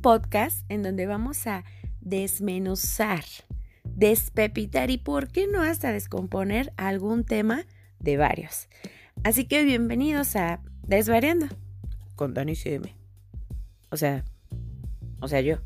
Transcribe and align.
podcast 0.00 0.64
en 0.70 0.82
donde 0.82 1.06
vamos 1.06 1.46
a 1.46 1.64
desmenuzar, 2.00 3.24
despepitar 3.84 4.90
y, 4.90 4.98
¿por 4.98 5.28
qué 5.28 5.46
no 5.46 5.62
hasta 5.62 5.92
descomponer 5.92 6.72
algún 6.76 7.24
tema 7.24 7.66
de 7.98 8.16
varios? 8.16 8.68
Así 9.24 9.44
que 9.44 9.64
bienvenidos 9.64 10.36
a 10.36 10.62
Desvariando 10.86 11.46
con 12.16 12.34
Dani 12.34 12.56
CM. 12.56 12.94
O 13.90 13.96
sea, 13.96 14.24
o 15.20 15.28
sea, 15.28 15.40
yo. 15.40 15.58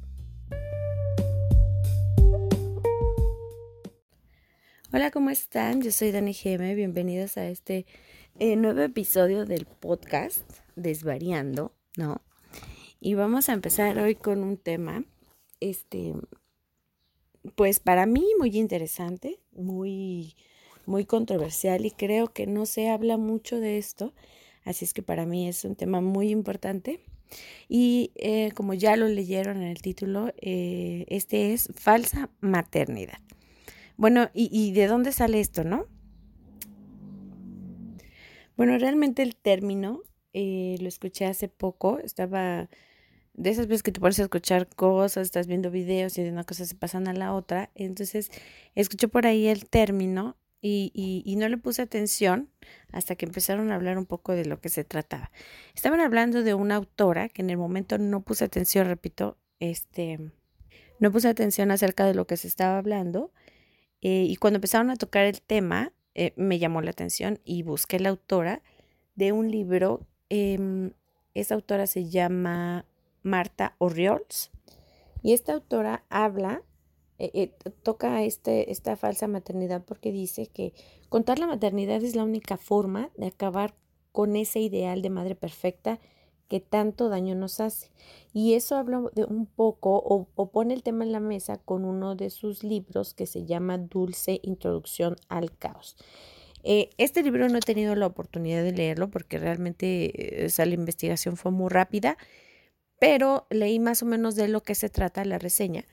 Hola, 4.92 5.10
¿cómo 5.10 5.30
están? 5.30 5.82
Yo 5.82 5.90
soy 5.90 6.12
Dani 6.12 6.32
GM. 6.32 6.74
Bienvenidos 6.74 7.36
a 7.36 7.46
este 7.48 7.86
eh, 8.38 8.56
nuevo 8.56 8.80
episodio 8.80 9.44
del 9.44 9.66
podcast 9.66 10.42
Desvariando, 10.76 11.72
¿no? 11.96 12.23
Y 13.06 13.12
vamos 13.12 13.50
a 13.50 13.52
empezar 13.52 13.98
hoy 13.98 14.14
con 14.14 14.42
un 14.42 14.56
tema, 14.56 15.04
este, 15.60 16.14
pues 17.54 17.78
para 17.78 18.06
mí 18.06 18.24
muy 18.38 18.56
interesante, 18.56 19.40
muy, 19.52 20.36
muy 20.86 21.04
controversial 21.04 21.84
y 21.84 21.90
creo 21.90 22.32
que 22.32 22.46
no 22.46 22.64
se 22.64 22.88
habla 22.88 23.18
mucho 23.18 23.60
de 23.60 23.76
esto, 23.76 24.14
así 24.64 24.86
es 24.86 24.94
que 24.94 25.02
para 25.02 25.26
mí 25.26 25.46
es 25.46 25.66
un 25.66 25.76
tema 25.76 26.00
muy 26.00 26.30
importante. 26.30 27.04
Y 27.68 28.10
eh, 28.14 28.52
como 28.54 28.72
ya 28.72 28.96
lo 28.96 29.06
leyeron 29.06 29.58
en 29.58 29.68
el 29.68 29.82
título, 29.82 30.32
eh, 30.40 31.04
este 31.08 31.52
es 31.52 31.68
falsa 31.74 32.30
maternidad. 32.40 33.18
Bueno, 33.98 34.30
¿y, 34.32 34.48
¿y 34.50 34.72
de 34.72 34.86
dónde 34.86 35.12
sale 35.12 35.40
esto, 35.40 35.62
no? 35.62 35.84
Bueno, 38.56 38.78
realmente 38.78 39.22
el 39.22 39.36
término 39.36 40.00
eh, 40.32 40.78
lo 40.80 40.88
escuché 40.88 41.26
hace 41.26 41.48
poco, 41.48 41.98
estaba 41.98 42.70
de 43.34 43.50
esas 43.50 43.66
veces 43.66 43.82
que 43.82 43.92
te 43.92 44.00
pones 44.00 44.18
a 44.20 44.22
escuchar 44.22 44.68
cosas, 44.68 45.26
estás 45.26 45.46
viendo 45.46 45.70
videos 45.70 46.16
y 46.18 46.22
de 46.22 46.30
una 46.30 46.44
cosa 46.44 46.64
se 46.64 46.74
pasan 46.74 47.08
a 47.08 47.12
la 47.12 47.34
otra. 47.34 47.70
Entonces, 47.74 48.30
escuché 48.74 49.08
por 49.08 49.26
ahí 49.26 49.48
el 49.48 49.68
término 49.68 50.36
y, 50.60 51.22
y, 51.26 51.36
no 51.36 51.46
le 51.48 51.58
puse 51.58 51.82
atención 51.82 52.48
hasta 52.90 53.16
que 53.16 53.26
empezaron 53.26 53.70
a 53.70 53.74
hablar 53.74 53.98
un 53.98 54.06
poco 54.06 54.32
de 54.32 54.46
lo 54.46 54.62
que 54.62 54.70
se 54.70 54.82
trataba. 54.82 55.30
Estaban 55.74 56.00
hablando 56.00 56.42
de 56.42 56.54
una 56.54 56.76
autora 56.76 57.28
que 57.28 57.42
en 57.42 57.50
el 57.50 57.58
momento 57.58 57.98
no 57.98 58.22
puse 58.22 58.46
atención, 58.46 58.86
repito, 58.86 59.36
este, 59.60 60.32
no 61.00 61.12
puse 61.12 61.28
atención 61.28 61.70
acerca 61.70 62.06
de 62.06 62.14
lo 62.14 62.26
que 62.26 62.38
se 62.38 62.48
estaba 62.48 62.78
hablando. 62.78 63.30
Eh, 64.00 64.24
y 64.26 64.36
cuando 64.36 64.56
empezaron 64.56 64.88
a 64.88 64.96
tocar 64.96 65.26
el 65.26 65.42
tema, 65.42 65.92
eh, 66.14 66.32
me 66.36 66.58
llamó 66.58 66.80
la 66.80 66.92
atención 66.92 67.40
y 67.44 67.62
busqué 67.62 68.00
la 68.00 68.08
autora 68.08 68.62
de 69.16 69.32
un 69.32 69.50
libro. 69.50 70.06
Eh, 70.30 70.92
esa 71.34 71.56
autora 71.56 71.86
se 71.86 72.08
llama 72.08 72.86
Marta 73.24 73.74
Oriols. 73.78 74.52
Y 75.22 75.32
esta 75.32 75.54
autora 75.54 76.04
habla, 76.10 76.62
eh, 77.18 77.30
eh, 77.34 77.72
toca 77.82 78.22
este, 78.22 78.70
esta 78.70 78.94
falsa 78.94 79.26
maternidad 79.26 79.82
porque 79.84 80.12
dice 80.12 80.46
que 80.46 80.74
contar 81.08 81.38
la 81.40 81.46
maternidad 81.46 82.04
es 82.04 82.14
la 82.14 82.22
única 82.22 82.56
forma 82.56 83.10
de 83.16 83.26
acabar 83.26 83.74
con 84.12 84.36
ese 84.36 84.60
ideal 84.60 85.02
de 85.02 85.10
madre 85.10 85.34
perfecta 85.34 85.98
que 86.48 86.60
tanto 86.60 87.08
daño 87.08 87.34
nos 87.34 87.58
hace. 87.58 87.90
Y 88.32 88.54
eso 88.54 88.76
habla 88.76 89.02
de 89.14 89.24
un 89.24 89.46
poco 89.46 89.96
o, 89.96 90.26
pone 90.50 90.74
el 90.74 90.82
tema 90.82 91.04
en 91.04 91.12
la 91.12 91.20
mesa 91.20 91.58
con 91.58 91.84
uno 91.84 92.14
de 92.14 92.30
sus 92.30 92.62
libros 92.62 93.14
que 93.14 93.26
se 93.26 93.46
llama 93.46 93.78
Dulce 93.78 94.40
Introducción 94.42 95.16
al 95.28 95.56
Caos. 95.56 95.96
Eh, 96.62 96.90
este 96.98 97.22
libro 97.22 97.48
no 97.48 97.58
he 97.58 97.60
tenido 97.60 97.94
la 97.94 98.06
oportunidad 98.06 98.62
de 98.62 98.72
leerlo 98.72 99.10
porque 99.10 99.38
realmente 99.38 100.44
esa 100.44 100.64
la 100.64 100.74
investigación 100.74 101.36
fue 101.36 101.50
muy 101.50 101.70
rápida 101.70 102.16
pero 102.98 103.46
leí 103.50 103.78
más 103.78 104.02
o 104.02 104.06
menos 104.06 104.36
de 104.36 104.48
lo 104.48 104.62
que 104.62 104.74
se 104.74 104.88
trata 104.88 105.24
la 105.24 105.38
reseña 105.38 105.84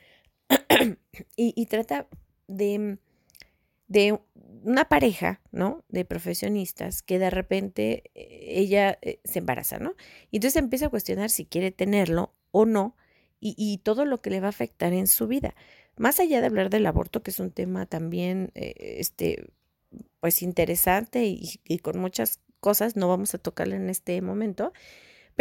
y, 1.36 1.66
trata 1.66 2.08
de, 2.48 2.98
de 3.88 4.20
una 4.64 4.86
pareja, 4.90 5.42
¿no? 5.52 5.84
De 5.90 6.06
profesionistas 6.06 7.02
que 7.02 7.20
de 7.20 7.30
repente 7.30 8.12
eh, 8.16 8.54
ella 8.60 8.98
eh, 9.02 9.20
se 9.24 9.40
embaraza, 9.40 9.80
¿no? 9.80 9.96
Y 10.30 10.38
entonces 10.38 10.62
empieza 10.62 10.88
a 10.88 10.90
cuestionar 10.90 11.30
si 11.30 11.46
quiere 11.46 11.72
tenerlo 11.72 12.34
o 12.52 12.66
no 12.66 12.96
y, 13.44 13.80
todo 13.80 14.06
lo 14.06 14.22
que 14.22 14.30
le 14.30 14.40
va 14.40 14.48
a 14.48 14.50
afectar 14.52 14.94
en 14.94 15.08
su 15.08 15.28
vida. 15.28 15.56
Más 15.98 16.20
allá 16.20 16.42
de 16.42 16.46
hablar 16.46 16.70
del 16.70 16.86
aborto, 16.86 17.24
que 17.24 17.32
es 17.32 17.40
un 17.40 17.50
tema 17.50 17.88
también, 17.88 18.52
eh, 18.54 18.98
este, 19.00 19.48
pues 20.20 20.44
interesante 20.44 21.26
y, 21.26 21.60
y, 21.64 21.80
con 21.80 22.00
muchas 22.00 22.40
cosas, 22.60 22.96
no 22.96 23.08
vamos 23.08 23.34
a 23.34 23.40
tocarle 23.40 23.78
en 23.78 23.90
este 23.90 24.22
momento, 24.22 24.74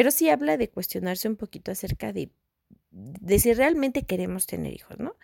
pero 0.00 0.10
sí 0.10 0.30
habla 0.30 0.56
de 0.56 0.70
cuestionarse 0.70 1.28
un 1.28 1.36
poquito 1.36 1.70
acerca 1.70 2.10
de, 2.10 2.30
si 3.38 3.52
realmente 3.52 4.04
queremos 4.04 4.46
tener 4.46 4.72
hijos, 4.72 4.98
¿no? 4.98 5.14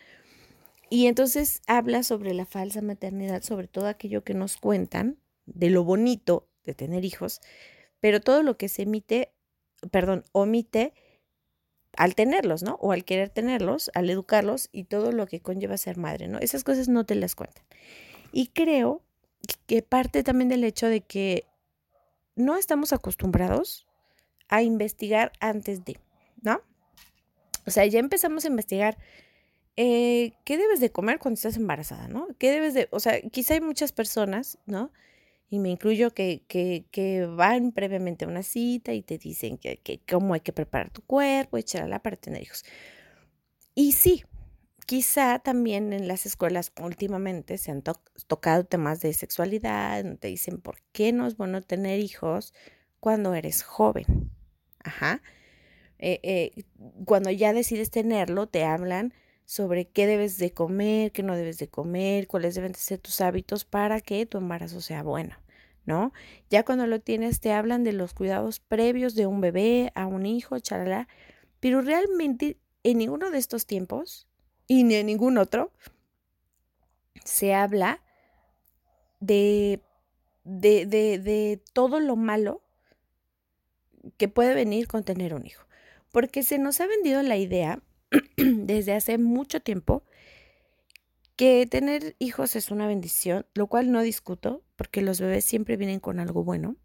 Y 0.90 1.06
entonces 1.06 1.62
habla 1.66 2.02
sobre 2.02 2.34
la 2.34 2.44
falsa 2.44 2.82
maternidad, 2.82 3.42
sobre 3.42 3.68
todo 3.68 3.86
aquello 3.86 4.22
que 4.22 4.34
nos 4.34 4.58
cuentan 4.58 5.16
de 5.46 5.70
lo 5.70 5.82
bonito 5.82 6.50
de 6.64 6.74
tener 6.74 7.06
hijos, 7.06 7.40
pero 8.00 8.20
todo 8.20 8.42
lo 8.42 8.58
que 8.58 8.68
se 8.68 8.82
emite, 8.82 9.32
perdón, 9.90 10.24
omite 10.32 10.92
al 11.96 12.14
tenerlos, 12.14 12.62
¿no? 12.62 12.74
O 12.74 12.92
al 12.92 13.06
querer 13.06 13.30
tenerlos, 13.30 13.90
al 13.94 14.10
educarlos 14.10 14.68
y 14.72 14.84
todo 14.84 15.10
lo 15.10 15.26
que 15.26 15.40
conlleva 15.40 15.78
ser 15.78 15.96
madre, 15.96 16.28
¿no? 16.28 16.38
Esas 16.38 16.64
cosas 16.64 16.86
no 16.86 17.06
te 17.06 17.14
las 17.14 17.34
cuentan. 17.34 17.64
Y 18.30 18.48
creo 18.48 19.00
que 19.64 19.80
parte 19.80 20.22
también 20.22 20.50
del 20.50 20.64
hecho 20.64 20.86
de 20.86 21.00
que 21.00 21.46
no 22.34 22.58
estamos 22.58 22.92
acostumbrados 22.92 23.85
a 24.48 24.62
investigar 24.62 25.32
antes 25.40 25.84
de, 25.84 25.98
¿no? 26.42 26.60
O 27.66 27.70
sea, 27.70 27.84
ya 27.86 27.98
empezamos 27.98 28.44
a 28.44 28.48
investigar 28.48 28.96
eh, 29.76 30.32
qué 30.44 30.56
debes 30.56 30.80
de 30.80 30.90
comer 30.90 31.18
cuando 31.18 31.34
estás 31.36 31.56
embarazada, 31.56 32.08
¿no? 32.08 32.28
¿Qué 32.38 32.50
debes 32.50 32.74
de, 32.74 32.88
o 32.92 33.00
sea, 33.00 33.20
quizá 33.20 33.54
hay 33.54 33.60
muchas 33.60 33.92
personas, 33.92 34.58
¿no? 34.66 34.92
Y 35.50 35.58
me 35.58 35.70
incluyo 35.70 36.12
que, 36.12 36.44
que, 36.48 37.26
van 37.26 37.72
previamente 37.72 38.24
a 38.24 38.28
una 38.28 38.42
cita 38.42 38.92
y 38.94 39.02
te 39.02 39.18
dicen 39.18 39.58
que, 39.58 39.76
que 39.78 40.00
cómo 40.08 40.34
hay 40.34 40.40
que 40.40 40.52
preparar 40.52 40.90
tu 40.90 41.02
cuerpo, 41.02 41.56
echarla 41.56 42.02
para 42.02 42.16
tener 42.16 42.42
hijos. 42.42 42.64
Y 43.74 43.92
sí, 43.92 44.24
quizá 44.86 45.40
también 45.40 45.92
en 45.92 46.08
las 46.08 46.24
escuelas 46.26 46.72
últimamente 46.80 47.58
se 47.58 47.72
han 47.72 47.82
tocado 47.82 48.64
temas 48.64 49.00
de 49.00 49.12
sexualidad, 49.12 50.04
te 50.18 50.28
dicen 50.28 50.60
por 50.60 50.78
qué 50.92 51.12
no 51.12 51.26
es 51.26 51.36
bueno 51.36 51.60
tener 51.60 52.00
hijos 52.00 52.54
cuando 53.00 53.34
eres 53.34 53.62
joven, 53.62 54.15
Ajá. 54.86 55.20
Eh, 55.98 56.20
eh, 56.22 56.64
cuando 57.04 57.30
ya 57.30 57.52
decides 57.52 57.90
tenerlo, 57.90 58.46
te 58.46 58.64
hablan 58.64 59.12
sobre 59.44 59.88
qué 59.88 60.06
debes 60.06 60.38
de 60.38 60.52
comer, 60.52 61.12
qué 61.12 61.22
no 61.22 61.36
debes 61.36 61.58
de 61.58 61.68
comer, 61.68 62.28
cuáles 62.28 62.54
deben 62.54 62.72
de 62.72 62.78
ser 62.78 62.98
tus 62.98 63.20
hábitos 63.20 63.64
para 63.64 64.00
que 64.00 64.26
tu 64.26 64.38
embarazo 64.38 64.80
sea 64.80 65.02
bueno, 65.02 65.36
¿no? 65.86 66.12
Ya 66.50 66.64
cuando 66.64 66.86
lo 66.86 67.00
tienes, 67.00 67.40
te 67.40 67.52
hablan 67.52 67.82
de 67.84 67.92
los 67.92 68.14
cuidados 68.14 68.60
previos 68.60 69.14
de 69.14 69.26
un 69.26 69.40
bebé, 69.40 69.92
a 69.94 70.06
un 70.06 70.26
hijo, 70.26 70.58
charala, 70.60 71.08
pero 71.60 71.80
realmente 71.80 72.58
en 72.84 72.98
ninguno 72.98 73.30
de 73.30 73.38
estos 73.38 73.66
tiempos, 73.66 74.28
y 74.68 74.84
ni 74.84 74.96
en 74.96 75.06
ningún 75.06 75.38
otro, 75.38 75.72
se 77.24 77.54
habla 77.54 78.02
de, 79.20 79.80
de, 80.44 80.86
de, 80.86 81.18
de 81.18 81.62
todo 81.72 82.00
lo 82.00 82.16
malo 82.16 82.62
que 84.16 84.28
puede 84.28 84.54
venir 84.54 84.86
con 84.88 85.04
tener 85.04 85.34
un 85.34 85.46
hijo. 85.46 85.66
Porque 86.12 86.42
se 86.42 86.58
nos 86.58 86.80
ha 86.80 86.86
vendido 86.86 87.22
la 87.22 87.36
idea 87.36 87.82
desde 88.36 88.92
hace 88.92 89.18
mucho 89.18 89.60
tiempo 89.60 90.04
que 91.36 91.66
tener 91.66 92.16
hijos 92.18 92.56
es 92.56 92.70
una 92.70 92.86
bendición, 92.86 93.46
lo 93.54 93.66
cual 93.66 93.92
no 93.92 94.00
discuto, 94.00 94.64
porque 94.74 95.02
los 95.02 95.20
bebés 95.20 95.44
siempre 95.44 95.76
vienen 95.76 96.00
con 96.00 96.18
algo 96.18 96.42
bueno. 96.42 96.76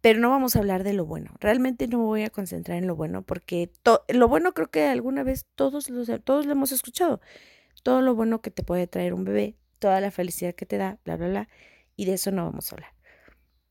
Pero 0.00 0.18
no 0.18 0.30
vamos 0.30 0.56
a 0.56 0.60
hablar 0.60 0.82
de 0.82 0.94
lo 0.94 1.04
bueno. 1.04 1.30
Realmente 1.40 1.86
no 1.86 1.98
me 1.98 2.04
voy 2.04 2.22
a 2.22 2.30
concentrar 2.30 2.78
en 2.78 2.86
lo 2.86 2.96
bueno, 2.96 3.22
porque 3.22 3.70
lo 4.08 4.28
bueno 4.28 4.52
creo 4.54 4.70
que 4.70 4.86
alguna 4.86 5.22
vez 5.22 5.46
todos, 5.54 5.90
los, 5.90 6.10
todos 6.24 6.46
lo 6.46 6.52
hemos 6.52 6.72
escuchado. 6.72 7.20
Todo 7.82 8.00
lo 8.00 8.14
bueno 8.14 8.40
que 8.40 8.50
te 8.50 8.62
puede 8.62 8.86
traer 8.86 9.14
un 9.14 9.24
bebé, 9.24 9.56
toda 9.78 10.00
la 10.00 10.10
felicidad 10.10 10.54
que 10.54 10.66
te 10.66 10.78
da, 10.78 10.98
bla, 11.04 11.16
bla, 11.16 11.28
bla. 11.28 11.48
Y 11.96 12.06
de 12.06 12.14
eso 12.14 12.32
no 12.32 12.44
vamos 12.44 12.72
a 12.72 12.76
hablar. 12.76 12.94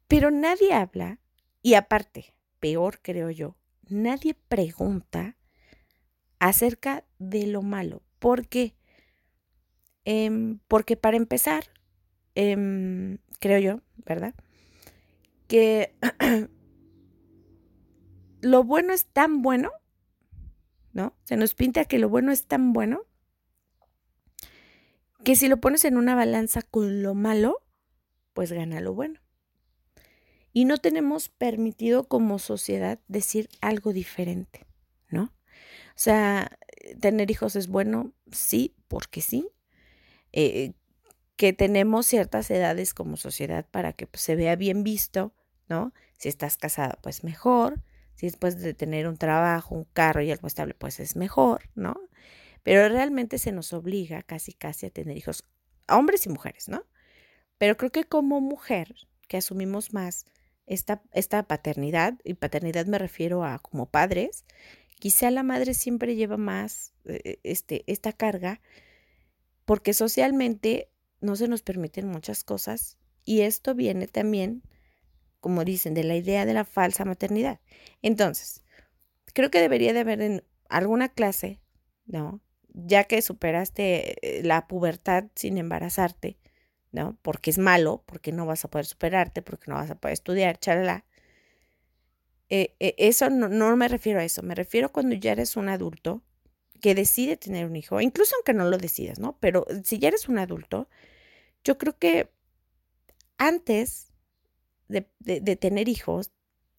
Pero 0.08 0.32
nadie 0.32 0.74
habla 0.74 1.20
y 1.70 1.76
aparte, 1.76 2.34
peor 2.60 3.00
creo 3.00 3.30
yo, 3.30 3.56
nadie 3.88 4.34
pregunta 4.34 5.38
acerca 6.40 7.06
de 7.20 7.46
lo 7.46 7.62
malo. 7.62 8.02
¿Por 8.18 8.48
qué? 8.48 8.74
Em, 10.04 10.58
porque 10.68 10.98
para 10.98 11.16
empezar, 11.16 11.66
em, 12.34 13.20
creo 13.40 13.60
yo, 13.60 13.82
¿verdad? 13.98 14.34
Que 15.48 15.94
lo 18.42 18.64
bueno 18.64 18.92
es 18.92 19.06
tan 19.06 19.44
bueno, 19.44 19.70
¿no? 20.92 21.14
Se 21.26 21.38
nos 21.38 21.54
pinta 21.54 21.86
que 21.86 22.00
lo 22.00 22.10
bueno 22.10 22.32
es 22.32 22.48
tan 22.48 22.74
bueno 22.74 23.04
que 25.24 25.36
si 25.36 25.48
lo 25.48 25.58
pones 25.58 25.86
en 25.86 25.98
una 25.98 26.16
balanza 26.16 26.64
con 26.64 27.04
lo 27.04 27.14
malo, 27.14 27.62
pues 28.34 28.52
gana 28.52 28.82
lo 28.82 28.96
bueno. 28.96 29.20
Y 30.54 30.66
no 30.66 30.78
tenemos 30.78 31.30
permitido 31.30 32.08
como 32.08 32.40
sociedad 32.40 33.00
decir 33.08 33.50
algo 33.62 33.94
diferente, 33.94 34.66
¿no? 35.10 35.24
O 35.24 36.02
sea, 36.02 36.58
tener 37.00 37.30
hijos 37.30 37.56
es 37.56 37.68
bueno, 37.68 38.14
sí, 38.32 38.76
porque 38.88 39.22
sí. 39.22 39.50
Eh, 40.32 40.74
que 41.36 41.54
tenemos 41.54 42.06
ciertas 42.06 42.52
edades 42.52 42.94
como 42.94 43.16
sociedad 43.16 43.66
para 43.72 43.94
que 43.94 44.08
pues, 44.08 44.22
se 44.22 44.36
vea 44.36 44.58
bien 44.58 44.84
visto, 44.84 45.34
¿no? 45.70 45.94
Si 46.18 46.28
estás 46.28 46.58
casada, 46.58 47.00
pues 47.02 47.24
mejor. 47.24 47.82
Si 48.16 48.26
después 48.26 48.60
de 48.60 48.74
tener 48.74 49.08
un 49.08 49.16
trabajo, 49.16 49.74
un 49.74 49.86
carro 49.86 50.22
y 50.22 50.32
algo 50.32 50.48
estable, 50.48 50.74
pues 50.74 51.00
es 51.00 51.16
mejor, 51.16 51.70
¿no? 51.76 51.96
Pero 52.64 52.90
realmente 52.90 53.38
se 53.38 53.54
nos 53.54 53.72
obliga 53.72 54.22
casi, 54.24 54.52
casi 54.52 54.88
a 54.88 54.90
tener 54.90 55.16
hijos, 55.16 55.46
hombres 55.88 56.26
y 56.26 56.30
mujeres, 56.30 56.68
¿no? 56.68 56.84
Pero 57.58 57.78
creo 57.78 57.92
que 57.92 58.04
como 58.04 58.42
mujer, 58.42 58.94
que 59.30 59.38
asumimos 59.38 59.94
más 59.94 60.26
esta, 60.70 61.02
esta 61.12 61.44
paternidad, 61.44 62.20
y 62.24 62.36
paternidad 62.36 62.86
me 62.86 63.00
refiero 63.00 63.44
a 63.44 63.60
como 63.60 63.88
padres, 63.88 64.46
quizá 65.00 65.32
la 65.32 65.44
madre 65.44 65.74
siempre 65.74 66.16
lleva 66.16 66.38
más 66.38 66.94
eh, 67.06 67.40
este, 67.44 67.84
esta 67.88 68.14
carga, 68.14 68.62
porque 69.66 69.94
socialmente 69.94 70.90
no 71.22 71.36
se 71.36 71.48
nos 71.48 71.64
permiten 71.64 72.08
muchas 72.08 72.44
cosas, 72.44 72.98
y 73.26 73.42
esto 73.42 73.76
viene 73.76 74.08
también, 74.08 74.64
como 75.40 75.66
dicen, 75.66 75.94
de 75.94 76.04
la 76.04 76.16
idea 76.16 76.46
de 76.46 76.54
la 76.54 76.66
falsa 76.66 77.04
maternidad. 77.04 77.60
Entonces, 78.02 78.64
creo 79.34 79.52
que 79.52 79.62
debería 79.62 79.94
de 79.94 80.00
haber 80.00 80.22
en 80.22 80.44
alguna 80.70 81.10
clase, 81.10 81.62
¿no? 82.06 82.42
Ya 82.74 83.04
que 83.06 83.22
superaste 83.22 84.40
eh, 84.40 84.44
la 84.44 84.68
pubertad 84.68 85.26
sin 85.36 85.58
embarazarte, 85.58 86.38
¿no? 86.92 87.18
Porque 87.22 87.50
es 87.52 87.58
malo, 87.58 88.04
porque 88.06 88.32
no 88.32 88.46
vas 88.46 88.66
a 88.66 88.70
poder 88.70 88.86
superarte, 88.86 89.42
porque 89.42 89.70
no 89.72 89.76
vas 89.76 89.90
a 89.92 89.96
poder 89.96 90.14
estudiar, 90.14 90.60
chalala. 90.60 91.06
Eh, 92.50 92.76
eh, 92.80 92.96
eso 92.98 93.30
no, 93.30 93.48
no, 93.48 93.76
me 93.76 93.88
refiero 93.88 94.20
a 94.20 94.24
eso, 94.24 94.42
me 94.42 94.56
refiero 94.56 94.92
cuando 94.92 95.16
ya 95.16 95.34
eres 95.34 95.56
un 95.56 95.70
adulto 95.70 96.24
que 96.82 96.96
decide 96.96 97.38
tener 97.38 97.66
un 97.66 97.76
hijo, 97.76 98.02
incluso 98.02 98.36
aunque 98.36 98.54
no 98.54 98.66
lo 98.66 98.78
decidas, 98.78 99.20
¿no? 99.20 99.38
Pero 99.40 99.66
si 99.84 100.00
ya 100.00 100.08
eres 100.08 100.28
un 100.30 100.40
adulto, 100.40 100.90
yo 101.64 101.78
creo 101.78 101.98
que 101.98 102.32
antes 103.38 104.12
de, 104.88 105.02
tener 105.56 105.88
hijos, 105.88 106.32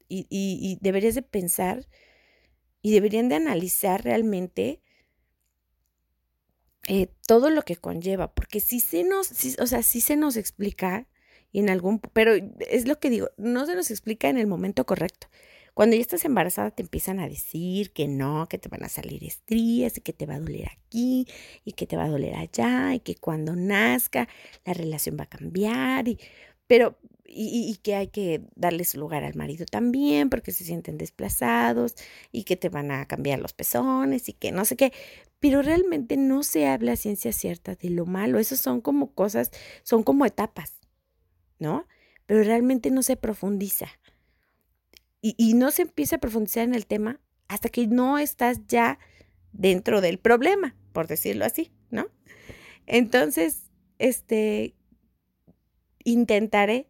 y, 0.09 0.27
y, 0.29 0.77
deberías 0.81 1.15
de 1.15 1.23
pensar 1.23 1.87
y 2.83 2.91
deberían 2.93 3.29
de 3.29 3.37
analizar 3.37 4.03
realmente 4.03 4.83
eh, 6.93 7.07
todo 7.25 7.51
lo 7.51 7.63
que 7.63 7.77
conlleva, 7.77 8.35
porque 8.35 8.59
si 8.59 8.81
se 8.81 9.05
nos, 9.05 9.31
o 9.61 9.67
sea, 9.69 9.85
si 9.85 10.01
se 10.01 10.17
nos 10.17 10.37
explica 10.37 11.07
en 11.53 11.71
algún, 11.71 12.01
pero 12.01 12.33
es 12.69 12.89
lo 12.89 12.99
que 12.99 13.11
digo, 13.11 13.31
no 13.37 13.65
se 13.65 13.77
nos 13.77 13.93
explica 13.93 14.29
en 14.29 14.39
el 14.39 14.49
momento 14.49 14.85
correcto. 14.85 15.29
Cuando 15.73 15.95
ya 15.95 16.03
estás 16.03 16.25
embarazada 16.25 16.73
te 16.73 16.83
empiezan 16.83 17.21
a 17.21 17.29
decir 17.29 17.93
que 17.93 18.09
no, 18.09 18.49
que 18.49 18.59
te 18.59 18.69
van 18.69 18.83
a 18.83 18.89
salir 18.89 19.23
estrías 19.23 19.99
y 19.99 20.01
que 20.01 20.13
te 20.13 20.27
va 20.27 20.35
a 20.35 20.41
doler 20.41 20.67
aquí 20.67 21.29
y 21.65 21.75
que 21.75 21.87
te 21.87 21.97
va 21.97 22.07
a 22.07 22.09
doler 22.09 22.35
allá 22.35 22.93
y 22.93 22.99
que 22.99 23.15
cuando 23.15 23.55
nazca 23.55 24.29
la 24.65 24.73
relación 24.73 25.17
va 25.17 25.25
a 25.25 25.29
cambiar 25.29 26.09
y 26.09 26.19
pero 26.67 26.99
y, 27.33 27.77
que 27.83 27.95
hay 27.95 28.09
que 28.09 28.43
darles 28.57 28.95
lugar 28.95 29.25
al 29.25 29.35
marido 29.35 29.65
también 29.65 30.31
porque 30.31 30.53
se 30.53 30.65
sienten 30.65 30.99
desplazados 30.99 31.95
y 32.33 32.45
que 32.45 32.57
te 32.57 32.69
van 32.69 32.91
a 32.91 33.07
cambiar 33.07 33.39
los 33.39 33.53
pezones 33.53 34.29
y 34.29 34.33
que 34.33 34.53
no 34.53 34.65
sé 34.65 34.77
qué, 34.77 34.93
pero 35.39 35.63
realmente 35.63 36.17
no 36.17 36.43
se 36.43 36.67
habla 36.67 36.97
ciencia 36.97 37.33
cierta 37.33 37.75
de 37.75 37.91
lo 37.91 38.05
malo, 38.05 38.39
eso 38.39 38.57
son 38.57 38.81
como 38.81 39.13
cosas, 39.13 39.51
son 39.83 40.03
como 40.03 40.27
etapas, 40.27 40.81
¿no? 41.59 41.87
Pero 42.27 42.43
realmente 42.43 42.91
no 42.91 43.03
se 43.03 43.17
profundiza. 43.17 43.87
Y, 45.23 45.35
y 45.39 45.55
no 45.55 45.71
se 45.71 45.83
empieza 45.83 46.17
a 46.17 46.21
profundizar 46.21 46.65
en 46.65 46.75
el 46.75 46.87
tema 46.87 47.21
hasta 47.49 47.69
que 47.69 47.87
no 47.87 48.19
estás 48.19 48.67
ya 48.67 48.99
dentro 49.53 50.01
del 50.01 50.19
problema, 50.19 50.75
por 50.93 51.07
decirlo 51.07 51.45
así, 51.45 51.71
¿no? 51.91 52.07
Entonces, 52.87 53.71
este, 53.99 54.75
intentaré 56.05 56.90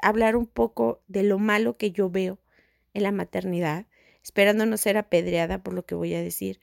hablar 0.00 0.36
un 0.36 0.46
poco 0.46 1.02
de 1.08 1.22
lo 1.22 1.38
malo 1.38 1.76
que 1.76 1.90
yo 1.90 2.10
veo 2.10 2.38
en 2.92 3.02
la 3.02 3.12
maternidad, 3.12 3.86
esperando 4.22 4.66
no 4.66 4.76
ser 4.76 4.96
apedreada 4.96 5.62
por 5.62 5.74
lo 5.74 5.84
que 5.84 5.94
voy 5.94 6.14
a 6.14 6.22
decir. 6.22 6.60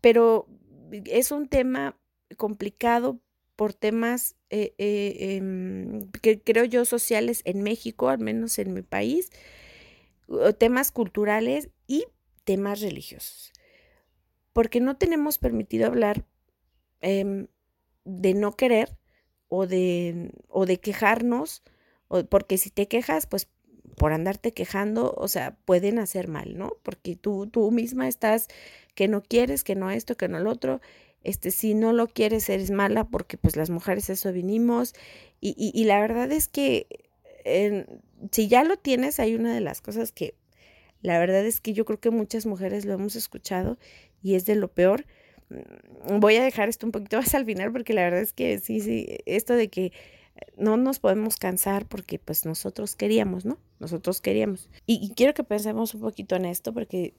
Pero 0.00 0.48
es 1.06 1.30
un 1.30 1.48
tema 1.48 1.98
complicado 2.36 3.20
por 3.56 3.74
temas 3.74 4.36
eh, 4.50 4.74
eh, 4.78 5.36
em, 5.36 6.10
que 6.22 6.40
creo 6.40 6.64
yo 6.64 6.84
sociales 6.84 7.42
en 7.44 7.62
México, 7.62 8.08
al 8.08 8.18
menos 8.18 8.58
en 8.58 8.72
mi 8.72 8.82
país, 8.82 9.30
temas 10.58 10.92
culturales 10.92 11.70
y 11.86 12.04
temas 12.44 12.80
religiosos. 12.80 13.52
Porque 14.52 14.80
no 14.80 14.96
tenemos 14.96 15.38
permitido 15.38 15.86
hablar 15.86 16.26
em, 17.00 17.48
de 18.04 18.34
no 18.34 18.56
querer 18.56 18.97
o 19.48 19.66
de, 19.66 20.32
o 20.48 20.66
de 20.66 20.78
quejarnos, 20.78 21.62
o, 22.08 22.24
porque 22.24 22.58
si 22.58 22.70
te 22.70 22.88
quejas, 22.88 23.26
pues 23.26 23.48
por 23.96 24.12
andarte 24.12 24.52
quejando, 24.52 25.14
o 25.16 25.28
sea, 25.28 25.56
pueden 25.64 25.98
hacer 25.98 26.28
mal, 26.28 26.56
¿no? 26.56 26.76
Porque 26.82 27.16
tú, 27.16 27.48
tú 27.48 27.70
misma 27.70 28.08
estás 28.08 28.48
que 28.94 29.08
no 29.08 29.22
quieres, 29.22 29.64
que 29.64 29.74
no 29.74 29.90
esto, 29.90 30.16
que 30.16 30.28
no 30.28 30.38
lo 30.40 30.50
otro. 30.50 30.80
Este, 31.24 31.50
si 31.50 31.74
no 31.74 31.92
lo 31.92 32.06
quieres, 32.06 32.48
eres 32.48 32.70
mala 32.70 33.04
porque 33.04 33.36
pues 33.36 33.56
las 33.56 33.70
mujeres 33.70 34.08
eso 34.08 34.32
vinimos. 34.32 34.94
Y, 35.40 35.54
y, 35.74 35.84
la 35.84 36.00
verdad 36.00 36.30
es 36.32 36.48
que 36.48 36.86
si 38.30 38.48
ya 38.48 38.64
lo 38.64 38.76
tienes, 38.76 39.20
hay 39.20 39.34
una 39.34 39.54
de 39.54 39.60
las 39.60 39.80
cosas 39.80 40.12
que 40.12 40.34
la 41.00 41.18
verdad 41.18 41.44
es 41.46 41.60
que 41.60 41.72
yo 41.72 41.84
creo 41.84 42.00
que 42.00 42.10
muchas 42.10 42.46
mujeres 42.46 42.84
lo 42.84 42.94
hemos 42.94 43.16
escuchado 43.16 43.78
y 44.22 44.34
es 44.34 44.46
de 44.46 44.56
lo 44.56 44.68
peor 44.68 45.06
voy 46.04 46.36
a 46.36 46.42
dejar 46.42 46.68
esto 46.68 46.86
un 46.86 46.92
poquito 46.92 47.16
más 47.18 47.34
al 47.34 47.44
final 47.44 47.72
porque 47.72 47.92
la 47.92 48.02
verdad 48.02 48.20
es 48.20 48.32
que 48.32 48.58
sí, 48.58 48.80
sí, 48.80 49.18
esto 49.26 49.54
de 49.54 49.68
que 49.68 49.92
no 50.56 50.76
nos 50.76 50.98
podemos 50.98 51.36
cansar 51.36 51.86
porque 51.86 52.18
pues 52.18 52.44
nosotros 52.44 52.96
queríamos, 52.96 53.44
¿no? 53.44 53.58
Nosotros 53.80 54.20
queríamos. 54.20 54.68
Y, 54.86 55.12
quiero 55.14 55.34
que 55.34 55.44
pensemos 55.44 55.94
un 55.94 56.00
poquito 56.00 56.36
en 56.36 56.44
esto 56.44 56.72
porque, 56.72 57.14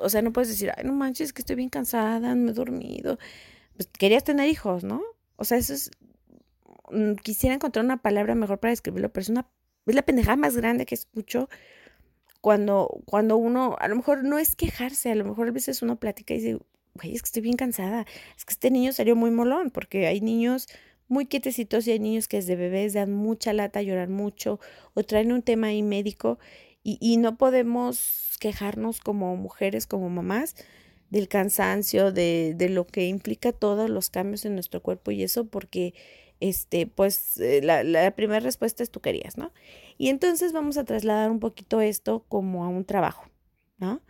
o 0.00 0.08
sea, 0.08 0.22
no 0.22 0.32
puedes 0.32 0.48
decir, 0.48 0.72
ay, 0.76 0.84
no 0.84 0.92
manches, 0.92 1.32
que 1.32 1.42
estoy 1.42 1.56
bien 1.56 1.68
cansada, 1.68 2.34
no 2.34 2.50
he 2.50 2.54
dormido. 2.54 3.18
Pues 3.76 3.88
querías 3.98 4.24
tener 4.24 4.48
hijos, 4.48 4.84
¿no? 4.84 5.02
O 5.36 5.44
sea, 5.44 5.58
eso 5.58 5.74
es, 5.74 5.90
mm, 6.90 7.14
quisiera 7.14 7.54
encontrar 7.54 7.84
una 7.84 8.02
palabra 8.02 8.34
mejor 8.34 8.58
para 8.58 8.70
describirlo, 8.70 9.12
pero 9.12 9.22
es 9.22 9.28
una, 9.30 9.46
es 9.86 9.94
la 9.94 10.02
pendejada 10.02 10.36
más 10.36 10.56
grande 10.56 10.86
que 10.86 10.94
escucho 10.94 11.48
cuando, 12.40 13.02
cuando 13.04 13.36
uno, 13.36 13.76
a 13.78 13.88
lo 13.88 13.96
mejor 13.96 14.24
no 14.24 14.38
es 14.38 14.56
quejarse, 14.56 15.10
a 15.10 15.14
lo 15.14 15.24
mejor 15.24 15.48
a 15.48 15.52
veces 15.52 15.82
uno 15.82 15.96
platica 15.96 16.34
y 16.34 16.38
dice, 16.38 16.58
güey, 16.94 17.14
es 17.14 17.22
que 17.22 17.26
estoy 17.26 17.42
bien 17.42 17.56
cansada, 17.56 18.06
es 18.36 18.44
que 18.44 18.52
este 18.52 18.70
niño 18.70 18.92
salió 18.92 19.16
muy 19.16 19.30
molón, 19.30 19.70
porque 19.70 20.06
hay 20.06 20.20
niños 20.20 20.68
muy 21.08 21.26
quietecitos 21.26 21.86
y 21.86 21.92
hay 21.92 21.98
niños 21.98 22.28
que 22.28 22.36
desde 22.38 22.56
bebés 22.56 22.94
dan 22.94 23.12
mucha 23.12 23.52
lata, 23.52 23.82
lloran 23.82 24.12
mucho 24.12 24.60
o 24.94 25.02
traen 25.02 25.32
un 25.32 25.42
tema 25.42 25.68
ahí 25.68 25.82
médico 25.82 26.38
y, 26.84 26.98
y 27.00 27.16
no 27.16 27.36
podemos 27.36 28.36
quejarnos 28.38 29.00
como 29.00 29.36
mujeres, 29.36 29.86
como 29.86 30.08
mamás, 30.08 30.54
del 31.10 31.28
cansancio, 31.28 32.12
de, 32.12 32.54
de, 32.56 32.68
lo 32.68 32.86
que 32.86 33.06
implica 33.06 33.52
todos 33.52 33.90
los 33.90 34.10
cambios 34.10 34.44
en 34.44 34.54
nuestro 34.54 34.80
cuerpo 34.80 35.10
y 35.10 35.24
eso 35.24 35.46
porque, 35.46 35.94
este, 36.38 36.86
pues, 36.86 37.38
eh, 37.38 37.60
la, 37.62 37.82
la 37.82 38.12
primera 38.12 38.40
respuesta 38.40 38.82
es 38.84 38.90
tú 38.90 39.00
querías, 39.00 39.36
¿no? 39.36 39.52
Y 39.98 40.08
entonces 40.08 40.52
vamos 40.52 40.78
a 40.78 40.84
trasladar 40.84 41.30
un 41.30 41.40
poquito 41.40 41.80
esto 41.80 42.24
como 42.28 42.64
a 42.64 42.68
un 42.68 42.84
trabajo, 42.84 43.24
¿no? 43.78 44.00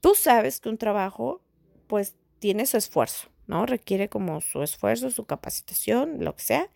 Tú 0.00 0.14
sabes 0.14 0.60
que 0.60 0.68
un 0.68 0.78
trabajo 0.78 1.42
pues 1.90 2.14
tiene 2.38 2.66
su 2.66 2.76
esfuerzo, 2.76 3.28
¿no? 3.48 3.66
Requiere 3.66 4.08
como 4.08 4.40
su 4.40 4.62
esfuerzo, 4.62 5.10
su 5.10 5.24
capacitación, 5.24 6.24
lo 6.24 6.36
que 6.36 6.42
sea. 6.44 6.70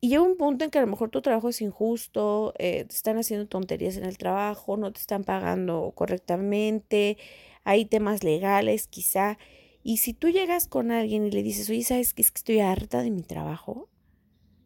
Y 0.00 0.08
llega 0.08 0.22
un 0.22 0.36
punto 0.36 0.64
en 0.64 0.72
que 0.72 0.78
a 0.78 0.80
lo 0.80 0.88
mejor 0.88 1.10
tu 1.10 1.22
trabajo 1.22 1.48
es 1.48 1.60
injusto, 1.62 2.52
eh, 2.58 2.84
te 2.84 2.94
están 2.96 3.16
haciendo 3.16 3.46
tonterías 3.46 3.96
en 3.96 4.04
el 4.04 4.18
trabajo, 4.18 4.76
no 4.76 4.92
te 4.92 4.98
están 4.98 5.22
pagando 5.22 5.92
correctamente, 5.94 7.16
hay 7.62 7.84
temas 7.84 8.24
legales 8.24 8.88
quizá. 8.88 9.38
Y 9.84 9.98
si 9.98 10.14
tú 10.14 10.28
llegas 10.28 10.66
con 10.66 10.90
alguien 10.90 11.24
y 11.24 11.30
le 11.30 11.44
dices, 11.44 11.70
oye, 11.70 11.84
¿sabes 11.84 12.12
qué? 12.12 12.22
Es 12.22 12.32
que 12.32 12.38
estoy 12.38 12.58
harta 12.58 13.02
de 13.02 13.12
mi 13.12 13.22
trabajo. 13.22 13.88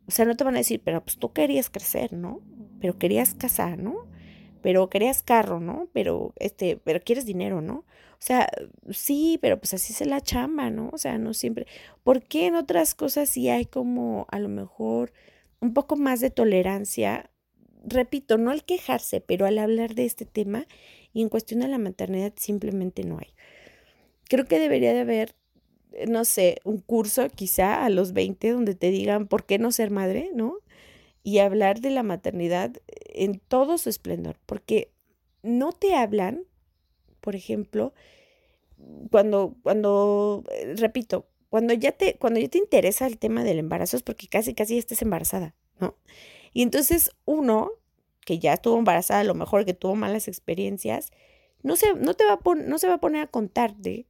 O 0.09 0.11
sea, 0.11 0.25
no 0.25 0.35
te 0.35 0.45
van 0.45 0.55
a 0.55 0.59
decir, 0.59 0.81
pero 0.83 1.05
pues 1.05 1.19
tú 1.19 1.35
querías 1.35 1.69
crecer, 1.69 2.15
¿no? 2.15 2.41
Pero 2.81 2.99
querías 2.99 3.35
casar, 3.35 3.79
¿no? 3.79 4.07
Pero 4.67 4.91
querías 4.91 5.23
carro, 5.23 5.61
¿no? 5.61 5.89
Pero, 5.93 6.33
este, 6.41 6.77
pero 6.77 7.01
quieres 7.01 7.25
dinero, 7.25 7.61
¿no? 7.61 7.85
O 8.15 8.19
sea, 8.19 8.51
sí, 8.91 9.39
pero 9.41 9.61
pues 9.61 9.75
así 9.75 9.93
es 9.93 10.05
la 10.05 10.21
chamba, 10.21 10.71
¿no? 10.71 10.91
O 10.93 10.99
sea, 10.99 11.19
no 11.19 11.35
siempre. 11.35 11.69
¿Por 12.03 12.25
qué 12.25 12.47
en 12.47 12.57
otras 12.57 12.97
cosas 12.97 13.29
sí 13.29 13.49
hay 13.49 13.67
como 13.67 14.27
a 14.29 14.41
lo 14.41 14.49
mejor 14.49 15.13
un 15.61 15.73
poco 15.73 15.95
más 15.95 16.19
de 16.19 16.31
tolerancia? 16.31 17.31
Repito, 17.85 18.39
no 18.39 18.51
al 18.51 18.65
quejarse, 18.65 19.21
pero 19.21 19.47
al 19.47 19.61
hablar 19.61 19.95
de 19.95 20.05
este 20.05 20.25
tema 20.25 20.67
y 21.13 21.23
en 21.23 21.29
cuestión 21.29 21.61
de 21.61 21.69
la 21.69 21.79
maternidad 21.79 22.33
simplemente 22.35 23.05
no 23.05 23.19
hay. 23.21 23.35
Creo 24.25 24.47
que 24.47 24.59
debería 24.59 24.93
de 24.93 25.01
haber, 25.03 25.37
eh, 25.93 26.07
no 26.09 26.25
sé, 26.25 26.59
un 26.65 26.79
curso 26.79 27.29
quizá 27.29 27.85
a 27.85 27.89
los 27.89 28.15
20 28.15 28.51
donde 28.51 28.75
te 28.75 28.91
digan 28.91 29.29
por 29.29 29.47
qué 29.47 29.61
no 29.61 29.71
ser 29.71 29.93
madre, 29.93 30.33
¿no? 30.35 30.57
Y 31.27 31.39
hablar 31.39 31.81
de 31.81 31.91
la 31.91 32.05
maternidad 32.05 32.77
en 32.87 33.41
todo 33.41 33.79
su 33.79 33.89
esplendor, 33.89 34.37
porque 34.47 34.93
no 35.43 35.73
te 35.73 35.97
hablan 35.97 36.45
por 37.27 37.35
ejemplo, 37.35 37.93
cuando, 39.11 39.57
cuando, 39.65 40.45
eh, 40.53 40.75
repito, 40.77 41.27
cuando 41.49 41.75
ya 41.75 41.91
te, 41.91 42.15
cuando 42.19 42.39
ya 42.39 42.47
te 42.47 42.59
interesa 42.59 43.05
el 43.09 43.19
tema 43.19 43.43
del 43.43 43.59
embarazo 43.59 43.97
es 43.97 44.05
porque 44.05 44.29
casi, 44.29 44.55
casi 44.55 44.75
ya 44.75 44.79
estás 44.79 45.03
embarazada, 45.03 45.57
¿no? 45.81 45.97
Y 46.53 46.63
entonces 46.63 47.11
uno, 47.25 47.73
que 48.25 48.39
ya 48.39 48.53
estuvo 48.53 48.79
embarazada, 48.79 49.23
a 49.23 49.25
lo 49.25 49.35
mejor 49.35 49.65
que 49.65 49.75
tuvo 49.75 49.97
malas 49.97 50.29
experiencias, 50.29 51.11
no 51.65 51.75
se, 51.75 51.95
no 51.95 52.15
te 52.15 52.25
va 52.25 52.35
a 52.35 52.55
no 52.55 52.79
se 52.79 52.87
va 52.87 52.95
a 52.95 53.01
poner 53.01 53.23
a 53.23 53.27
contarte 53.27 54.07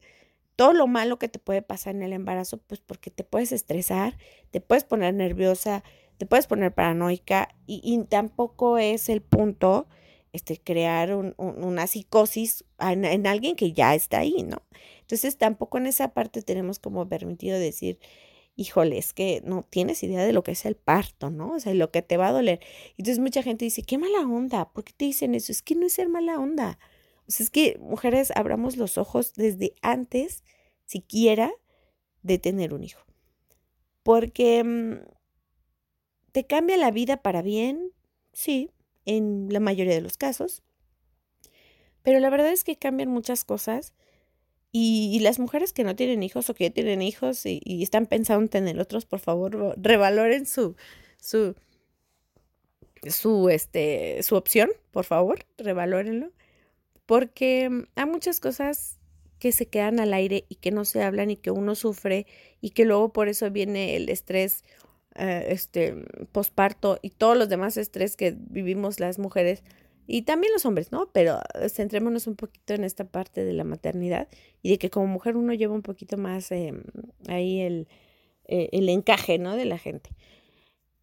todo 0.55 0.75
lo 0.75 0.87
malo 0.87 1.19
que 1.19 1.29
te 1.29 1.39
puede 1.39 1.63
pasar 1.63 1.95
en 1.95 2.03
el 2.03 2.13
embarazo, 2.13 2.59
pues 2.59 2.81
porque 2.81 3.11
te 3.11 3.25
puedes 3.25 3.51
estresar, 3.51 4.19
te 4.51 4.61
puedes 4.61 4.85
poner 4.85 5.15
nerviosa, 5.15 5.85
te 6.19 6.27
puedes 6.27 6.47
poner 6.47 6.73
paranoica 6.73 7.49
y, 7.67 8.03
tampoco 8.09 8.79
es 8.79 9.09
el 9.09 9.23
punto 9.23 9.87
este, 10.33 10.59
crear 10.59 11.15
una 11.15 11.87
psicosis 11.87 12.65
en, 12.79 13.05
en, 13.05 13.27
alguien 13.27 13.57
que 13.57 13.73
ya 13.73 13.95
está 13.95 14.19
ahí, 14.19 14.43
¿no? 14.43 14.63
Entonces 15.01 15.39
tampoco 15.39 15.79
en 15.79 15.87
esa 15.87 16.13
parte 16.15 16.43
tenemos 16.43 16.79
como 16.79 17.09
permitido 17.09 17.59
decir, 17.59 17.99
híjole, 18.57 18.99
es 18.99 19.13
que 19.13 19.43
no 19.45 19.63
tienes 19.63 20.03
idea 20.03 20.25
de 20.25 20.33
lo 20.33 20.43
que 20.43 20.53
es 20.53 20.65
el 20.65 20.77
parto, 20.77 21.31
¿no? 21.31 21.53
O 21.53 21.61
sea, 21.61 21.75
lo 21.75 21.91
que 21.91 22.03
te 22.03 22.17
va 22.17 22.29
a 22.29 22.33
doler. 22.33 22.61
Entonces 22.97 23.19
mucha 23.19 23.43
gente 23.43 23.65
dice, 23.65 23.83
qué 23.83 23.99
mala 23.99 24.21
onda, 24.21 24.73
¿por 24.73 24.85
qué 24.85 24.93
te 24.97 25.05
dicen 25.05 25.35
eso? 25.35 25.53
Es 25.53 25.63
que 25.63 25.75
no 25.75 25.87
es 25.87 25.93
ser 25.93 26.09
mala 26.09 26.39
onda. 26.39 26.79
O 27.29 27.31
sea, 27.31 27.45
es 27.45 27.51
que 27.51 27.79
mujeres 27.81 28.33
abramos 28.35 28.77
los 28.77 28.99
ojos 28.99 29.35
desde 29.35 29.75
antes, 29.83 30.43
siquiera, 30.87 31.53
de 32.23 32.39
tener 32.39 32.73
un 32.73 32.83
hijo. 32.83 33.05
Porque 34.03 34.65
mm, 34.65 35.16
te 36.37 36.45
cambia 36.45 36.77
la 36.77 36.91
vida 36.91 37.17
para 37.23 37.41
bien, 37.41 37.93
sí, 38.35 38.71
en 39.07 39.49
la 39.49 39.59
mayoría 39.59 39.95
de 39.95 40.03
los 40.03 40.19
casos. 40.19 40.63
Pero 42.03 42.21
la 42.21 42.29
verdad 42.29 42.53
es 42.53 42.63
que 42.63 42.77
cambian 42.77 43.09
muchas 43.09 43.43
cosas. 43.43 43.95
Y, 44.71 45.19
las 45.21 45.39
mujeres 45.39 45.73
que 45.73 45.83
no 45.83 45.97
tienen 45.97 46.23
hijos 46.23 46.51
o 46.51 46.55
que 46.55 46.65
ya 46.65 46.71
tienen 46.71 47.01
hijos 47.01 47.47
y, 47.47 47.83
están 47.83 48.05
pensando 48.05 48.43
en 48.43 48.51
tener 48.51 48.79
otros, 48.79 49.07
por 49.07 49.21
favor, 49.21 49.77
revaloren 49.79 50.45
su, 50.45 50.77
su, 51.19 51.55
su, 53.09 53.49
este, 53.49 54.23
su 54.23 54.37
opción, 54.37 54.69
por 54.91 55.07
favor, 55.07 55.47
revalórenlo 55.57 56.33
porque 57.07 57.71
mm, 57.71 57.85
hay 57.95 58.05
muchas 58.05 58.41
cosas 58.41 58.99
que 59.39 59.53
se 59.53 59.69
quedan 59.69 60.01
al 60.01 60.13
aire 60.13 60.45
y 60.51 60.57
que 60.57 60.71
no 60.71 60.85
se 60.85 61.03
hablan 61.03 61.31
y 61.31 61.37
que 61.37 61.51
uno 61.51 61.75
sufre 61.77 62.27
y 62.61 62.73
que 62.73 62.85
luego 62.85 63.15
por 63.15 63.29
eso 63.29 63.51
viene 63.51 63.97
el 63.97 64.11
estrés 64.11 64.65
eh, 65.19 65.47
este 65.49 65.95
posparto 66.33 66.99
y 67.03 67.11
todos 67.11 67.37
los 67.37 67.49
demás 67.49 67.77
estrés 67.77 68.17
que 68.17 68.37
vivimos 68.37 69.01
las 69.01 69.19
mujeres 69.19 69.63
y 70.07 70.23
también 70.23 70.53
los 70.53 70.65
hombres, 70.65 70.93
¿no? 70.93 71.11
Pero 71.13 71.41
eh, 71.55 71.69
centrémonos 71.69 72.27
un 72.27 72.37
poquito 72.37 72.75
en 72.75 72.85
esta 72.85 73.05
parte 73.05 73.45
de 73.45 73.53
la 73.53 73.65
maternidad 73.65 74.29
y 74.63 74.71
de 74.71 74.79
que 74.79 74.91
como 74.91 75.07
mujer 75.07 75.37
uno 75.37 75.53
lleva 75.53 75.75
un 75.75 75.83
poquito 75.83 76.17
más 76.17 76.53
em, 76.53 76.83
ahí 77.29 77.61
el, 77.61 77.89
eh, 78.45 78.69
el 78.73 78.89
encaje, 78.89 79.39
¿no? 79.39 79.57
De 79.57 79.65
la 79.65 79.79
gente. 79.79 80.11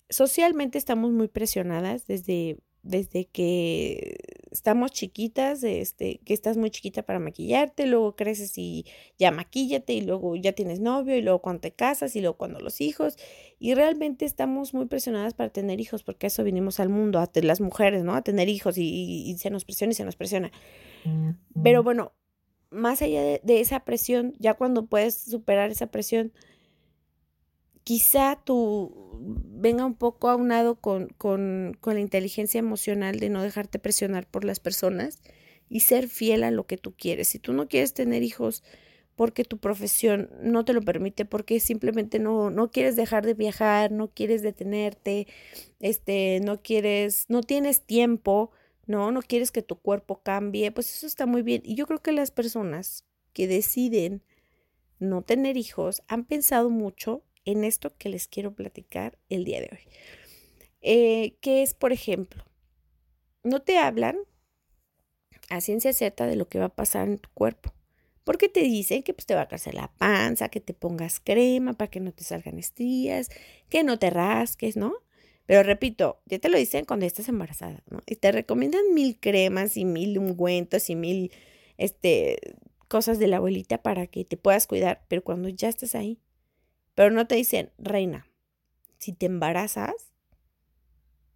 Socialmente 0.10 0.78
estamos 0.78 1.12
muy 1.12 1.28
presionadas 1.28 2.08
desde 2.08 2.58
desde 2.84 3.26
que 3.26 4.18
estamos 4.52 4.92
chiquitas, 4.92 5.64
este, 5.64 6.20
que 6.26 6.34
estás 6.34 6.58
muy 6.58 6.70
chiquita 6.70 7.02
para 7.02 7.18
maquillarte, 7.18 7.88
luego 7.88 8.16
creces 8.16 8.58
y 8.58 8.86
ya 9.18 9.32
maquíllate 9.32 9.94
y 9.94 10.02
luego 10.02 10.36
ya 10.36 10.52
tienes 10.52 10.82
novio 10.82 11.16
y 11.16 11.22
luego 11.22 11.42
cuando 11.42 11.62
te 11.62 11.72
casas 11.72 12.16
y 12.18 12.20
luego 12.20 12.38
cuando 12.38 12.60
los 12.60 12.82
hijos 12.82 13.18
y 13.58 13.74
realmente 13.74 14.26
estamos 14.26 14.74
muy 14.74 14.86
presionadas 14.86 15.34
para 15.34 15.50
tener 15.50 15.80
hijos 15.80 16.04
porque 16.04 16.28
eso 16.28 16.44
vinimos 16.44 16.82
al 16.82 16.90
mundo, 16.90 17.20
a 17.20 17.30
las 17.42 17.62
mujeres, 17.62 18.04
¿no? 18.04 18.16
A 18.16 18.22
tener 18.22 18.50
hijos 18.50 18.78
y, 18.78 19.36
se 19.40 19.50
nos 19.50 19.64
presiona 19.64 19.92
y 19.92 19.96
se 19.96 20.06
nos 20.06 20.18
presiona. 20.18 20.52
Pero 21.64 21.84
bueno, 21.84 22.12
más 22.70 23.02
allá 23.02 23.22
de 23.22 23.60
esa 23.62 23.86
presión, 23.86 24.34
ya 24.40 24.56
cuando 24.56 24.88
puedes 24.88 25.16
superar 25.16 25.72
esa 25.72 25.88
presión, 25.88 26.34
quizá 27.84 28.40
tú 28.44 29.10
venga 29.20 29.86
un 29.86 29.96
poco 29.96 30.30
aunado 30.30 30.76
con, 30.76 31.08
con, 31.18 31.78
con 31.80 31.96
la 31.96 32.00
inteligencia 32.00 32.60
emocional 32.60 33.20
de 33.20 33.30
no 33.30 33.42
dejarte 33.42 33.80
presionar 33.80 34.28
por 34.28 34.46
las 34.46 34.60
personas 34.60 35.22
y 35.70 35.82
ser 35.82 36.08
fiel 36.08 36.44
a 36.44 36.52
lo 36.52 36.66
que 36.66 36.78
tú 36.78 36.94
quieres. 36.96 37.30
Si 37.30 37.40
tú 37.40 37.54
no 37.54 37.68
quieres 37.68 37.94
tener 37.94 38.24
hijos 38.24 38.64
porque 39.16 39.44
tu 39.44 39.60
profesión 39.60 40.30
no 40.42 40.66
te 40.66 40.74
lo 40.74 40.82
permite, 40.82 41.26
porque 41.26 41.60
simplemente 41.60 42.20
no, 42.20 42.50
no 42.50 42.72
quieres 42.72 42.96
dejar 42.96 43.26
de 43.26 43.36
viajar, 43.36 43.92
no 43.92 44.10
quieres 44.10 44.42
detenerte, 44.42 45.28
este, 45.80 46.40
no 46.44 46.62
quieres, 46.62 47.26
no 47.30 47.42
tienes 47.42 47.82
tiempo, 47.82 48.52
no, 48.88 49.12
no 49.12 49.22
quieres 49.22 49.52
que 49.52 49.62
tu 49.62 49.76
cuerpo 49.76 50.22
cambie, 50.24 50.72
pues 50.72 50.94
eso 50.96 51.06
está 51.06 51.26
muy 51.26 51.44
bien. 51.44 51.62
Y 51.64 51.76
yo 51.76 51.86
creo 51.86 52.02
que 52.02 52.12
las 52.12 52.32
personas 52.32 53.06
que 53.34 53.48
deciden 53.48 54.24
no 55.00 55.22
tener 55.22 55.58
hijos 55.58 56.02
han 56.08 56.26
pensado 56.26 56.70
mucho 56.70 57.24
en 57.46 57.64
esto 57.64 57.96
que 57.98 58.10
les 58.10 58.28
quiero 58.28 58.54
platicar 58.54 59.18
el 59.30 59.44
día 59.46 59.60
de 59.60 59.70
hoy. 59.72 59.88
Eh, 60.82 61.38
que 61.42 61.64
es, 61.64 61.74
por 61.74 61.94
ejemplo, 61.94 62.44
no 63.44 63.62
te 63.62 63.78
hablan 63.78 64.18
a 65.50 65.62
ciencia 65.62 65.94
cierta 65.94 66.26
de 66.26 66.36
lo 66.36 66.48
que 66.48 66.60
va 66.60 66.66
a 66.66 66.76
pasar 66.76 67.08
en 67.08 67.20
tu 67.20 67.30
cuerpo. 67.34 67.74
Porque 68.24 68.48
te 68.48 68.62
dicen 68.62 69.04
que 69.04 69.14
pues, 69.14 69.26
te 69.26 69.36
va 69.36 69.42
a 69.42 69.48
crecer 69.48 69.74
la 69.74 69.92
panza, 69.98 70.50
que 70.50 70.62
te 70.62 70.74
pongas 70.74 71.20
crema 71.20 71.74
para 71.74 71.92
que 71.92 72.00
no 72.00 72.14
te 72.14 72.24
salgan 72.24 72.58
estrías, 72.58 73.30
que 73.70 73.84
no 73.84 74.00
te 74.00 74.10
rasques, 74.10 74.78
¿no? 74.78 74.94
Pero 75.46 75.62
repito, 75.64 76.22
ya 76.26 76.40
te 76.40 76.48
lo 76.48 76.58
dicen 76.58 76.86
cuando 76.86 77.06
estás 77.06 77.28
embarazada, 77.28 77.84
¿no? 77.90 78.02
Y 78.06 78.16
te 78.16 78.32
recomiendan 78.32 78.94
mil 78.94 79.20
cremas 79.20 79.76
y 79.76 79.84
mil 79.84 80.18
ungüentos 80.18 80.90
y 80.90 80.96
mil 80.96 81.32
este, 81.78 82.40
cosas 82.88 83.20
de 83.20 83.28
la 83.28 83.38
abuelita 83.38 83.82
para 83.82 84.08
que 84.08 84.24
te 84.24 84.38
puedas 84.38 84.68
cuidar. 84.68 85.04
Pero 85.10 85.24
cuando 85.24 85.50
ya 85.50 85.68
estás 85.68 85.96
ahí, 85.96 86.20
pero 86.96 87.12
no 87.12 87.28
te 87.28 87.36
dicen, 87.36 87.72
reina, 87.78 88.28
si 89.00 89.14
te 89.14 89.26
embarazas, 89.26 90.14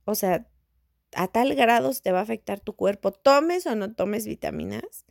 o 0.06 0.16
sea, 0.16 0.48
a 1.14 1.28
tal 1.28 1.56
grado 1.56 1.92
te 2.02 2.12
va 2.12 2.20
a 2.20 2.24
afectar 2.24 2.60
tu 2.60 2.76
cuerpo, 2.76 3.12
tomes 3.12 3.66
o 3.66 3.76
no 3.76 3.94
tomes 3.94 4.26
vitaminas, 4.26 5.06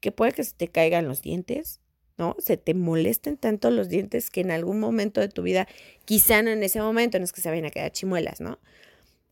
que 0.00 0.12
puede 0.12 0.32
que 0.32 0.44
se 0.44 0.54
te 0.54 0.68
caigan 0.68 1.06
los 1.06 1.22
dientes, 1.22 1.80
¿no? 2.18 2.36
Se 2.38 2.56
te 2.56 2.74
molesten 2.74 3.36
tanto 3.36 3.70
los 3.70 3.88
dientes 3.88 4.30
que 4.30 4.40
en 4.40 4.50
algún 4.50 4.80
momento 4.80 5.20
de 5.20 5.28
tu 5.28 5.42
vida, 5.42 5.68
quizá 6.04 6.42
no 6.42 6.50
en 6.50 6.62
ese 6.62 6.80
momento, 6.80 7.18
no 7.18 7.24
es 7.24 7.32
que 7.32 7.40
se 7.40 7.48
vayan 7.48 7.66
a 7.66 7.70
quedar 7.70 7.92
chimuelas, 7.92 8.40
¿no? 8.40 8.58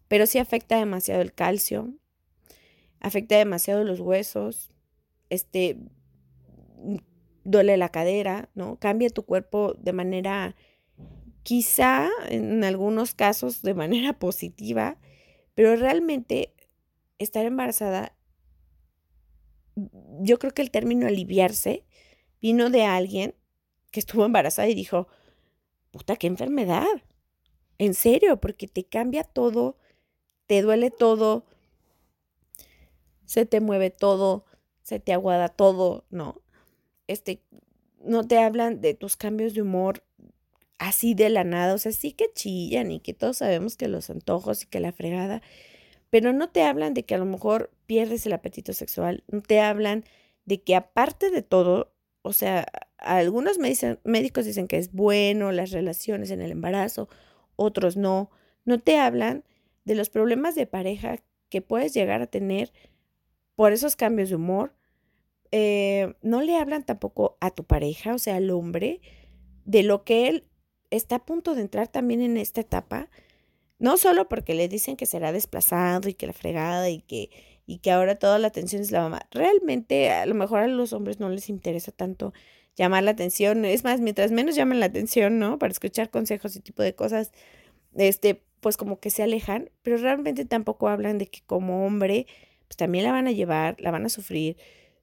Pero 0.09 0.27
sí 0.27 0.39
afecta 0.39 0.79
demasiado 0.79 1.23
el 1.23 1.33
calcio, 1.33 1.93
afecta 3.01 3.37
demasiado 3.37 3.85
los 3.85 4.01
huesos, 4.01 4.71
este, 5.29 5.79
duele 7.45 7.77
la 7.77 7.89
cadera, 7.89 8.51
¿no? 8.55 8.79
Cambia 8.79 9.11
tu 9.11 9.25
cuerpo 9.25 9.75
de 9.79 9.93
manera, 9.93 10.57
quizá 11.43 12.09
en 12.29 12.65
algunos 12.65 13.15
casos 13.15 13.63
de 13.63 13.75
manera 13.75 14.19
positiva, 14.19 14.99
pero 15.55 15.77
realmente 15.77 16.55
estar 17.19 17.45
embarazada, 17.45 18.17
yo 20.21 20.39
creo 20.39 20.53
que 20.53 20.63
el 20.63 20.71
término 20.71 21.07
aliviarse 21.07 21.85
vino 22.41 22.71
de 22.71 22.85
alguien 22.85 23.35
que 23.91 24.01
estuvo 24.01 24.25
embarazada 24.25 24.69
y 24.69 24.75
dijo, 24.75 25.09
puta, 25.91 26.17
qué 26.17 26.27
enfermedad. 26.27 26.87
En 27.79 27.95
serio, 27.95 28.41
porque 28.41 28.69
te 28.69 28.85
cambia 28.85 29.25
todo, 29.25 29.79
te 30.47 30.63
duele 30.63 30.91
todo, 30.91 31.47
se 33.25 33.47
te 33.47 33.61
mueve 33.61 33.91
todo, 33.91 34.45
se 34.83 35.01
te 35.01 35.13
aguada 35.13 35.49
todo, 35.49 36.05
¿no? 36.11 36.43
Este, 37.11 37.43
no 38.05 38.27
te 38.27 38.39
hablan 38.39 38.81
de 38.81 38.95
tus 38.95 39.17
cambios 39.17 39.55
de 39.55 39.63
humor 39.63 40.05
así 40.79 41.15
de 41.15 41.29
la 41.29 41.45
nada, 41.45 41.75
o 41.75 41.79
sea, 41.79 41.93
sí 41.93 42.13
que 42.13 42.33
chillan 42.33 42.91
y 42.91 43.01
que 43.01 43.13
todos 43.13 43.39
sabemos 43.39 43.77
que 43.77 43.89
los 43.89 44.09
antojos 44.09 44.63
y 44.63 44.67
que 44.67 44.81
la 44.81 44.93
fregada, 44.93 45.43
pero 46.09 46.33
no 46.33 46.49
te 46.49 46.63
hablan 46.63 46.95
de 46.95 47.05
que 47.05 47.15
a 47.15 47.19
lo 47.19 47.27
mejor 47.27 47.71
pierdes 47.87 48.25
el 48.25 48.33
apetito 48.33 48.73
sexual, 48.73 49.23
no 49.29 49.43
te 49.43 49.61
hablan 49.61 50.05
de 50.47 50.63
que 50.63 50.75
aparte 50.75 51.31
de 51.31 51.43
todo, 51.43 51.93
o 52.23 52.33
sea, 52.33 52.67
algunos 52.97 53.59
médicos 53.59 54.47
dicen 54.47 54.69
que 54.69 54.79
es 54.79 54.93
bueno 54.93 55.53
las 55.53 55.71
relaciones 55.71 56.31
en 56.31 56.41
el 56.41 56.51
embarazo, 56.51 57.09
otros 57.57 57.99
no, 57.99 58.31
no 58.65 58.81
te 58.81 58.99
hablan 58.99 59.45
de 59.85 59.95
los 59.95 60.09
problemas 60.09 60.55
de 60.55 60.67
pareja 60.67 61.19
que 61.51 61.61
puedes 61.61 61.93
llegar 61.93 62.23
a 62.23 62.27
tener 62.27 62.73
por 63.55 63.73
esos 63.73 63.97
cambios 63.97 64.31
de 64.31 64.37
humor, 64.37 64.75
eh, 65.53 66.15
no 66.23 66.43
le 66.43 66.57
hablan 66.57 66.85
tampoco 66.85 67.37
a 67.41 67.51
tu 67.51 67.65
pareja, 67.65 68.15
o 68.15 68.19
sea, 68.19 68.37
al 68.37 68.51
hombre, 68.51 69.01
de 69.65 69.83
lo 69.83 70.05
que 70.05 70.29
él 70.29 70.45
está 70.91 71.17
a 71.17 71.25
punto 71.25 71.55
de 71.55 71.63
entrar 71.63 71.89
también 71.89 72.21
en 72.21 72.37
esta 72.37 72.61
etapa, 72.61 73.09
no 73.79 73.97
solo 73.97 74.29
porque 74.29 74.55
le 74.55 74.69
dicen 74.69 74.97
que 74.97 75.07
será 75.07 75.33
desplazado 75.33 76.09
y 76.09 76.15
que 76.15 76.27
la 76.27 76.33
fregada 76.33 76.91
y 76.91 77.01
que, 77.01 77.31
y 77.67 77.79
que 77.79 77.91
ahora 77.91 78.19
toda 78.19 78.39
la 78.39 78.49
atención 78.49 78.83
es 78.83 78.91
la 78.91 79.03
mamá. 79.03 79.23
Realmente 79.31 80.11
a 80.11 80.27
lo 80.27 80.35
mejor 80.35 80.61
a 80.61 80.67
los 80.67 80.93
hombres 80.93 81.21
no 81.21 81.31
les 81.31 81.49
interesa 81.49 81.93
tanto 81.93 82.33
llamar 82.77 83.05
la 83.05 83.13
atención. 83.13 83.65
Es 83.65 83.85
más, 83.85 84.01
mientras 84.01 84.33
menos 84.33 84.55
llaman 84.55 84.81
la 84.81 84.87
atención, 84.87 85.39
¿no? 85.39 85.59
Para 85.59 85.73
escuchar 85.73 86.11
consejos 86.11 86.57
y 86.57 86.61
tipo 86.61 86.83
de 86.83 86.95
cosas, 86.95 87.33
este, 87.95 88.43
pues 88.61 88.77
como 88.77 89.01
que 89.01 89.11
se 89.11 89.23
alejan, 89.23 89.71
pero 89.83 89.97
realmente 89.97 90.45
tampoco 90.45 90.89
hablan 90.89 91.19
de 91.19 91.27
que 91.29 91.41
como 91.47 91.87
hombre, 91.87 92.27
pues 92.69 92.77
también 92.77 93.05
la 93.05 93.13
van 93.13 93.27
a 93.29 93.33
llevar, 93.33 93.77
la 93.81 93.91
van 93.91 94.07
a 94.07 94.09
sufrir 94.11 94.57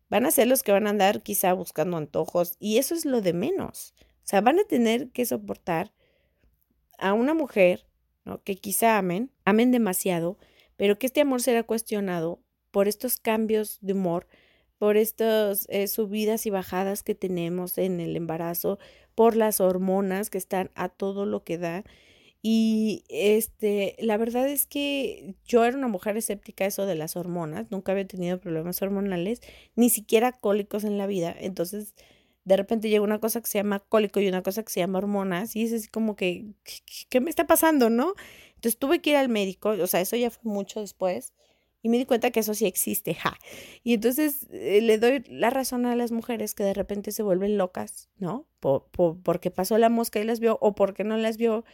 van 0.10 0.26
a 0.26 0.32
ser 0.32 0.48
los 0.48 0.64
que 0.64 0.72
van 0.72 0.88
a 0.88 0.92
andar 0.92 1.22
quizá 1.22 1.54
buscando 1.54 1.98
antojos 1.98 2.56
y 2.60 2.78
eso 2.78 2.96
es 2.96 3.06
lo 3.06 3.22
de 3.22 3.34
menos. 3.34 3.94
O 4.00 4.30
sea, 4.30 4.42
van 4.42 4.60
a 4.60 4.64
tener 4.64 5.10
que 5.10 5.26
soportar 5.26 5.94
a 6.98 7.14
una 7.14 7.34
mujer 7.34 7.86
¿no? 8.26 8.44
que 8.44 8.56
quizá 8.56 8.98
amen, 8.98 9.32
amen 9.46 9.72
demasiado, 9.72 10.38
pero 10.76 11.00
que 11.00 11.08
este 11.08 11.22
amor 11.22 11.42
será 11.42 11.64
cuestionado 11.64 12.42
por 12.72 12.88
estos 12.88 13.18
cambios 13.18 13.80
de 13.82 13.94
humor, 13.94 14.28
por 14.78 14.98
estas 14.98 15.66
eh, 15.70 15.88
subidas 15.88 16.46
y 16.46 16.50
bajadas 16.50 17.04
que 17.04 17.16
tenemos 17.16 17.78
en 17.78 18.00
el 18.00 18.16
embarazo, 18.16 18.78
por 19.16 19.36
las 19.36 19.62
hormonas 19.62 20.30
que 20.30 20.38
están 20.38 20.70
a 20.76 20.90
todo 20.90 21.26
lo 21.26 21.44
que 21.44 21.58
da. 21.58 21.84
Y 22.50 23.04
este, 23.10 23.98
la 24.00 24.16
verdad 24.16 24.48
es 24.48 24.66
que 24.66 25.36
yo 25.44 25.66
era 25.66 25.76
una 25.76 25.90
mujer 25.90 26.16
escéptica 26.16 26.64
a 26.64 26.68
eso 26.68 26.86
de 26.86 26.96
las 26.96 27.18
hormonas, 27.18 27.70
nunca 27.72 27.92
había 27.92 28.08
tenido 28.08 28.40
problemas 28.40 28.82
hormonales, 28.82 29.42
ni 29.76 29.90
siquiera 29.90 30.32
cólicos 30.32 30.86
en 30.86 30.98
la 30.98 31.08
vida. 31.08 31.36
Entonces, 31.38 31.94
de 32.46 32.56
repente 32.56 32.88
llega 32.88 33.04
una 33.04 33.20
cosa 33.20 33.42
que 33.42 33.48
se 33.48 33.60
llama 33.60 33.82
cólico 33.82 34.22
y 34.22 34.30
una 34.30 34.44
cosa 34.44 34.64
que 34.64 34.72
se 34.72 34.80
llama 34.80 35.00
hormonas 35.00 35.58
y 35.58 35.64
es 35.64 35.74
así 35.74 35.90
como 35.90 36.16
que, 36.16 36.46
¿qué, 37.10 37.20
me 37.20 37.30
está 37.30 37.48
pasando, 37.48 37.90
no? 37.90 38.14
Entonces 38.56 38.80
tuve 38.80 39.02
que 39.02 39.10
ir 39.10 39.18
al 39.18 39.28
médico, 39.28 39.72
o 39.72 39.88
sea, 39.88 40.00
eso 40.00 40.16
ya 40.16 40.32
fue 40.32 40.50
mucho 40.50 40.80
después 40.80 41.34
y 41.82 41.90
me 41.90 41.98
di 41.98 42.06
cuenta 42.06 42.32
que 42.32 42.40
eso 42.40 42.54
sí 42.54 42.66
existe, 42.66 43.14
ja. 43.14 43.38
Y 43.84 43.94
entonces 43.94 44.48
eh, 44.52 44.80
le 44.82 44.98
doy 44.98 45.22
la 45.28 45.50
razón 45.50 45.86
a 45.86 45.98
las 45.98 46.14
mujeres 46.14 46.54
que 46.54 46.64
de 46.64 46.74
repente 46.74 47.12
se 47.12 47.24
vuelven 47.24 47.58
locas, 47.58 48.08
¿no? 48.20 48.48
Por, 48.62 48.88
porque 49.22 49.52
pasó 49.52 49.78
la 49.78 49.90
mosca 49.90 50.22
y 50.22 50.24
las 50.24 50.40
vio 50.40 50.58
o 50.62 50.76
porque 50.76 51.04
no 51.04 51.18
las 51.18 51.36
vio 51.36 51.66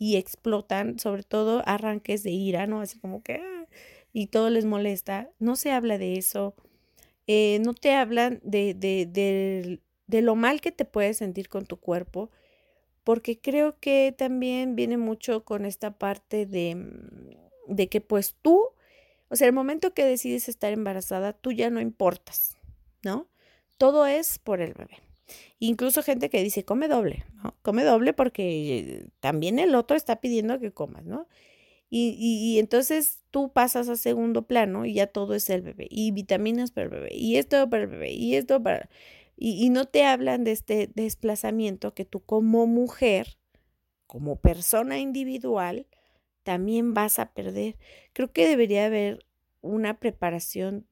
y 0.00 0.16
explotan, 0.16 0.98
sobre 0.98 1.22
todo 1.24 1.62
arranques 1.66 2.22
de 2.22 2.30
ira, 2.30 2.66
¿no? 2.66 2.80
Así 2.80 2.98
como 2.98 3.22
que, 3.22 3.34
ah, 3.34 3.68
y 4.14 4.28
todo 4.28 4.48
les 4.48 4.64
molesta. 4.64 5.28
No 5.38 5.56
se 5.56 5.72
habla 5.72 5.98
de 5.98 6.16
eso. 6.16 6.54
Eh, 7.26 7.60
no 7.62 7.74
te 7.74 7.94
hablan 7.94 8.40
de, 8.42 8.72
de, 8.72 9.06
de, 9.06 9.80
de 10.06 10.22
lo 10.22 10.36
mal 10.36 10.62
que 10.62 10.72
te 10.72 10.86
puedes 10.86 11.18
sentir 11.18 11.50
con 11.50 11.66
tu 11.66 11.76
cuerpo, 11.78 12.30
porque 13.04 13.40
creo 13.40 13.78
que 13.78 14.14
también 14.16 14.74
viene 14.74 14.96
mucho 14.96 15.44
con 15.44 15.66
esta 15.66 15.98
parte 15.98 16.46
de, 16.46 16.76
mm, 16.76 17.74
de 17.74 17.88
que 17.90 18.00
pues 18.00 18.36
tú, 18.40 18.70
o 19.28 19.36
sea, 19.36 19.48
el 19.48 19.52
momento 19.52 19.92
que 19.92 20.06
decides 20.06 20.48
estar 20.48 20.72
embarazada, 20.72 21.34
tú 21.34 21.52
ya 21.52 21.68
no 21.68 21.80
importas, 21.82 22.56
¿no? 23.04 23.28
Todo 23.78 24.06
es 24.06 24.38
por 24.38 24.62
el 24.62 24.72
bebé. 24.72 24.98
Incluso 25.58 26.02
gente 26.02 26.30
que 26.30 26.42
dice, 26.42 26.64
come 26.64 26.88
doble, 26.88 27.24
¿no? 27.42 27.54
Come 27.62 27.84
doble 27.84 28.12
porque 28.12 29.06
también 29.20 29.58
el 29.58 29.74
otro 29.74 29.96
está 29.96 30.20
pidiendo 30.20 30.58
que 30.58 30.72
comas, 30.72 31.04
¿no? 31.04 31.26
Y, 31.90 32.16
y, 32.20 32.58
entonces 32.60 33.20
tú 33.32 33.52
pasas 33.52 33.88
a 33.88 33.96
segundo 33.96 34.42
plano 34.42 34.86
y 34.86 34.94
ya 34.94 35.08
todo 35.08 35.34
es 35.34 35.50
el 35.50 35.62
bebé, 35.62 35.88
y 35.90 36.12
vitaminas 36.12 36.70
para 36.70 36.84
el 36.84 36.90
bebé, 36.90 37.14
y 37.14 37.36
esto 37.36 37.68
para 37.68 37.82
el 37.82 37.88
bebé, 37.88 38.12
y 38.12 38.36
esto 38.36 38.62
para... 38.62 38.88
Y, 39.36 39.64
y 39.64 39.70
no 39.70 39.86
te 39.86 40.04
hablan 40.04 40.44
de 40.44 40.52
este 40.52 40.88
desplazamiento 40.94 41.92
que 41.92 42.04
tú 42.04 42.20
como 42.20 42.66
mujer, 42.68 43.38
como 44.06 44.36
persona 44.36 45.00
individual, 45.00 45.86
también 46.44 46.94
vas 46.94 47.18
a 47.18 47.32
perder. 47.32 47.76
Creo 48.12 48.32
que 48.32 48.46
debería 48.46 48.86
haber 48.86 49.26
una 49.62 49.98
preparación 49.98 50.86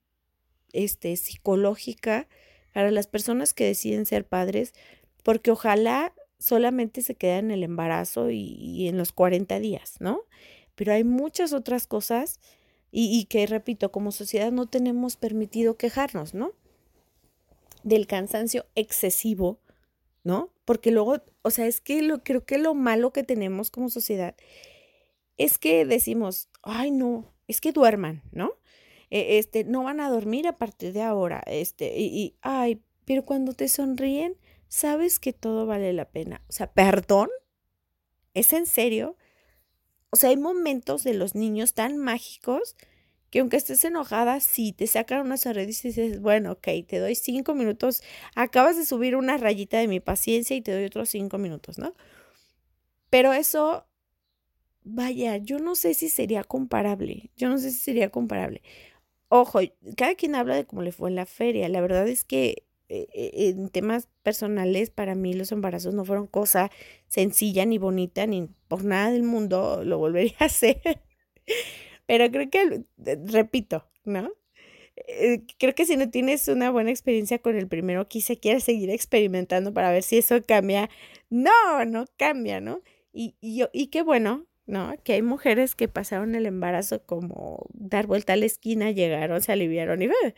este, 0.73 1.17
psicológica 1.17 2.29
para 2.73 2.91
las 2.91 3.07
personas 3.07 3.55
que 3.55 3.65
deciden 3.65 4.07
ser 4.07 4.27
padres, 4.27 4.75
porque 5.23 5.51
ojalá 5.51 6.13
solamente 6.39 7.03
se 7.03 7.15
quede 7.15 7.39
en 7.39 7.51
el 7.51 7.65
embarazo 7.65 8.31
y, 8.31 8.89
en 8.89 8.97
los 8.97 9.13
40 9.13 9.59
días, 9.59 9.97
¿no? 10.01 10.23
Pero 10.75 10.93
hay 10.93 11.05
muchas 11.05 11.53
otras 11.53 11.87
cosas 11.87 12.41
y, 12.91 13.25
que, 13.25 13.47
repito, 13.47 13.91
como 13.93 14.13
sociedad 14.13 14.53
no 14.53 14.67
tenemos 14.67 15.17
permitido 15.17 15.77
quejarnos, 15.77 16.35
¿no? 16.35 16.53
Del 17.83 18.07
cansancio 18.07 18.67
excesivo, 18.77 19.59
¿no? 20.25 20.51
Porque 20.65 20.91
luego, 20.91 21.23
o 21.43 21.51
sea, 21.51 21.67
es 21.67 21.81
que 21.81 22.03
lo, 22.03 22.23
creo 22.23 22.47
que 22.47 22.59
lo 22.59 22.75
malo 22.75 23.13
que 23.13 23.25
tenemos 23.25 23.71
como 23.71 23.91
sociedad 23.91 24.37
es 25.37 25.59
que 25.59 25.85
decimos, 25.85 26.49
ay, 26.63 26.91
no, 26.91 27.33
es 27.47 27.61
que 27.61 27.73
duerman, 27.73 28.23
¿no? 28.33 28.53
E, 29.11 29.39
este, 29.39 29.65
no 29.65 29.85
van 29.85 30.01
a 30.01 30.11
dormir 30.11 30.47
a 30.49 30.57
partir 30.57 30.93
de 30.93 31.03
ahora, 31.03 31.43
este, 31.47 31.99
y, 31.99 32.37
ay, 32.43 32.83
pero 33.05 33.25
cuando 33.25 33.55
te 33.55 33.69
sonríen, 33.69 34.37
sabes 34.69 35.19
que 35.19 35.33
todo 35.33 35.67
vale 35.67 35.93
la 35.93 36.11
pena. 36.11 36.43
O 36.49 36.53
sea, 36.53 36.73
perdón, 36.73 37.31
¿es 38.35 38.53
en 38.53 38.67
serio? 38.67 39.17
O 40.11 40.17
sea, 40.17 40.31
hay 40.31 40.37
momentos 40.37 41.05
de 41.05 41.15
los 41.15 41.35
niños 41.35 41.75
tan 41.75 41.99
mágicos 41.99 42.77
que 43.31 43.41
aunque 43.41 43.57
estés 43.59 43.85
enojada, 43.85 44.41
sí, 44.41 44.73
te 44.73 44.87
sacan 44.87 45.21
una 45.21 45.37
sonrisa 45.37 45.89
y 45.89 45.91
dices, 45.91 46.21
bueno, 46.21 46.53
ok, 46.53 46.69
te 46.87 46.99
doy 46.99 47.15
cinco 47.15 47.55
minutos, 47.55 48.03
acabas 48.35 48.77
de 48.77 48.87
subir 48.87 49.17
una 49.17 49.37
rayita 49.37 49.79
de 49.79 49.89
mi 49.89 50.01
paciencia 50.01 50.57
y 50.57 50.63
te 50.63 50.73
doy 50.73 50.85
otros 50.85 51.11
cinco 51.11 51.37
minutos, 51.37 51.79
¿no? 51.79 51.95
Pero 53.11 53.33
eso, 53.33 53.87
vaya, 54.85 55.37
yo 55.39 55.59
no 55.59 55.75
sé 55.75 55.95
si 55.95 56.09
sería 56.09 56.45
comparable, 56.45 57.31
yo 57.37 57.49
no 57.49 57.59
sé 57.59 57.71
si 57.71 57.79
sería 57.79 58.11
comparable. 58.11 58.63
Ojo, 59.31 59.61
cada 59.97 60.15
quien 60.15 60.35
habla 60.35 60.57
de 60.57 60.65
cómo 60.67 60.83
le 60.83 60.93
fue 60.93 61.11
en 61.11 61.17
la 61.17 61.27
feria. 61.27 61.69
La 61.69 61.81
verdad 61.83 62.09
es 62.09 62.25
que 62.25 62.65
eh, 62.89 63.09
eh, 63.13 63.31
en 63.51 63.69
temas 63.69 64.09
personales, 64.23 64.91
para 64.91 65.15
mí 65.15 65.35
los 65.35 65.53
embarazos 65.53 65.95
no 65.95 66.05
fueron 66.07 66.27
cosa 66.27 66.71
sencilla 67.09 67.67
ni 67.67 67.77
bonita, 67.79 68.27
ni 68.27 68.49
por 68.69 68.85
nada 68.85 69.11
del 69.11 69.25
mundo 69.25 69.83
lo 69.85 69.99
volvería 69.99 70.35
a 70.41 70.45
hacer. 70.47 70.81
Pero 72.07 72.31
creo 72.31 72.51
que, 72.51 72.85
repito, 73.27 73.85
¿no? 74.05 74.31
Eh, 75.09 75.43
creo 75.59 75.75
que 75.77 75.87
si 75.87 75.97
no 75.99 76.11
tienes 76.11 76.49
una 76.49 76.71
buena 76.73 76.91
experiencia 76.93 77.41
con 77.41 77.57
el 77.57 77.69
primero, 77.69 78.09
quizá 78.09 78.37
quieras 78.37 78.65
seguir 78.65 78.91
experimentando 78.91 79.75
para 79.75 79.93
ver 79.93 80.05
si 80.05 80.19
eso 80.19 80.43
cambia. 80.47 80.91
No, 81.31 81.87
no 81.87 82.07
cambia, 82.19 82.61
¿no? 82.63 82.83
Y, 83.13 83.37
y, 83.43 83.65
y 83.75 83.89
qué 83.89 84.03
bueno, 84.03 84.48
¿no? 84.69 84.95
Que 85.03 85.15
hay 85.15 85.23
mujeres 85.23 85.75
que 85.75 85.89
pasaron 85.89 86.35
el 86.35 86.47
embarazo 86.47 87.03
como 87.05 87.67
dar 87.73 88.07
vuelta 88.07 88.35
a 88.35 88.37
la 88.37 88.45
esquina, 88.45 88.91
llegaron, 88.91 89.41
se 89.41 89.51
aliviaron 89.51 90.03
y 90.03 90.05
eh, 90.05 90.35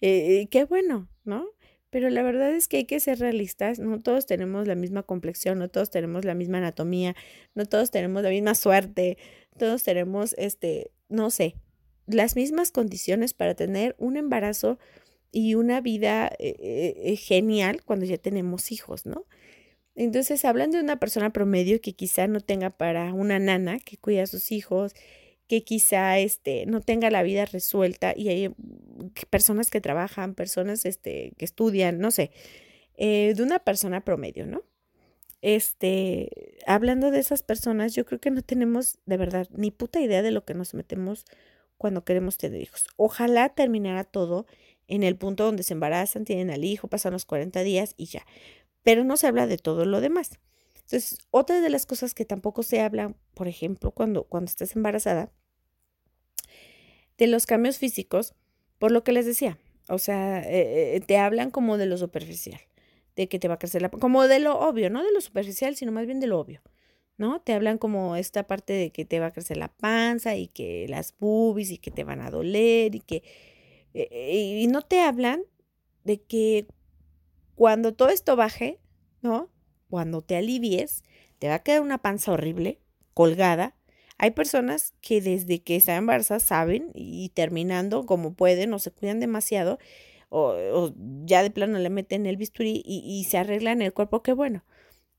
eh, 0.00 0.48
qué 0.50 0.64
bueno, 0.64 1.08
¿no? 1.24 1.46
Pero 1.90 2.10
la 2.10 2.22
verdad 2.22 2.50
es 2.52 2.66
que 2.66 2.78
hay 2.78 2.84
que 2.86 2.98
ser 2.98 3.20
realistas, 3.20 3.78
no 3.78 4.00
todos 4.00 4.26
tenemos 4.26 4.66
la 4.66 4.74
misma 4.74 5.02
complexión, 5.04 5.58
no 5.58 5.68
todos 5.68 5.90
tenemos 5.90 6.24
la 6.24 6.34
misma 6.34 6.58
anatomía, 6.58 7.14
no 7.54 7.66
todos 7.66 7.90
tenemos 7.90 8.22
la 8.22 8.30
misma 8.30 8.54
suerte, 8.54 9.18
todos 9.58 9.82
tenemos, 9.84 10.34
este, 10.38 10.90
no 11.08 11.30
sé, 11.30 11.54
las 12.06 12.36
mismas 12.36 12.72
condiciones 12.72 13.34
para 13.34 13.54
tener 13.54 13.94
un 13.98 14.16
embarazo 14.16 14.78
y 15.30 15.56
una 15.56 15.80
vida 15.82 16.32
eh, 16.38 17.16
genial 17.16 17.82
cuando 17.84 18.06
ya 18.06 18.16
tenemos 18.16 18.72
hijos, 18.72 19.04
¿no? 19.04 19.26
Entonces, 19.96 20.44
hablan 20.44 20.70
de 20.70 20.80
una 20.80 20.98
persona 20.98 21.32
promedio 21.32 21.80
que 21.80 21.94
quizá 21.94 22.26
no 22.26 22.40
tenga 22.40 22.70
para 22.70 23.12
una 23.14 23.38
nana 23.38 23.78
que 23.78 23.96
cuida 23.96 24.24
a 24.24 24.26
sus 24.26 24.50
hijos, 24.50 24.94
que 25.46 25.62
quizá 25.62 26.18
este, 26.18 26.66
no 26.66 26.80
tenga 26.80 27.10
la 27.10 27.22
vida 27.22 27.44
resuelta 27.44 28.12
y 28.16 28.28
hay 28.28 28.48
mm, 28.48 28.54
personas 29.30 29.70
que 29.70 29.80
trabajan, 29.80 30.34
personas 30.34 30.84
este, 30.84 31.32
que 31.38 31.44
estudian, 31.44 31.98
no 31.98 32.10
sé, 32.10 32.30
eh, 32.96 33.34
de 33.36 33.42
una 33.42 33.58
persona 33.60 34.04
promedio, 34.04 34.46
¿no? 34.46 34.62
Este, 35.42 36.56
hablando 36.66 37.10
de 37.10 37.18
esas 37.20 37.42
personas, 37.42 37.94
yo 37.94 38.06
creo 38.06 38.20
que 38.20 38.30
no 38.30 38.42
tenemos 38.42 38.98
de 39.04 39.18
verdad 39.18 39.46
ni 39.50 39.70
puta 39.70 40.00
idea 40.00 40.22
de 40.22 40.30
lo 40.30 40.44
que 40.44 40.54
nos 40.54 40.72
metemos 40.74 41.26
cuando 41.76 42.04
queremos 42.04 42.38
tener 42.38 42.62
hijos. 42.62 42.86
Ojalá 42.96 43.50
terminara 43.50 44.04
todo 44.04 44.46
en 44.88 45.02
el 45.02 45.16
punto 45.16 45.44
donde 45.44 45.62
se 45.62 45.74
embarazan, 45.74 46.24
tienen 46.24 46.50
al 46.50 46.64
hijo, 46.64 46.88
pasan 46.88 47.12
los 47.12 47.26
40 47.26 47.62
días 47.62 47.94
y 47.98 48.06
ya 48.06 48.24
pero 48.84 49.02
no 49.02 49.16
se 49.16 49.26
habla 49.26 49.48
de 49.48 49.58
todo 49.58 49.84
lo 49.84 50.00
demás. 50.00 50.38
Entonces, 50.74 51.18
otra 51.30 51.60
de 51.60 51.70
las 51.70 51.86
cosas 51.86 52.14
que 52.14 52.24
tampoco 52.24 52.62
se 52.62 52.80
habla, 52.80 53.14
por 53.32 53.48
ejemplo, 53.48 53.90
cuando, 53.90 54.24
cuando 54.24 54.50
estás 54.50 54.76
embarazada, 54.76 55.32
de 57.16 57.26
los 57.26 57.46
cambios 57.46 57.78
físicos, 57.78 58.34
por 58.78 58.92
lo 58.92 59.02
que 59.02 59.12
les 59.12 59.24
decía, 59.24 59.58
o 59.88 59.98
sea, 59.98 60.40
eh, 60.40 60.96
eh, 60.96 61.00
te 61.00 61.16
hablan 61.16 61.50
como 61.50 61.78
de 61.78 61.86
lo 61.86 61.96
superficial, 61.96 62.60
de 63.16 63.28
que 63.28 63.38
te 63.38 63.48
va 63.48 63.54
a 63.54 63.58
crecer 63.58 63.80
la, 63.80 63.88
como 63.88 64.28
de 64.28 64.40
lo 64.40 64.58
obvio, 64.58 64.90
no 64.90 65.02
de 65.02 65.12
lo 65.12 65.20
superficial, 65.20 65.74
sino 65.74 65.90
más 65.90 66.04
bien 66.06 66.20
de 66.20 66.26
lo 66.26 66.38
obvio, 66.38 66.60
¿no? 67.16 67.40
Te 67.40 67.54
hablan 67.54 67.78
como 67.78 68.16
esta 68.16 68.46
parte 68.46 68.74
de 68.74 68.90
que 68.90 69.06
te 69.06 69.20
va 69.20 69.26
a 69.26 69.32
crecer 69.32 69.56
la 69.56 69.68
panza 69.68 70.36
y 70.36 70.48
que 70.48 70.86
las 70.88 71.16
boobies 71.18 71.70
y 71.70 71.78
que 71.78 71.90
te 71.90 72.04
van 72.04 72.20
a 72.20 72.30
doler 72.30 72.94
y 72.94 73.00
que, 73.00 73.22
eh, 73.94 74.58
y 74.60 74.66
no 74.66 74.82
te 74.82 75.00
hablan 75.00 75.44
de 76.02 76.20
que 76.20 76.66
cuando 77.54 77.94
todo 77.94 78.08
esto 78.08 78.36
baje, 78.36 78.80
¿no? 79.22 79.50
Cuando 79.88 80.22
te 80.22 80.36
alivies, 80.36 81.02
te 81.38 81.48
va 81.48 81.54
a 81.54 81.62
quedar 81.62 81.80
una 81.80 81.98
panza 81.98 82.32
horrible, 82.32 82.80
colgada. 83.12 83.76
Hay 84.18 84.30
personas 84.30 84.94
que 85.00 85.20
desde 85.20 85.62
que 85.62 85.76
están 85.76 85.96
embarazadas 85.96 86.44
saben 86.44 86.90
y 86.94 87.30
terminando 87.30 88.06
como 88.06 88.34
pueden 88.34 88.72
o 88.72 88.78
se 88.78 88.90
cuidan 88.90 89.20
demasiado 89.20 89.78
o, 90.30 90.92
ya 91.24 91.42
de 91.42 91.50
plano 91.50 91.78
le 91.78 91.90
meten 91.90 92.26
el 92.26 92.36
bisturí 92.36 92.82
y, 92.84 93.02
y 93.06 93.24
se 93.24 93.38
arreglan 93.38 93.82
el 93.82 93.92
cuerpo, 93.92 94.22
qué 94.22 94.32
bueno. 94.32 94.64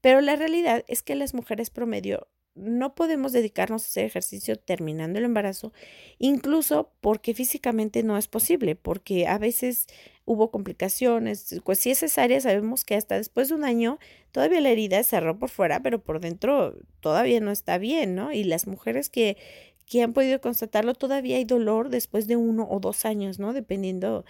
Pero 0.02 0.22
la 0.22 0.36
realidad 0.36 0.84
es 0.88 1.04
que 1.04 1.16
las 1.16 1.34
mujeres 1.34 1.70
promedio 1.70 2.28
no 2.56 2.96
podemos 2.96 3.34
dedicarnos 3.34 3.84
a 3.84 3.88
hacer 3.88 4.06
ejercicio 4.06 4.58
terminando 4.58 5.20
el 5.20 5.26
embarazo, 5.26 5.74
incluso 6.20 6.94
porque 7.02 7.34
físicamente 7.34 8.02
no 8.02 8.18
es 8.18 8.28
posible, 8.28 8.76
porque 8.76 9.28
a 9.28 9.38
veces 9.38 9.88
hubo 10.26 10.52
complicaciones. 10.52 11.62
Pues 11.64 11.80
si 11.80 11.92
es 11.92 12.00
cesárea, 12.00 12.42
sabemos 12.42 12.84
que 12.84 12.96
hasta 12.96 13.16
después 13.16 13.50
de 13.50 13.56
un 13.56 13.64
año 13.64 14.00
todavía 14.32 14.62
la 14.62 14.70
herida 14.70 15.04
cerró 15.04 15.38
por 15.40 15.50
fuera, 15.50 15.82
pero 15.82 16.04
por 16.04 16.20
dentro 16.20 16.76
todavía 17.00 17.40
no 17.40 17.52
está 17.52 17.78
bien, 17.78 18.16
¿no? 18.16 18.32
Y 18.34 18.44
las 18.44 18.68
mujeres 18.68 19.10
que, 19.10 19.38
que 19.86 20.02
han 20.04 20.14
podido 20.14 20.42
constatarlo, 20.42 20.94
todavía 20.96 21.38
hay 21.38 21.46
dolor 21.46 21.90
después 21.90 22.28
de 22.28 22.36
uno 22.36 22.68
o 22.70 22.80
dos 22.80 23.06
años, 23.06 23.40
¿no? 23.40 23.54
Dependiendo 23.54 24.26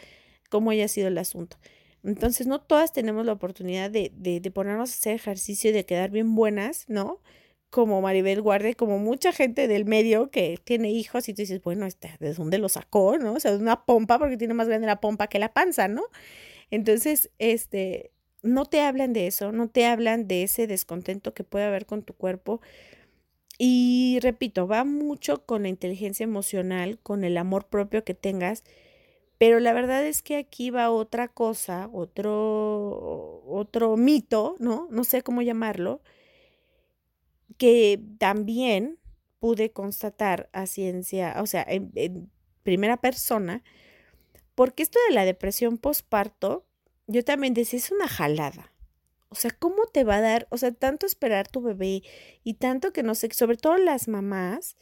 cómo 0.50 0.72
haya 0.72 0.88
sido 0.88 1.08
el 1.08 1.18
asunto. 1.18 1.58
Entonces, 2.04 2.46
no 2.46 2.62
todas 2.62 2.94
tenemos 2.94 3.26
la 3.26 3.34
oportunidad 3.34 3.90
de, 3.90 4.12
de, 4.16 4.40
de 4.40 4.52
ponernos 4.52 4.92
a 4.92 4.94
hacer 4.94 5.16
ejercicio 5.16 5.72
y 5.72 5.74
de 5.74 5.86
quedar 5.86 6.12
bien 6.12 6.36
buenas, 6.36 6.86
¿no? 6.88 7.20
Como 7.70 8.02
Maribel 8.02 8.42
Guardia, 8.42 8.74
como 8.74 9.00
mucha 9.00 9.34
gente 9.34 9.68
del 9.68 9.86
medio 9.86 10.32
que 10.32 10.60
tiene 10.64 10.92
hijos 10.92 11.28
y 11.28 11.34
tú 11.34 11.42
dices, 11.42 11.62
bueno, 11.62 11.86
este, 11.86 12.12
¿de 12.20 12.34
dónde 12.34 12.58
lo 12.58 12.70
sacó? 12.70 13.18
¿No? 13.18 13.34
O 13.34 13.40
sea, 13.40 13.52
de 13.52 13.58
una 13.58 13.86
pompa 13.86 14.18
porque 14.20 14.38
tiene 14.38 14.54
más 14.54 14.68
grande 14.68 14.88
la 14.88 15.02
pompa 15.02 15.28
que 15.28 15.40
la 15.40 15.54
panza, 15.54 15.88
¿no? 15.88 16.04
Entonces, 16.72 17.32
este, 17.40 18.12
no 18.44 18.66
te 18.66 18.82
hablan 18.82 19.14
de 19.14 19.28
eso, 19.28 19.52
no 19.52 19.70
te 19.70 19.86
hablan 19.86 20.28
de 20.28 20.44
ese 20.44 20.68
descontento 20.68 21.34
que 21.34 21.44
puede 21.44 21.66
haber 21.66 21.86
con 21.86 22.04
tu 22.04 22.14
cuerpo. 22.14 22.62
Y 23.58 24.20
repito, 24.22 24.68
va 24.68 24.84
mucho 24.84 25.46
con 25.46 25.64
la 25.64 25.70
inteligencia 25.70 26.24
emocional, 26.24 27.00
con 27.02 27.24
el 27.24 27.38
amor 27.38 27.68
propio 27.68 28.04
que 28.04 28.14
tengas, 28.14 28.64
pero 29.38 29.60
la 29.60 29.74
verdad 29.74 30.06
es 30.06 30.22
que 30.22 30.38
aquí 30.38 30.70
va 30.70 30.90
otra 30.92 31.28
cosa, 31.28 31.90
otro, 31.94 33.44
otro 33.48 33.98
mito, 33.98 34.56
¿no? 34.60 34.88
No 34.92 35.04
sé 35.04 35.22
cómo 35.24 35.42
llamarlo, 35.42 36.02
que 37.58 38.02
también 38.18 39.00
pude 39.40 39.72
constatar 39.72 40.50
a 40.54 40.66
ciencia, 40.66 41.36
o 41.42 41.46
sea, 41.46 41.66
en, 41.68 42.32
primera 42.64 42.98
persona, 42.98 43.64
porque 44.56 44.84
esto 44.84 45.00
de 45.08 45.14
la 45.14 45.26
depresión 45.26 45.78
postparto, 45.78 46.66
yo 47.08 47.24
también 47.24 47.54
decía, 47.54 47.78
es 47.78 47.92
una 47.92 48.08
jalada. 48.08 48.74
O 49.30 49.36
sea, 49.36 49.52
¿cómo 49.52 49.86
te 49.86 50.04
va 50.04 50.16
a 50.16 50.22
dar? 50.22 50.48
O 50.50 50.58
sea, 50.58 50.72
tanto 50.72 51.06
esperar 51.06 51.48
tu 51.48 51.62
bebé 51.62 52.04
y 52.44 52.56
tanto 52.56 52.92
que 52.92 53.04
no 53.04 53.16
sé, 53.16 53.30
sobre 53.34 53.58
todo 53.58 53.78
las 53.78 54.08
mamás, 54.08 54.78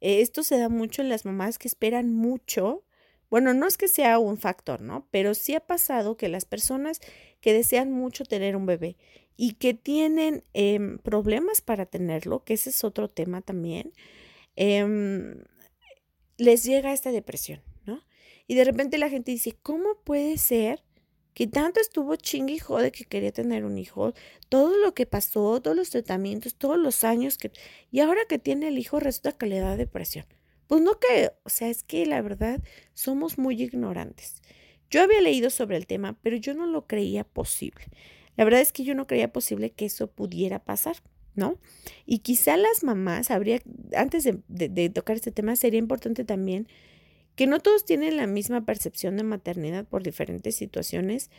eh, 0.00 0.20
esto 0.20 0.42
se 0.42 0.58
da 0.58 0.68
mucho 0.68 1.00
en 1.00 1.08
las 1.08 1.24
mamás 1.24 1.58
que 1.58 1.68
esperan 1.68 2.12
mucho. 2.12 2.84
Bueno, 3.30 3.54
no 3.54 3.66
es 3.66 3.78
que 3.78 3.88
sea 3.88 4.18
un 4.18 4.36
factor, 4.36 4.82
¿no? 4.82 5.06
Pero 5.10 5.34
sí 5.34 5.54
ha 5.54 5.60
pasado 5.60 6.16
que 6.16 6.28
las 6.28 6.44
personas 6.44 7.00
que 7.40 7.52
desean 7.54 7.92
mucho 7.92 8.24
tener 8.24 8.56
un 8.56 8.66
bebé 8.66 8.96
y 9.36 9.54
que 9.54 9.74
tienen 9.74 10.44
em, 10.54 10.98
problemas 10.98 11.60
para 11.60 11.86
tenerlo, 11.86 12.44
que 12.44 12.54
ese 12.54 12.70
es 12.70 12.84
otro 12.84 13.08
tema 13.08 13.42
también, 13.42 13.92
em, 14.56 15.44
les 16.38 16.64
llega 16.64 16.92
esta 16.92 17.12
depresión, 17.12 17.62
¿no? 17.86 18.02
Y 18.46 18.54
de 18.54 18.64
repente 18.64 18.98
la 18.98 19.08
gente 19.08 19.32
dice, 19.32 19.56
¿cómo 19.62 19.96
puede 20.04 20.38
ser 20.38 20.82
que 21.34 21.46
tanto 21.46 21.80
estuvo 21.80 22.16
chingue 22.16 22.54
y 22.54 22.58
jode 22.58 22.92
que 22.92 23.04
quería 23.04 23.32
tener 23.32 23.64
un 23.64 23.78
hijo, 23.78 24.12
todo 24.48 24.76
lo 24.76 24.94
que 24.94 25.06
pasó, 25.06 25.60
todos 25.62 25.76
los 25.76 25.90
tratamientos, 25.90 26.54
todos 26.54 26.78
los 26.78 27.04
años 27.04 27.38
que... 27.38 27.52
Y 27.90 28.00
ahora 28.00 28.22
que 28.28 28.38
tiene 28.38 28.68
el 28.68 28.78
hijo 28.78 29.00
resulta 29.00 29.32
que 29.32 29.46
le 29.46 29.60
da 29.60 29.76
depresión. 29.76 30.26
Pues 30.66 30.82
no 30.82 30.98
que, 30.98 31.32
o 31.44 31.48
sea, 31.48 31.68
es 31.68 31.82
que 31.82 32.06
la 32.06 32.20
verdad 32.22 32.60
somos 32.94 33.38
muy 33.38 33.62
ignorantes. 33.62 34.42
Yo 34.90 35.02
había 35.02 35.20
leído 35.22 35.48
sobre 35.48 35.78
el 35.78 35.86
tema, 35.86 36.18
pero 36.22 36.36
yo 36.36 36.54
no 36.54 36.66
lo 36.66 36.86
creía 36.86 37.24
posible. 37.24 37.84
La 38.36 38.44
verdad 38.44 38.60
es 38.60 38.72
que 38.72 38.84
yo 38.84 38.94
no 38.94 39.06
creía 39.06 39.32
posible 39.32 39.70
que 39.70 39.84
eso 39.84 40.10
pudiera 40.10 40.58
pasar, 40.58 40.96
¿no? 41.34 41.58
Y 42.06 42.20
quizá 42.20 42.56
las 42.56 42.82
mamás, 42.82 43.30
habría, 43.30 43.60
antes 43.96 44.24
de, 44.24 44.90
tocar 44.90 45.16
este 45.16 45.32
tema, 45.32 45.56
sería 45.56 45.78
importante 45.78 46.24
también 46.24 46.68
que 47.36 47.46
no 47.46 47.60
todos 47.60 47.84
tienen 47.84 48.16
la 48.16 48.26
misma 48.26 48.64
percepción 48.64 49.16
de 49.16 49.22
maternidad 49.22 49.86
por 49.86 50.02
diferentes 50.02 50.54
situaciones, 50.54 51.30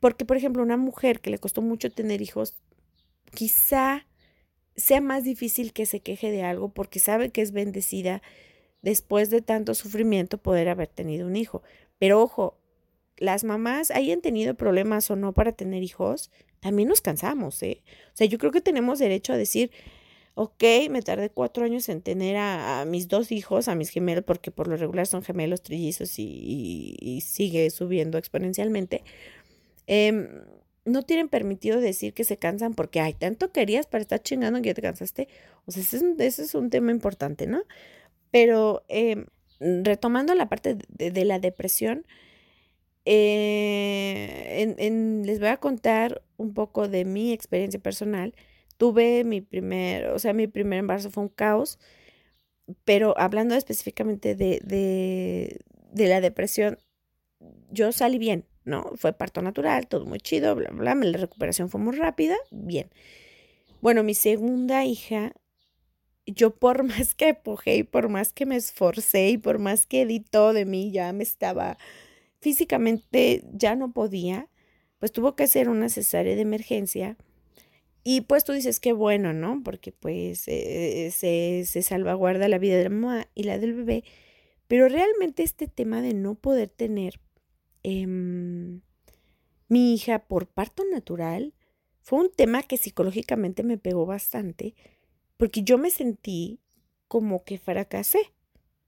porque, 0.00 0.24
por 0.24 0.36
ejemplo, 0.36 0.62
una 0.62 0.76
mujer 0.76 1.20
que 1.20 1.30
le 1.30 1.38
costó 1.38 1.62
mucho 1.62 1.90
tener 1.90 2.20
hijos, 2.20 2.54
quizá 3.32 4.06
sea 4.76 5.00
más 5.00 5.24
difícil 5.24 5.72
que 5.72 5.86
se 5.86 6.00
queje 6.00 6.30
de 6.30 6.42
algo 6.42 6.68
porque 6.68 6.98
sabe 6.98 7.30
que 7.30 7.42
es 7.42 7.52
bendecida 7.52 8.22
después 8.82 9.30
de 9.30 9.40
tanto 9.40 9.74
sufrimiento 9.74 10.38
poder 10.38 10.68
haber 10.68 10.88
tenido 10.88 11.26
un 11.26 11.36
hijo. 11.36 11.62
Pero 11.98 12.20
ojo, 12.20 12.58
las 13.18 13.44
mamás 13.44 13.90
hayan 13.90 14.20
tenido 14.20 14.54
problemas 14.54 15.10
o 15.10 15.16
no 15.16 15.32
para 15.32 15.52
tener 15.52 15.82
hijos, 15.82 16.30
también 16.60 16.88
nos 16.88 17.00
cansamos, 17.00 17.62
¿eh? 17.62 17.82
O 18.14 18.16
sea, 18.16 18.26
yo 18.26 18.38
creo 18.38 18.50
que 18.50 18.60
tenemos 18.60 18.98
derecho 18.98 19.32
a 19.32 19.36
decir, 19.36 19.70
ok, 20.34 20.64
me 20.90 21.02
tardé 21.02 21.30
cuatro 21.30 21.64
años 21.64 21.88
en 21.88 22.02
tener 22.02 22.36
a, 22.36 22.84
mis 22.86 23.08
dos 23.08 23.32
hijos, 23.32 23.68
a 23.68 23.74
mis 23.74 23.90
gemelos, 23.90 24.24
porque 24.24 24.50
por 24.50 24.68
lo 24.68 24.76
regular 24.76 25.06
son 25.06 25.22
gemelos 25.22 25.62
trillizos 25.62 26.18
y, 26.18 27.20
sigue 27.24 27.70
subiendo 27.70 28.18
exponencialmente. 28.18 29.02
Em, 29.86 30.28
no 30.84 31.02
tienen 31.02 31.28
permitido 31.28 31.80
decir 31.80 32.14
que 32.14 32.24
se 32.24 32.36
cansan 32.36 32.74
porque, 32.74 33.00
hay 33.00 33.14
tanto 33.14 33.52
querías 33.52 33.86
para 33.86 34.02
estar 34.02 34.22
chingando 34.22 34.60
que 34.60 34.68
ya 34.68 34.74
te 34.74 34.82
cansaste. 34.82 35.28
O 35.66 35.72
sea, 35.72 35.82
ese 35.82 36.42
es, 36.42 36.54
un 36.54 36.70
tema 36.70 36.90
importante, 36.90 37.46
¿no? 37.46 37.62
Pero 38.30 38.84
em, 38.88 39.26
retomando 39.60 40.34
la 40.34 40.48
parte 40.48 40.76
de 40.88 41.24
la 41.24 41.38
depresión, 41.38 42.06
eh, 43.04 44.74
les 45.24 45.38
voy 45.40 45.48
a 45.48 45.58
contar 45.58 46.22
un 46.36 46.54
poco 46.54 46.88
de 46.88 47.04
mi 47.04 47.32
experiencia 47.32 47.80
personal. 47.80 48.34
Tuve 48.76 49.24
mi 49.24 49.40
primer, 49.40 50.08
o 50.08 50.18
sea, 50.18 50.32
mi 50.32 50.46
primer 50.46 50.80
embarazo 50.80 51.10
fue 51.10 51.24
un 51.24 51.28
caos, 51.28 51.78
pero 52.84 53.14
hablando 53.18 53.54
específicamente 53.54 54.34
de, 54.34 54.60
de, 54.64 55.60
de 55.92 56.08
la 56.08 56.20
depresión, 56.20 56.78
yo 57.70 57.92
salí 57.92 58.18
bien, 58.18 58.46
¿no? 58.64 58.92
Fue 58.96 59.12
parto 59.12 59.42
natural, 59.42 59.86
todo 59.88 60.06
muy 60.06 60.20
chido, 60.20 60.54
bla, 60.56 60.70
bla, 60.70 60.94
la 60.94 61.18
recuperación 61.18 61.68
fue 61.70 61.80
muy 61.80 61.96
rápida, 61.96 62.36
bien. 62.50 62.90
Bueno, 63.80 64.02
mi 64.02 64.14
segunda 64.14 64.84
hija, 64.84 65.32
yo 66.26 66.54
por 66.56 66.82
más 66.84 67.14
que 67.14 67.30
empujé 67.30 67.76
y 67.76 67.82
por 67.84 68.08
más 68.08 68.32
que 68.32 68.46
me 68.46 68.56
esforcé 68.56 69.30
y 69.30 69.38
por 69.38 69.58
más 69.58 69.86
que 69.86 70.06
di 70.06 70.20
todo 70.20 70.52
de 70.52 70.64
mí, 70.64 70.90
ya 70.92 71.12
me 71.12 71.22
estaba 71.22 71.78
físicamente 72.44 73.42
ya 73.54 73.74
no 73.74 73.94
podía, 73.94 74.50
pues 74.98 75.12
tuvo 75.12 75.34
que 75.34 75.44
hacer 75.44 75.70
una 75.70 75.88
cesárea 75.88 76.36
de 76.36 76.42
emergencia. 76.42 77.16
Y 78.02 78.20
pues 78.20 78.44
tú 78.44 78.52
dices 78.52 78.80
que 78.80 78.92
bueno, 78.92 79.32
¿no? 79.32 79.62
Porque 79.64 79.92
pues 79.92 80.46
eh, 80.46 81.10
se, 81.10 81.64
se, 81.64 81.80
salvaguarda 81.80 82.46
la 82.48 82.58
vida 82.58 82.76
de 82.76 82.84
la 82.84 82.90
mamá 82.90 83.28
y 83.34 83.44
la 83.44 83.58
del 83.58 83.72
bebé. 83.72 84.04
Pero 84.68 84.90
realmente 84.90 85.42
este 85.42 85.68
tema 85.68 86.02
de 86.02 86.12
no 86.12 86.34
poder 86.34 86.68
tener 86.68 87.18
em, 87.82 88.82
mi 89.68 89.94
hija 89.94 90.18
por 90.26 90.46
parto 90.46 90.84
natural 90.92 91.54
fue 92.02 92.20
un 92.20 92.30
tema 92.30 92.62
que 92.62 92.76
psicológicamente 92.76 93.62
me 93.62 93.78
pegó 93.78 94.04
bastante 94.04 94.74
porque 95.38 95.62
yo 95.62 95.78
me 95.78 95.90
sentí 95.90 96.60
como 97.08 97.42
que 97.44 97.56
fracasé 97.56 98.34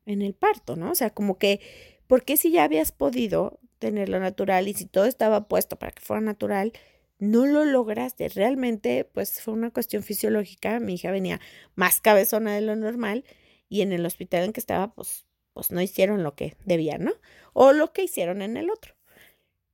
en 0.05 0.21
el 0.21 0.35
parto, 0.35 0.77
¿no? 0.77 0.91
O 0.91 0.95
sea, 0.95 1.09
como 1.09 1.39
que 1.39 1.61
porque 2.07 2.37
si 2.37 2.51
ya 2.51 2.65
habías 2.65 2.93
podido 2.93 3.59
tenerlo 3.79 4.21
natural 4.21 4.69
y 4.69 4.75
si 4.75 4.87
todo 4.87 5.05
estaba 5.05 5.49
puesto 5.49 5.77
para 5.77 5.93
que 5.93 6.03
fuera 6.03 6.21
natural, 6.21 6.73
no 7.19 7.47
lo 7.47 7.65
lograste. 7.65 8.29
Realmente, 8.29 9.05
pues 9.05 9.41
fue 9.41 9.55
una 9.55 9.71
cuestión 9.71 10.03
fisiológica. 10.03 10.81
Mi 10.81 10.95
hija 10.95 11.11
venía 11.11 11.41
más 11.75 12.01
cabezona 12.01 12.55
de 12.55 12.61
lo 12.61 12.77
normal 12.77 13.25
y 13.69 13.83
en 13.83 13.93
el 13.93 14.07
hospital 14.07 14.45
en 14.45 14.53
que 14.53 14.61
estaba, 14.61 14.95
pues, 14.95 15.27
pues 15.53 15.71
no 15.71 15.81
hicieron 15.81 16.23
lo 16.23 16.35
que 16.35 16.57
debían, 16.65 17.05
¿no? 17.05 17.13
O 17.53 17.73
lo 17.73 17.93
que 17.93 18.05
hicieron 18.05 18.43
en 18.43 18.57
el 18.57 18.71
otro. 18.71 18.95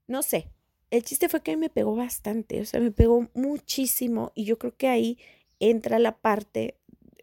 No 0.06 0.22
sé. 0.22 0.48
El 0.90 1.04
chiste 1.04 1.28
fue 1.28 1.42
que 1.42 1.56
me 1.56 1.70
pegó 1.70 1.96
bastante, 1.96 2.60
o 2.60 2.66
sea, 2.66 2.78
me 2.78 2.90
pegó 2.90 3.30
muchísimo 3.32 4.30
y 4.34 4.44
yo 4.44 4.58
creo 4.58 4.76
que 4.76 4.88
ahí 4.88 5.18
entra 5.58 5.98
la 5.98 6.18
parte, 6.18 6.76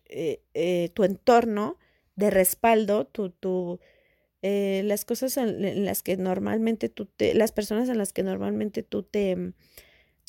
eh, 0.06 0.42
eh, 0.56 0.90
tu 0.96 1.04
entorno 1.04 1.78
de 2.16 2.32
respaldo, 2.32 3.06
tu, 3.06 3.30
tu, 3.30 3.80
eh, 4.42 4.84
las 4.86 5.06
cosas 5.06 5.36
en, 5.38 5.86
las 5.86 6.02
que 6.04 6.16
normalmente 6.18 6.88
tú 6.90 7.06
te, 7.06 7.34
las 7.34 7.52
personas 7.52 7.90
en 7.90 7.98
las 7.98 8.14
que 8.14 8.24
normalmente 8.24 8.84
tú 8.84 9.04
te 9.04 9.36
mm, 9.36 9.54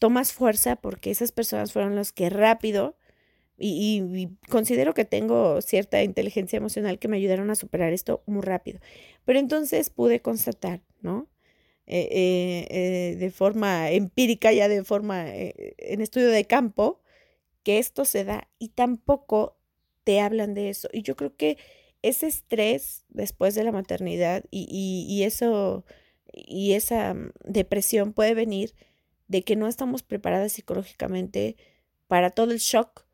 tomas 0.01 0.33
fuerza 0.33 0.77
porque 0.77 1.11
esas 1.11 1.33
personas 1.33 1.73
fueron 1.73 1.95
las 1.95 2.13
que 2.13 2.29
rápido 2.31 2.97
y, 3.59 4.29
considero 4.49 4.95
que 4.95 5.05
tengo 5.05 5.61
cierta 5.61 6.03
inteligencia 6.03 6.57
emocional 6.57 6.99
que 6.99 7.09
me 7.09 7.19
ayudaron 7.19 7.51
a 7.51 7.55
superar 7.55 7.93
esto 7.93 8.23
muy 8.27 8.43
rápido. 8.43 8.81
Pero 9.27 9.39
entonces 9.39 9.91
pude 9.91 10.21
constatar, 10.21 10.81
¿no? 11.03 11.29
Eh, 11.87 12.67
eh, 12.71 13.17
de 13.17 13.31
forma 13.31 13.91
empírica, 13.91 14.53
ya 14.53 14.69
de 14.69 14.83
forma 14.85 15.27
en 15.35 16.01
estudio 16.01 16.29
de 16.31 16.47
campo, 16.47 17.03
que 17.63 17.79
esto 17.79 18.05
se 18.05 18.25
da 18.25 18.49
y 18.59 18.69
tampoco 18.71 19.59
te 20.05 20.21
hablan 20.21 20.55
de 20.55 20.71
eso. 20.71 20.89
Y 20.93 21.03
yo 21.03 21.17
creo 21.17 21.37
que 21.37 21.59
ese 22.03 22.27
estrés 22.27 23.05
después 23.09 23.55
de 23.55 23.65
la 23.65 23.73
maternidad 23.73 24.45
y, 24.51 25.23
eso 25.25 25.85
y 26.33 26.73
esa 26.73 27.15
mm, 27.15 27.33
depresión 27.45 28.13
puede 28.13 28.35
venir 28.35 28.75
de 29.29 29.43
que 29.43 29.57
no 29.57 29.69
estamos 29.69 30.03
preparadas 30.03 30.53
psicológicamente 30.53 31.57
para 32.07 32.31
todo 32.31 32.53
el 32.53 32.59
shock 32.59 33.07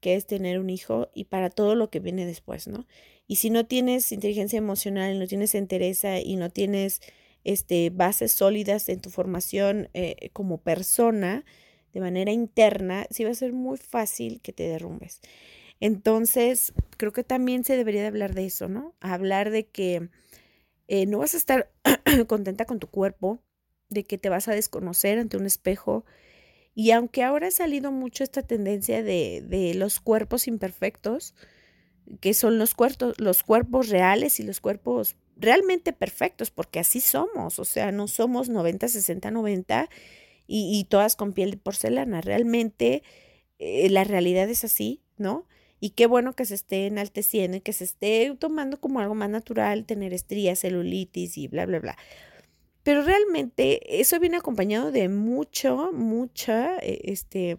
que 0.00 0.14
es 0.14 0.26
tener 0.26 0.58
un 0.58 0.70
hijo 0.70 1.08
y 1.14 1.24
para 1.24 1.50
todo 1.50 1.74
lo 1.74 1.88
que 1.90 1.98
viene 1.98 2.26
después, 2.26 2.68
¿no? 2.68 2.86
Y 3.26 3.36
si 3.36 3.48
no 3.48 3.64
tienes 3.64 4.12
inteligencia 4.12 4.58
emocional, 4.58 5.18
no 5.18 5.26
tienes 5.26 5.54
entereza 5.54 6.20
y 6.20 6.36
no 6.36 6.50
tienes 6.50 7.00
este, 7.42 7.88
bases 7.88 8.32
sólidas 8.32 8.88
en 8.90 9.00
tu 9.00 9.08
formación 9.08 9.88
eh, 9.94 10.28
como 10.34 10.58
persona, 10.58 11.44
de 11.94 12.00
manera 12.00 12.32
interna, 12.32 13.06
sí 13.10 13.24
va 13.24 13.30
a 13.30 13.34
ser 13.34 13.52
muy 13.52 13.78
fácil 13.78 14.40
que 14.42 14.52
te 14.52 14.64
derrumbes. 14.64 15.20
Entonces, 15.84 16.72
creo 16.96 17.12
que 17.12 17.24
también 17.24 17.62
se 17.62 17.76
debería 17.76 18.00
de 18.00 18.06
hablar 18.06 18.32
de 18.34 18.46
eso, 18.46 18.68
¿no? 18.70 18.94
Hablar 19.00 19.50
de 19.50 19.66
que 19.66 20.08
eh, 20.88 21.04
no 21.04 21.18
vas 21.18 21.34
a 21.34 21.36
estar 21.36 21.70
contenta 22.26 22.64
con 22.64 22.78
tu 22.80 22.86
cuerpo, 22.88 23.42
de 23.90 24.04
que 24.04 24.16
te 24.16 24.30
vas 24.30 24.48
a 24.48 24.54
desconocer 24.54 25.18
ante 25.18 25.36
un 25.36 25.44
espejo. 25.44 26.06
Y 26.74 26.92
aunque 26.92 27.22
ahora 27.22 27.48
ha 27.48 27.50
salido 27.50 27.92
mucho 27.92 28.24
esta 28.24 28.42
tendencia 28.42 29.02
de, 29.02 29.44
de 29.46 29.74
los 29.74 30.00
cuerpos 30.00 30.48
imperfectos, 30.48 31.34
que 32.20 32.32
son 32.34 32.58
los 32.58 32.74
cuerpos, 32.74 33.14
los 33.20 33.42
cuerpos 33.42 33.90
reales 33.90 34.40
y 34.40 34.44
los 34.44 34.60
cuerpos 34.60 35.16
realmente 35.36 35.92
perfectos, 35.92 36.50
porque 36.50 36.80
así 36.80 37.02
somos, 37.02 37.58
o 37.58 37.66
sea, 37.66 37.92
no 37.92 38.08
somos 38.08 38.48
90, 38.48 38.88
60, 38.88 39.30
90 39.30 39.90
y, 40.46 40.78
y 40.80 40.84
todas 40.84 41.16
con 41.16 41.34
piel 41.34 41.52
de 41.52 41.56
porcelana, 41.58 42.22
realmente 42.22 43.02
eh, 43.58 43.90
la 43.90 44.04
realidad 44.04 44.48
es 44.48 44.64
así, 44.64 45.02
¿no? 45.18 45.46
Y 45.84 45.90
qué 45.90 46.06
bueno 46.06 46.32
que 46.32 46.46
se 46.46 46.54
esté 46.54 46.86
enalteciendo 46.86 47.58
y 47.58 47.60
que 47.60 47.74
se 47.74 47.84
esté 47.84 48.34
tomando 48.38 48.80
como 48.80 49.00
algo 49.00 49.14
más 49.14 49.28
natural 49.28 49.84
tener 49.84 50.14
estrías, 50.14 50.60
celulitis 50.60 51.36
y 51.36 51.46
bla, 51.46 51.66
bla, 51.66 51.78
bla. 51.78 51.98
Pero 52.82 53.02
realmente 53.02 54.00
eso 54.00 54.18
viene 54.18 54.38
acompañado 54.38 54.92
de 54.92 55.10
mucho, 55.10 55.92
mucha, 55.92 56.78
eh, 56.78 57.02
este, 57.04 57.58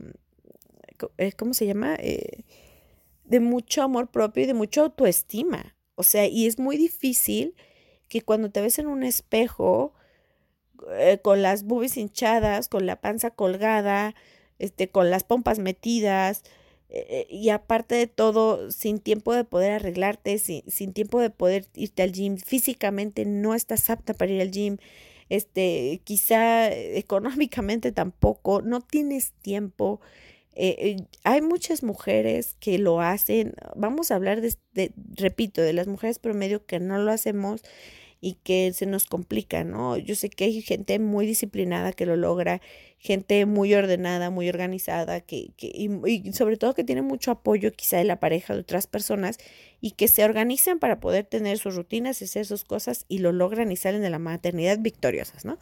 eh, 1.20 1.34
¿cómo 1.34 1.54
se 1.54 1.68
llama? 1.68 1.98
de 1.98 3.40
mucho 3.40 3.84
amor 3.84 4.10
propio 4.10 4.42
y 4.42 4.48
de 4.48 4.56
mucha 4.56 4.82
autoestima. 4.82 5.76
O 5.94 6.02
sea, 6.02 6.26
y 6.26 6.48
es 6.48 6.58
muy 6.58 6.78
difícil 6.78 7.54
que 8.08 8.24
cuando 8.24 8.50
te 8.50 8.60
ves 8.60 8.80
en 8.80 8.88
un 8.88 9.04
espejo 9.04 9.94
eh, 10.98 11.20
con 11.22 11.44
las 11.44 11.64
boobies 11.64 11.96
hinchadas, 11.96 12.70
con 12.70 12.88
la 12.88 13.00
panza 13.02 13.30
colgada, 13.30 14.16
este, 14.58 14.90
con 14.90 15.12
las 15.12 15.24
pompas 15.24 15.60
metidas, 15.60 16.42
eh, 16.90 17.28
y 17.30 17.50
aparte 17.50 17.96
de 17.96 18.08
todo, 18.08 18.72
sin 18.72 19.00
tiempo 19.00 19.34
de 19.34 19.44
poder 19.44 19.74
arreglarte, 19.74 20.38
sin, 20.38 20.64
sin, 20.70 20.94
tiempo 20.94 21.20
de 21.20 21.30
poder 21.30 21.66
irte 21.76 22.04
al 22.04 22.12
gym, 22.12 22.38
físicamente 22.38 23.26
no 23.26 23.56
estás 23.56 23.90
apta 23.90 24.14
para 24.14 24.32
ir 24.32 24.42
al 24.42 24.52
gym, 24.52 24.78
este, 25.30 26.02
quizá 26.04 26.72
económicamente 26.72 27.92
tampoco, 27.92 28.62
no 28.62 28.82
tienes 28.82 29.34
tiempo, 29.42 30.00
eh, 30.56 30.76
eh, 30.80 31.08
hay 31.24 31.42
muchas 31.42 31.84
mujeres 31.84 32.56
que 32.62 32.78
lo 32.78 33.02
hacen, 33.02 33.56
vamos 33.76 34.10
a 34.10 34.16
hablar 34.16 34.40
de, 34.42 34.94
repito, 35.16 35.62
de 35.62 35.74
las 35.74 35.88
mujeres 35.88 36.18
promedio 36.18 36.66
que 36.66 36.80
no 36.80 36.98
lo 36.98 37.12
hacemos 37.12 37.62
y 38.26 38.40
que 38.44 38.74
se 38.74 38.88
nos 38.88 39.06
complica, 39.06 39.64
¿no? 39.64 39.98
Yo 39.98 40.16
sé 40.16 40.32
que 40.32 40.46
hay 40.46 40.64
gente 40.64 40.98
muy 40.98 41.28
disciplinada 41.28 41.94
que 41.94 42.08
lo 42.08 42.16
logra, 42.16 42.60
gente 42.98 43.46
muy 43.46 43.72
ordenada, 43.76 44.32
muy 44.32 44.50
organizada, 44.50 45.22
que, 45.22 45.52
que 45.58 45.68
y, 45.68 46.34
sobre 46.34 46.58
todo 46.58 46.74
que 46.74 46.84
tiene 46.84 47.04
mucho 47.04 47.30
apoyo 47.30 47.72
quizá 47.72 47.98
de 47.98 48.04
la 48.04 48.20
pareja 48.20 48.56
de 48.56 48.62
otras 48.62 48.88
personas 48.88 49.38
y 49.80 49.92
que 49.92 50.08
se 50.08 50.24
organizan 50.24 50.80
para 50.80 51.00
poder 51.00 51.26
tener 51.26 51.60
sus 51.60 51.76
rutinas 51.76 52.20
y 52.20 52.26
hacer 52.26 52.48
sus 52.48 52.64
cosas 52.64 53.06
y 53.08 53.20
lo 53.20 53.32
logran 53.32 53.72
y 53.72 53.76
salen 53.76 54.02
de 54.02 54.10
la 54.10 54.18
maternidad 54.18 54.80
victoriosas, 54.80 55.46
¿no? 55.46 55.60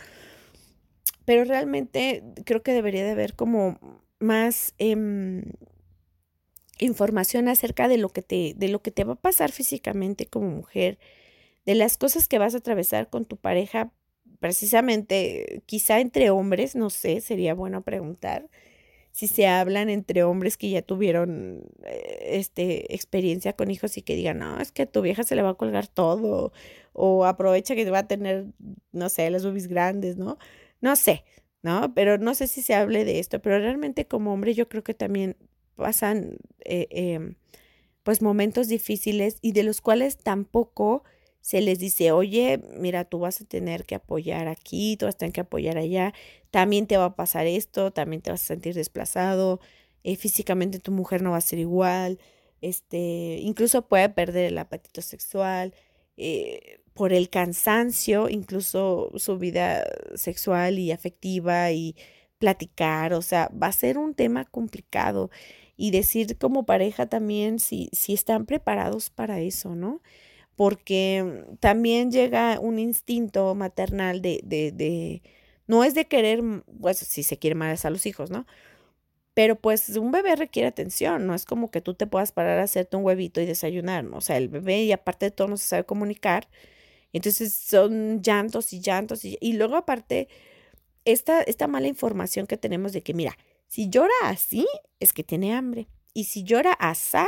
Pero 1.25 1.43
realmente 1.43 2.23
creo 2.45 2.63
que 2.63 2.71
debería 2.71 3.03
de 3.03 3.11
haber 3.11 3.33
como 3.33 3.77
más 4.19 4.73
em, 4.77 5.43
información 6.79 7.49
acerca 7.49 7.89
de 7.89 7.97
lo, 7.97 8.07
que 8.07 8.21
te, 8.21 8.53
de 8.55 8.69
lo 8.69 8.81
que 8.81 8.91
te 8.91 9.03
va 9.03 9.13
a 9.15 9.21
pasar 9.21 9.51
físicamente 9.51 10.27
como 10.27 10.47
mujer, 10.47 10.97
de 11.65 11.75
las 11.75 11.97
cosas 11.97 12.27
que 12.27 12.39
vas 12.39 12.55
a 12.55 12.59
atravesar 12.59 13.09
con 13.09 13.25
tu 13.25 13.37
pareja, 13.37 13.91
precisamente 14.39 15.63
quizá 15.65 15.99
entre 15.99 16.29
hombres, 16.29 16.75
no 16.75 16.89
sé, 16.89 17.21
sería 17.21 17.53
bueno 17.53 17.83
preguntar 17.83 18.49
si 19.13 19.27
se 19.27 19.47
hablan 19.47 19.89
entre 19.89 20.23
hombres 20.23 20.57
que 20.57 20.71
ya 20.71 20.81
tuvieron 20.81 21.63
eh, 21.85 22.31
este 22.31 22.95
experiencia 22.95 23.53
con 23.53 23.69
hijos 23.69 23.95
y 23.97 24.01
que 24.01 24.15
digan, 24.15 24.39
no, 24.39 24.59
es 24.59 24.71
que 24.71 24.83
a 24.83 24.85
tu 24.87 25.01
vieja 25.01 25.23
se 25.23 25.35
le 25.35 25.43
va 25.43 25.49
a 25.51 25.53
colgar 25.53 25.87
todo, 25.87 26.51
o 26.93 27.25
aprovecha 27.25 27.75
que 27.75 27.89
va 27.89 27.99
a 27.99 28.07
tener, 28.07 28.47
no 28.91 29.09
sé, 29.09 29.29
las 29.29 29.45
boobies 29.45 29.67
grandes, 29.67 30.17
¿no? 30.17 30.39
No 30.81 30.95
sé, 30.95 31.25
¿no? 31.61 31.93
Pero 31.93 32.17
no 32.17 32.33
sé 32.33 32.47
si 32.47 32.63
se 32.63 32.73
hable 32.73 33.05
de 33.05 33.19
esto, 33.19 33.39
pero 33.41 33.59
realmente 33.59 34.07
como 34.07 34.33
hombre 34.33 34.55
yo 34.55 34.67
creo 34.67 34.83
que 34.83 34.95
también 34.95 35.37
pasan 35.75 36.37
eh, 36.65 36.87
em, 36.91 37.35
pues 38.03 38.21
momentos 38.21 38.67
difíciles 38.67 39.37
y 39.41 39.53
de 39.53 39.63
los 39.63 39.81
cuales 39.81 40.17
tampoco 40.17 41.03
se 41.43 41.61
les 41.61 41.77
dice, 41.79 42.13
oye, 42.13 42.61
mira, 42.79 43.03
tú 43.05 43.19
vas 43.19 43.41
a 43.41 43.45
tener 43.45 43.85
que 43.85 43.95
apoyar 43.95 44.47
aquí, 44.47 44.95
tú 44.97 45.05
vas 45.07 45.15
a 45.15 45.17
tener 45.17 45.33
que 45.33 45.41
apoyar 45.41 45.77
allá, 45.77 46.13
también 46.51 46.87
te 46.87 46.95
va 46.97 47.05
a 47.05 47.15
pasar 47.17 47.47
esto, 47.47 47.91
también 47.91 48.21
te 48.21 48.31
vas 48.31 48.41
a 48.43 48.45
sentir 48.45 48.75
desplazado, 48.75 49.59
eh, 50.03 50.15
físicamente 50.15 50.79
tu 50.79 50.91
mujer 50.93 51.21
no 51.21 51.31
va 51.31 51.37
a 51.37 51.41
ser 51.41 51.59
igual, 51.59 52.17
este, 52.61 53.39
incluso 53.41 53.87
puede 53.87 54.07
perder 54.09 54.45
el 54.45 54.57
apetito 54.57 55.01
sexual, 55.01 55.73
eh, 56.17 56.79
por 56.93 57.11
el 57.11 57.29
cansancio, 57.29 58.29
incluso 58.29 59.11
su 59.17 59.37
vida 59.37 59.83
sexual 60.15 60.79
y 60.79 60.91
afectiva 60.91 61.71
y 61.71 61.95
platicar, 62.39 63.13
o 63.13 63.21
sea, 63.21 63.49
va 63.61 63.67
a 63.67 63.71
ser 63.73 63.97
un 63.97 64.13
tema 64.15 64.45
complicado 64.45 65.29
y 65.75 65.91
decir 65.91 66.37
como 66.37 66.65
pareja 66.65 67.07
también 67.07 67.59
si, 67.59 67.89
si 67.93 68.13
están 68.13 68.45
preparados 68.45 69.09
para 69.09 69.39
eso, 69.41 69.75
¿no? 69.75 70.01
Porque 70.55 71.45
también 71.59 72.11
llega 72.11 72.59
un 72.59 72.79
instinto 72.79 73.55
maternal 73.55 74.21
de, 74.21 74.41
de, 74.43 74.71
de 74.71 75.21
no 75.67 75.83
es 75.83 75.95
de 75.95 76.05
querer, 76.05 76.41
pues 76.79 76.97
si 76.99 77.23
se 77.23 77.37
quiere 77.37 77.55
más 77.55 77.85
a 77.85 77.89
los 77.89 78.05
hijos, 78.05 78.29
¿no? 78.29 78.45
Pero 79.33 79.55
pues 79.59 79.89
un 79.97 80.11
bebé 80.11 80.35
requiere 80.35 80.67
atención, 80.67 81.25
no 81.25 81.33
es 81.33 81.45
como 81.45 81.71
que 81.71 81.81
tú 81.81 81.95
te 81.95 82.05
puedas 82.07 82.31
parar 82.31 82.59
a 82.59 82.63
hacerte 82.63 82.97
un 82.97 83.03
huevito 83.03 83.41
y 83.41 83.45
desayunar, 83.47 84.03
¿no? 84.03 84.17
O 84.17 84.21
sea, 84.21 84.37
el 84.37 84.47
bebé 84.49 84.83
y 84.83 84.91
aparte 84.91 85.27
de 85.27 85.31
todo 85.31 85.47
no 85.47 85.57
se 85.57 85.67
sabe 85.67 85.85
comunicar, 85.85 86.47
entonces 87.13 87.53
son 87.53 88.21
llantos 88.21 88.73
y 88.73 88.81
llantos 88.81 89.25
y, 89.25 89.37
y 89.41 89.53
luego 89.53 89.75
aparte 89.75 90.27
esta, 91.05 91.41
esta 91.41 91.67
mala 91.67 91.87
información 91.87 92.47
que 92.47 92.57
tenemos 92.57 92.93
de 92.93 93.01
que 93.03 93.13
mira, 93.13 93.37
si 93.67 93.89
llora 93.89 94.13
así 94.23 94.67
es 94.99 95.13
que 95.13 95.23
tiene 95.23 95.53
hambre 95.53 95.87
y 96.13 96.25
si 96.25 96.43
llora 96.43 96.73
asá 96.73 97.27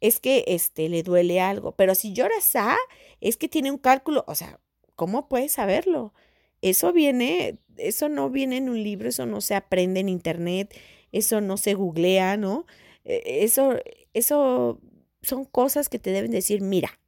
es 0.00 0.20
que 0.20 0.44
este 0.46 0.88
le 0.88 1.02
duele 1.02 1.40
algo, 1.40 1.72
pero 1.72 1.94
si 1.94 2.12
llora 2.12 2.34
asá 2.38 2.76
es 3.20 3.36
que 3.36 3.48
tiene 3.48 3.70
un 3.70 3.78
cálculo, 3.78 4.24
o 4.28 4.34
sea, 4.34 4.60
¿cómo 4.94 5.28
puedes 5.28 5.52
saberlo? 5.52 6.14
Eso 6.62 6.92
viene, 6.92 7.58
eso 7.76 8.08
no 8.08 8.30
viene 8.30 8.56
en 8.58 8.68
un 8.68 8.82
libro, 8.82 9.08
eso 9.08 9.26
no 9.26 9.40
se 9.40 9.54
aprende 9.54 10.00
en 10.00 10.08
internet, 10.08 10.74
eso 11.12 11.40
no 11.40 11.56
se 11.56 11.74
googlea, 11.74 12.36
¿no? 12.36 12.66
E, 13.04 13.44
eso, 13.44 13.76
eso 14.14 14.80
son 15.22 15.44
cosas 15.44 15.88
que 15.88 15.98
te 15.98 16.10
deben 16.10 16.30
decir, 16.30 16.60
mira, 16.60 16.98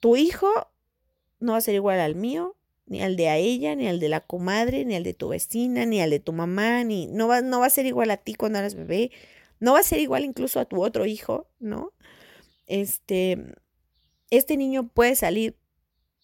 tu 0.00 0.16
hijo 0.16 0.48
no 1.40 1.52
va 1.52 1.58
a 1.58 1.62
ser 1.62 1.74
igual 1.74 2.00
al 2.00 2.14
mío, 2.14 2.56
ni 2.86 3.02
al 3.02 3.16
de 3.16 3.28
a 3.28 3.36
ella, 3.36 3.74
ni 3.74 3.88
al 3.88 4.00
de 4.00 4.08
la 4.08 4.20
comadre, 4.20 4.84
ni 4.84 4.96
al 4.96 5.04
de 5.04 5.14
tu 5.14 5.28
vecina, 5.28 5.86
ni 5.86 6.00
al 6.00 6.10
de 6.10 6.20
tu 6.20 6.32
mamá, 6.32 6.84
ni 6.84 7.06
no 7.06 7.28
va, 7.28 7.40
no 7.40 7.60
va 7.60 7.66
a 7.66 7.70
ser 7.70 7.86
igual 7.86 8.10
a 8.10 8.16
ti 8.16 8.34
cuando 8.34 8.58
eras 8.58 8.74
bebé, 8.74 9.10
no 9.62 9.74
va 9.74 9.78
a 9.78 9.84
ser 9.84 10.00
igual 10.00 10.24
incluso 10.24 10.58
a 10.58 10.64
tu 10.64 10.82
otro 10.82 11.06
hijo, 11.06 11.48
¿no? 11.60 11.92
Este, 12.66 13.38
este 14.28 14.56
niño 14.56 14.88
puede 14.88 15.14
salir, 15.14 15.56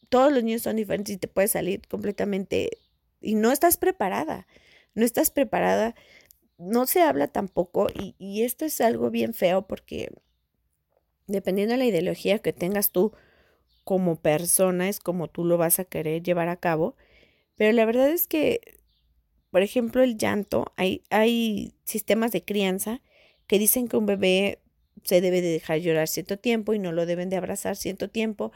todos 0.08 0.32
los 0.32 0.42
niños 0.42 0.62
son 0.62 0.74
diferentes 0.74 1.14
y 1.14 1.18
te 1.18 1.28
puede 1.28 1.46
salir 1.46 1.86
completamente 1.86 2.78
y 3.20 3.36
no 3.36 3.52
estás 3.52 3.76
preparada, 3.76 4.48
no 4.94 5.04
estás 5.04 5.30
preparada, 5.30 5.94
no 6.58 6.86
se 6.86 7.00
habla 7.00 7.28
tampoco 7.28 7.86
y, 7.94 8.42
esto 8.42 8.64
es 8.64 8.80
algo 8.80 9.08
bien 9.08 9.34
feo 9.34 9.68
porque 9.68 10.10
dependiendo 11.28 11.74
de 11.74 11.78
la 11.78 11.86
ideología 11.86 12.40
que 12.40 12.52
tengas 12.52 12.90
tú, 12.90 13.12
como 13.84 14.16
persona 14.16 14.88
es 14.88 14.98
como 14.98 15.28
tú 15.28 15.44
lo 15.44 15.58
vas 15.58 15.78
a 15.78 15.84
querer 15.84 16.24
llevar 16.24 16.48
a 16.48 16.56
cabo. 16.56 16.96
Pero 17.54 17.70
la 17.70 17.84
verdad 17.84 18.10
es 18.10 18.26
que, 18.26 18.80
por 19.52 19.62
ejemplo, 19.62 20.02
el 20.02 20.18
llanto, 20.18 20.72
hay, 20.76 21.04
hay 21.10 21.74
sistemas 21.84 22.32
de 22.32 22.44
crianza 22.44 23.00
que 23.48 23.58
dicen 23.58 23.88
que 23.88 23.96
un 23.96 24.06
bebé 24.06 24.60
se 25.02 25.20
debe 25.20 25.40
de 25.40 25.50
dejar 25.50 25.80
llorar 25.80 26.06
cierto 26.06 26.38
tiempo 26.38 26.74
y 26.74 26.78
no 26.78 26.92
lo 26.92 27.06
deben 27.06 27.30
de 27.30 27.36
abrazar 27.36 27.76
cierto 27.76 28.08
tiempo, 28.08 28.52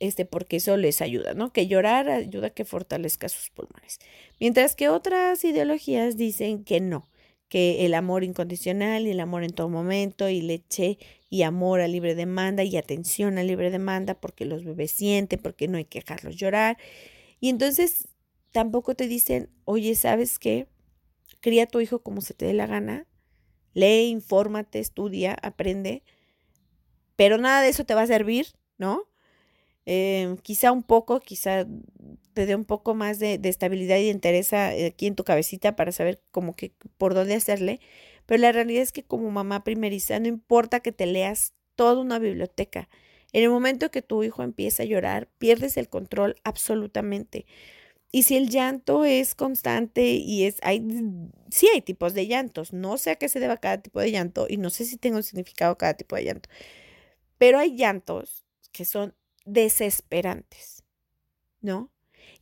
este, 0.00 0.24
porque 0.24 0.56
eso 0.56 0.76
les 0.76 1.00
ayuda, 1.00 1.34
¿no? 1.34 1.52
Que 1.52 1.68
llorar 1.68 2.08
ayuda 2.08 2.48
a 2.48 2.50
que 2.50 2.64
fortalezca 2.64 3.28
sus 3.28 3.50
pulmones. 3.50 4.00
Mientras 4.40 4.74
que 4.74 4.88
otras 4.88 5.44
ideologías 5.44 6.16
dicen 6.16 6.64
que 6.64 6.80
no, 6.80 7.08
que 7.48 7.84
el 7.84 7.94
amor 7.94 8.24
incondicional 8.24 9.06
y 9.06 9.10
el 9.10 9.20
amor 9.20 9.44
en 9.44 9.52
todo 9.52 9.68
momento 9.68 10.28
y 10.28 10.40
leche 10.40 10.98
y 11.28 11.42
amor 11.42 11.80
a 11.80 11.88
libre 11.88 12.14
demanda 12.14 12.64
y 12.64 12.76
atención 12.76 13.38
a 13.38 13.44
libre 13.44 13.70
demanda 13.70 14.14
porque 14.14 14.44
los 14.46 14.64
bebés 14.64 14.90
sienten, 14.90 15.38
porque 15.40 15.68
no 15.68 15.76
hay 15.76 15.84
que 15.84 16.00
dejarlos 16.00 16.36
llorar. 16.36 16.78
Y 17.40 17.50
entonces 17.50 18.08
tampoco 18.52 18.94
te 18.94 19.06
dicen, 19.06 19.50
oye, 19.64 19.94
¿sabes 19.94 20.38
qué? 20.38 20.66
Cría 21.40 21.64
a 21.64 21.66
tu 21.66 21.80
hijo 21.80 22.02
como 22.02 22.22
se 22.22 22.34
te 22.34 22.46
dé 22.46 22.54
la 22.54 22.66
gana, 22.66 23.06
lee, 23.74 24.08
infórmate, 24.08 24.78
estudia, 24.78 25.36
aprende, 25.42 26.02
pero 27.16 27.38
nada 27.38 27.62
de 27.62 27.68
eso 27.68 27.84
te 27.84 27.94
va 27.94 28.02
a 28.02 28.06
servir, 28.06 28.46
¿no? 28.78 29.04
Eh, 29.86 30.36
quizá 30.42 30.72
un 30.72 30.82
poco, 30.82 31.20
quizá 31.20 31.66
te 32.34 32.46
dé 32.46 32.54
un 32.54 32.64
poco 32.64 32.94
más 32.94 33.18
de, 33.18 33.38
de 33.38 33.48
estabilidad 33.48 33.98
y 33.98 34.04
de 34.04 34.10
interés 34.10 34.52
aquí 34.52 35.06
en 35.06 35.16
tu 35.16 35.24
cabecita 35.24 35.76
para 35.76 35.92
saber 35.92 36.22
como 36.30 36.54
que 36.54 36.72
por 36.98 37.14
dónde 37.14 37.34
hacerle. 37.34 37.80
Pero 38.26 38.40
la 38.40 38.52
realidad 38.52 38.82
es 38.82 38.92
que 38.92 39.04
como 39.04 39.30
mamá 39.30 39.64
primeriza, 39.64 40.18
no 40.20 40.28
importa 40.28 40.80
que 40.80 40.92
te 40.92 41.06
leas 41.06 41.54
toda 41.74 42.00
una 42.00 42.18
biblioteca. 42.18 42.88
En 43.32 43.44
el 43.44 43.50
momento 43.50 43.90
que 43.90 44.02
tu 44.02 44.22
hijo 44.22 44.42
empieza 44.42 44.82
a 44.82 44.86
llorar, 44.86 45.28
pierdes 45.38 45.76
el 45.76 45.88
control 45.88 46.36
absolutamente. 46.44 47.46
Y 48.12 48.24
si 48.24 48.36
el 48.36 48.50
llanto 48.50 49.04
es 49.04 49.34
constante 49.34 50.02
y 50.12 50.44
es, 50.44 50.56
hay, 50.62 50.86
sí 51.50 51.66
hay 51.72 51.80
tipos 51.80 52.12
de 52.12 52.26
llantos, 52.26 52.74
no 52.74 52.98
sé 52.98 53.10
a 53.10 53.16
qué 53.16 53.28
se 53.30 53.40
deba 53.40 53.56
cada 53.56 53.80
tipo 53.80 54.00
de 54.00 54.10
llanto 54.10 54.46
y 54.48 54.58
no 54.58 54.68
sé 54.68 54.84
si 54.84 54.98
tengo 54.98 55.16
un 55.16 55.22
significado 55.22 55.78
cada 55.78 55.94
tipo 55.94 56.14
de 56.16 56.24
llanto, 56.24 56.50
pero 57.38 57.58
hay 57.58 57.74
llantos 57.74 58.44
que 58.70 58.84
son 58.84 59.14
desesperantes, 59.46 60.84
¿no? 61.62 61.90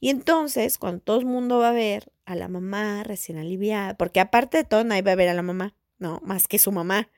Y 0.00 0.10
entonces, 0.10 0.76
cuando 0.78 1.02
todo 1.02 1.20
el 1.20 1.26
mundo 1.26 1.58
va 1.58 1.70
a 1.70 1.72
ver 1.72 2.12
a 2.24 2.34
la 2.34 2.48
mamá 2.48 3.04
recién 3.04 3.38
aliviada, 3.38 3.96
porque 3.96 4.20
aparte 4.20 4.58
de 4.58 4.64
todo, 4.64 4.82
nadie 4.84 5.02
va 5.02 5.12
a 5.12 5.16
ver 5.16 5.28
a 5.28 5.34
la 5.34 5.42
mamá, 5.42 5.74
¿no? 5.98 6.20
Más 6.24 6.48
que 6.48 6.58
su 6.58 6.72
mamá, 6.72 7.08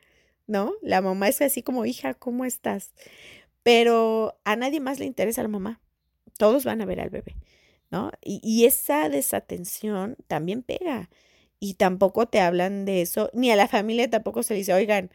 ¿no? 0.47 0.75
La 0.83 1.01
mamá 1.01 1.29
es 1.29 1.41
así 1.43 1.63
como, 1.63 1.87
hija, 1.87 2.15
¿cómo 2.15 2.45
estás? 2.45 2.93
Pero 3.63 4.39
a 4.45 4.57
nadie 4.57 4.81
más 4.81 4.99
le 4.99 5.07
interesa 5.07 5.43
la 5.43 5.49
mamá. 5.49 5.81
Todos 6.39 6.65
van 6.65 6.81
a 6.83 6.87
ver 6.87 7.01
al 7.01 7.11
bebé, 7.11 7.37
Y, 8.23 8.65
esa 8.65 9.09
desatención 9.09 10.17
también 10.27 10.63
pega. 10.63 11.11
Y 11.61 11.75
tampoco 11.75 12.27
te 12.27 12.41
hablan 12.41 12.85
de 12.85 13.03
eso, 13.03 13.31
ni 13.35 13.51
a 13.51 13.57
la 13.57 13.69
familia 13.69 14.11
tampoco 14.11 14.43
se 14.43 14.55
le 14.55 14.59
dice, 14.59 14.75
oigan, 14.75 15.11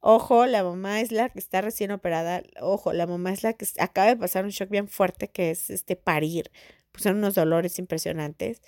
ojo, 0.00 0.46
la 0.46 0.62
mamá 0.62 1.00
es 1.00 1.12
la 1.12 1.30
que 1.30 1.38
está 1.38 1.62
recién 1.62 1.90
operada, 1.90 2.42
ojo, 2.60 2.92
la 2.92 3.06
mamá 3.06 3.32
es 3.32 3.42
la 3.42 3.54
que 3.54 3.66
acaba 3.78 4.08
de 4.08 4.16
pasar 4.16 4.44
un 4.44 4.50
shock 4.50 4.68
bien 4.70 4.88
fuerte 4.88 5.28
que 5.28 5.50
es 5.50 5.70
este 5.70 5.96
parir, 5.96 6.50
pues 6.92 7.04
son 7.04 7.16
unos 7.16 7.34
dolores 7.34 7.78
impresionantes. 7.78 8.60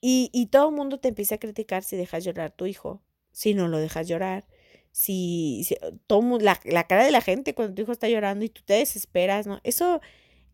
Y, 0.00 0.48
todo 0.50 0.70
el 0.70 0.76
mundo 0.76 0.98
te 0.98 1.08
empieza 1.08 1.34
a 1.36 1.38
criticar 1.38 1.82
si 1.82 1.96
dejas 1.96 2.24
llorar 2.24 2.46
a 2.46 2.50
tu 2.50 2.66
hijo, 2.66 3.02
si 3.32 3.54
no 3.54 3.68
lo 3.68 3.78
dejas 3.78 4.08
llorar, 4.08 4.46
si, 4.92 5.62
si 5.64 5.76
todo, 6.06 6.38
la, 6.38 6.56
cara 6.86 7.04
de 7.04 7.10
la 7.10 7.20
gente 7.20 7.54
cuando 7.54 7.74
tu 7.74 7.82
hijo 7.82 7.92
está 7.92 8.08
llorando 8.08 8.44
y 8.44 8.48
tú 8.48 8.62
te 8.64 8.74
desesperas, 8.74 9.46
¿no? 9.46 9.60
Eso, 9.62 10.00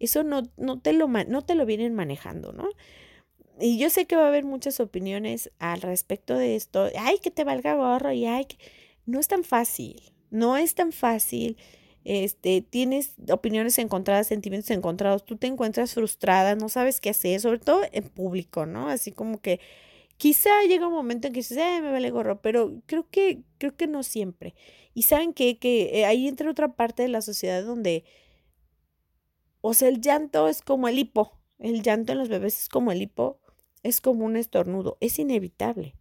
eso 0.01 0.23
no, 0.23 0.43
no, 0.57 0.81
te 0.81 0.93
lo, 0.93 1.09
no 1.09 1.43
te 1.43 1.55
lo 1.55 1.67
vienen 1.67 1.95
manejando, 1.95 2.53
¿no? 2.53 2.69
Y 3.61 3.79
yo 3.79 3.89
sé 3.89 4.07
que 4.07 4.17
va 4.17 4.25
a 4.25 4.29
haber 4.29 4.45
muchas 4.45 4.81
opiniones 4.81 5.51
al 5.59 5.81
respecto 5.81 6.37
de 6.37 6.57
esto. 6.57 6.89
Ay, 6.99 7.19
que 7.23 7.31
te 7.31 7.45
valga 7.45 7.75
gorro 7.75 8.13
y 8.13 8.27
ay, 8.27 8.45
que... 8.45 8.59
no 9.07 9.19
es 9.19 9.29
tan 9.29 9.45
fácil, 9.45 10.13
no 10.31 10.57
es 10.57 10.75
tan 10.75 10.93
fácil. 10.93 11.57
Este, 12.05 12.61
tienes 12.61 13.15
opiniones 13.31 13.79
encontradas, 13.79 14.29
sentimientos 14.29 14.71
encontrados, 14.71 15.25
tú 15.25 15.37
te 15.37 15.49
encuentras 15.49 15.95
frustrada, 15.95 16.55
no 16.55 16.69
sabes 16.69 17.01
qué 17.01 17.11
hacer, 17.11 17.41
sobre 17.41 17.59
todo 17.59 17.83
en 17.91 18.05
público, 18.09 18.65
¿no? 18.67 18.89
Así 18.89 19.11
como 19.11 19.41
que 19.41 19.61
Quizá 20.19 20.63
llega 20.67 20.87
un 20.87 20.95
momento 20.95 21.27
en 21.27 21.35
que 21.35 21.41
dices, 21.41 21.59
eh, 21.59 21.81
me 21.83 21.93
vale 21.93 22.11
gorro, 22.11 22.41
pero 22.41 22.81
creo 22.87 23.07
que, 23.11 23.43
creo 23.59 23.77
que 23.77 23.87
no 23.87 24.03
siempre. 24.03 24.55
Y 24.95 25.03
saben 25.03 25.35
qué? 25.35 25.59
que 25.59 26.01
eh, 26.01 26.07
ahí 26.07 26.27
entra 26.27 26.51
otra 26.51 26.75
parte 26.75 27.03
de 27.03 27.09
la 27.09 27.21
sociedad 27.21 27.63
donde, 27.63 28.05
o 29.69 29.75
sea, 29.75 29.89
el 29.89 30.01
llanto 30.01 30.47
es 30.47 30.63
como 30.63 30.87
el 30.87 30.97
hipo, 30.97 31.33
el 31.59 31.83
llanto 31.83 32.13
en 32.13 32.19
los 32.19 32.29
bebés 32.29 32.63
es 32.63 32.69
como 32.69 32.93
el 32.93 33.03
hipo, 33.03 33.41
es 33.83 34.01
como 34.01 34.25
un 34.25 34.37
estornudo, 34.37 34.97
es 35.01 35.19
inevitable. 35.19 35.97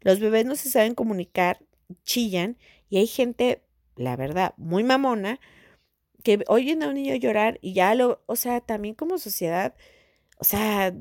Los 0.00 0.20
bebés 0.20 0.46
no 0.46 0.56
se 0.56 0.70
saben 0.70 0.94
comunicar, 0.94 1.60
chillan, 2.04 2.56
y 2.88 2.96
hay 2.96 3.06
gente, 3.06 3.62
la 3.96 4.16
verdad, 4.16 4.54
muy 4.56 4.84
mamona, 4.84 5.38
que 6.22 6.44
oyen 6.48 6.82
a 6.82 6.88
un 6.88 6.94
niño 6.94 7.14
llorar 7.16 7.58
y 7.60 7.74
ya 7.74 7.94
lo, 7.94 8.22
o 8.24 8.36
sea, 8.36 8.62
también 8.62 8.94
como 8.94 9.18
sociedad, 9.18 9.74
o 10.38 10.44
sea, 10.44 10.94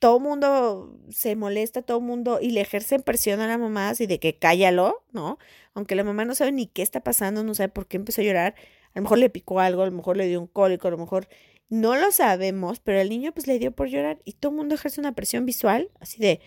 todo 0.00 0.20
mundo 0.20 0.98
se 1.10 1.36
molesta, 1.36 1.82
todo 1.82 2.00
mundo, 2.00 2.38
y 2.40 2.52
le 2.52 2.62
ejercen 2.62 3.02
presión 3.02 3.40
a 3.40 3.46
la 3.46 3.58
mamá 3.58 3.90
así 3.90 4.06
de 4.06 4.18
que 4.20 4.38
cállalo, 4.38 5.04
¿no? 5.12 5.38
Aunque 5.74 5.96
la 5.96 6.04
mamá 6.04 6.24
no 6.24 6.34
sabe 6.34 6.52
ni 6.52 6.66
qué 6.66 6.80
está 6.80 7.02
pasando, 7.02 7.44
no 7.44 7.54
sabe 7.54 7.68
por 7.68 7.86
qué 7.86 7.98
empezó 7.98 8.22
a 8.22 8.24
llorar, 8.24 8.54
a 8.98 9.00
lo 9.00 9.04
mejor 9.04 9.18
le 9.18 9.30
picó 9.30 9.60
algo, 9.60 9.82
a 9.82 9.86
lo 9.86 9.92
mejor 9.92 10.16
le 10.16 10.26
dio 10.26 10.40
un 10.40 10.48
cólico, 10.48 10.88
a 10.88 10.90
lo 10.90 10.98
mejor 10.98 11.28
no 11.68 11.94
lo 11.94 12.10
sabemos, 12.10 12.80
pero 12.80 13.00
el 13.00 13.08
niño 13.08 13.32
pues 13.32 13.46
le 13.46 13.60
dio 13.60 13.70
por 13.70 13.88
llorar 13.88 14.20
y 14.24 14.32
todo 14.32 14.50
el 14.50 14.56
mundo 14.56 14.74
ejerce 14.74 15.00
una 15.00 15.14
presión 15.14 15.46
visual 15.46 15.90
así 16.00 16.18
de, 16.18 16.40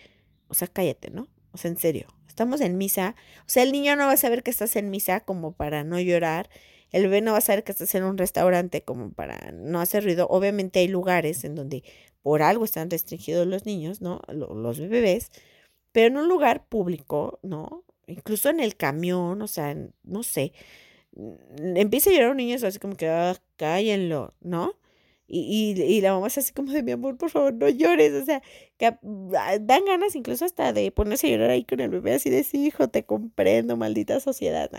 o 0.48 0.54
sea, 0.54 0.68
cállate, 0.68 1.10
¿no? 1.10 1.28
O 1.52 1.56
sea, 1.56 1.70
en 1.70 1.78
serio, 1.78 2.08
estamos 2.28 2.60
en 2.60 2.76
misa, 2.76 3.16
o 3.40 3.48
sea, 3.48 3.62
el 3.62 3.72
niño 3.72 3.96
no 3.96 4.04
va 4.04 4.12
a 4.12 4.16
saber 4.18 4.42
que 4.42 4.50
estás 4.50 4.76
en 4.76 4.90
misa 4.90 5.20
como 5.20 5.52
para 5.52 5.82
no 5.82 5.98
llorar, 5.98 6.50
el 6.90 7.04
bebé 7.04 7.22
no 7.22 7.32
va 7.32 7.38
a 7.38 7.40
saber 7.40 7.64
que 7.64 7.72
estás 7.72 7.94
en 7.94 8.04
un 8.04 8.18
restaurante 8.18 8.82
como 8.82 9.12
para 9.12 9.50
no 9.52 9.80
hacer 9.80 10.04
ruido. 10.04 10.26
Obviamente 10.28 10.80
hay 10.80 10.88
lugares 10.88 11.42
en 11.44 11.54
donde 11.54 11.84
por 12.20 12.42
algo 12.42 12.66
están 12.66 12.90
restringidos 12.90 13.46
los 13.46 13.64
niños, 13.64 14.02
¿no? 14.02 14.20
Los 14.28 14.78
bebés, 14.78 15.30
pero 15.92 16.08
en 16.08 16.18
un 16.18 16.28
lugar 16.28 16.66
público, 16.66 17.40
¿no? 17.42 17.84
Incluso 18.06 18.50
en 18.50 18.60
el 18.60 18.76
camión, 18.76 19.40
o 19.40 19.46
sea, 19.46 19.74
no 20.02 20.22
sé, 20.22 20.52
empieza 21.58 22.10
a 22.10 22.12
llorar 22.12 22.30
un 22.30 22.38
niño 22.38 22.56
así 22.62 22.78
como 22.78 22.96
que, 22.96 23.08
ah, 23.08 23.36
cállenlo, 23.56 24.34
¿no? 24.40 24.74
Y, 25.26 25.74
y, 25.78 25.82
y, 25.82 26.00
la 26.02 26.12
mamá 26.12 26.26
es 26.26 26.38
así 26.38 26.52
como 26.52 26.72
de 26.72 26.82
mi 26.82 26.92
amor, 26.92 27.16
por 27.16 27.30
favor, 27.30 27.54
no 27.54 27.68
llores. 27.68 28.12
O 28.12 28.24
sea, 28.24 28.42
que 28.76 28.86
ah, 28.86 29.58
dan 29.60 29.84
ganas 29.86 30.14
incluso 30.14 30.44
hasta 30.44 30.72
de 30.72 30.90
ponerse 30.92 31.28
a 31.28 31.30
llorar 31.30 31.50
ahí 31.50 31.64
con 31.64 31.80
el 31.80 31.88
bebé, 31.90 32.14
así 32.14 32.30
de 32.30 32.44
sí, 32.44 32.66
hijo, 32.66 32.88
te 32.88 33.04
comprendo, 33.04 33.76
maldita 33.76 34.20
sociedad. 34.20 34.70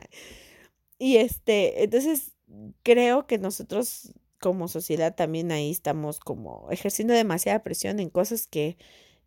Y 1.00 1.17
este, 1.17 1.84
entonces 1.84 2.34
creo 2.84 3.26
que 3.28 3.38
nosotros 3.39 4.13
como 4.39 4.67
sociedad 4.67 5.15
también 5.15 5.52
ahí 5.52 5.72
estamos 5.72 6.19
como 6.19 6.67
ejerciendo 6.69 7.13
demasiada 7.13 7.63
presión 7.63 8.00
en 8.00 8.10
cosas 8.10 8.48
que, 8.48 8.78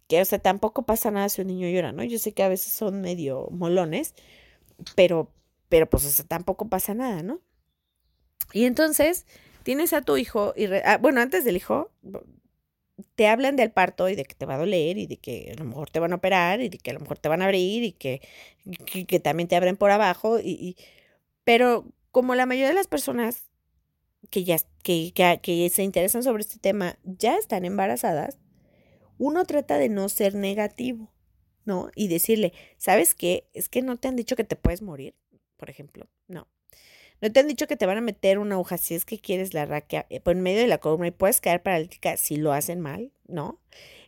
que, 0.08 0.20
o 0.20 0.24
sea, 0.24 0.38
tampoco 0.38 0.84
pasa 0.84 1.10
nada 1.10 1.28
si 1.28 1.40
un 1.42 1.48
niño 1.48 1.68
llora, 1.68 1.92
¿no? 1.92 2.04
Yo 2.04 2.18
sé 2.18 2.32
que 2.34 2.42
a 2.42 2.48
veces 2.48 2.72
son 2.72 3.00
medio 3.00 3.48
molones, 3.50 4.14
pero, 4.94 5.32
pero 5.68 5.88
pues, 5.88 6.24
tampoco 6.28 6.68
pasa 6.68 6.94
nada, 6.94 7.22
¿no? 7.22 7.40
Y 8.52 8.64
entonces 8.64 9.26
tienes 9.62 9.92
a 9.92 10.02
tu 10.02 10.16
hijo, 10.16 10.54
y 10.56 10.66
ah, 10.84 10.98
bueno, 10.98 11.20
antes 11.20 11.44
del 11.44 11.56
hijo, 11.56 11.90
te 13.14 13.26
hablan 13.26 13.56
del 13.56 13.70
parto 13.70 14.08
y 14.08 14.14
de 14.14 14.24
que 14.24 14.34
te 14.34 14.46
va 14.46 14.54
a 14.54 14.58
doler 14.58 14.96
y 14.96 15.06
de 15.06 15.18
que 15.18 15.52
a 15.52 15.58
lo 15.58 15.64
mejor 15.66 15.90
te 15.90 16.00
van 16.00 16.12
a 16.12 16.16
operar 16.16 16.60
y 16.60 16.68
de 16.68 16.78
que 16.78 16.90
a 16.90 16.94
lo 16.94 17.00
mejor 17.00 17.18
te 17.18 17.28
van 17.28 17.42
a 17.42 17.46
abrir 17.46 17.82
y 17.82 17.92
que, 17.92 18.20
que, 19.06 19.20
también 19.20 19.48
te 19.48 19.56
abren 19.56 19.76
por 19.76 19.90
abajo, 19.90 20.38
y, 20.40 20.76
pero 21.44 21.86
como 22.10 22.34
la 22.34 22.46
mayoría 22.46 22.68
de 22.68 22.74
las 22.74 22.86
personas 22.86 23.44
que 24.30 24.44
ya 24.44 24.58
que, 24.82 25.12
que, 25.42 25.70
se 25.70 25.82
interesan 25.82 26.22
sobre 26.22 26.42
este 26.42 26.58
tema 26.58 26.98
ya 27.04 27.36
están 27.36 27.64
embarazadas, 27.64 28.38
uno 29.18 29.44
trata 29.44 29.78
de 29.78 29.88
no 29.88 30.08
ser 30.08 30.34
negativo, 30.34 31.12
¿no? 31.64 31.90
Y 31.94 32.08
decirle, 32.08 32.52
¿sabes 32.78 33.14
qué? 33.14 33.48
Es 33.52 33.68
que 33.68 33.82
no 33.82 33.96
te 33.96 34.08
han 34.08 34.16
dicho 34.16 34.36
que 34.36 34.44
te 34.44 34.56
puedes 34.56 34.82
morir, 34.82 35.14
por 35.56 35.70
ejemplo. 35.70 36.08
No. 36.28 36.48
No 37.20 37.32
te 37.32 37.40
han 37.40 37.48
dicho 37.48 37.66
que 37.66 37.76
te 37.76 37.86
van 37.86 37.96
a 37.96 38.02
meter 38.02 38.38
una 38.38 38.56
aguja 38.56 38.76
si 38.76 38.94
es 38.94 39.04
que 39.04 39.18
quieres 39.18 39.54
la 39.54 39.64
raquia 39.64 40.06
eh, 40.10 40.20
por 40.20 40.36
medio 40.36 40.60
de 40.60 40.66
la 40.66 40.78
columna 40.78 41.08
y 41.08 41.12
puedes 41.12 41.40
caer 41.40 41.62
paralítica 41.62 42.16
si 42.16 42.36
lo 42.36 42.52
hacen 42.52 42.80
mal, 42.80 43.10
¿no? 43.26 43.58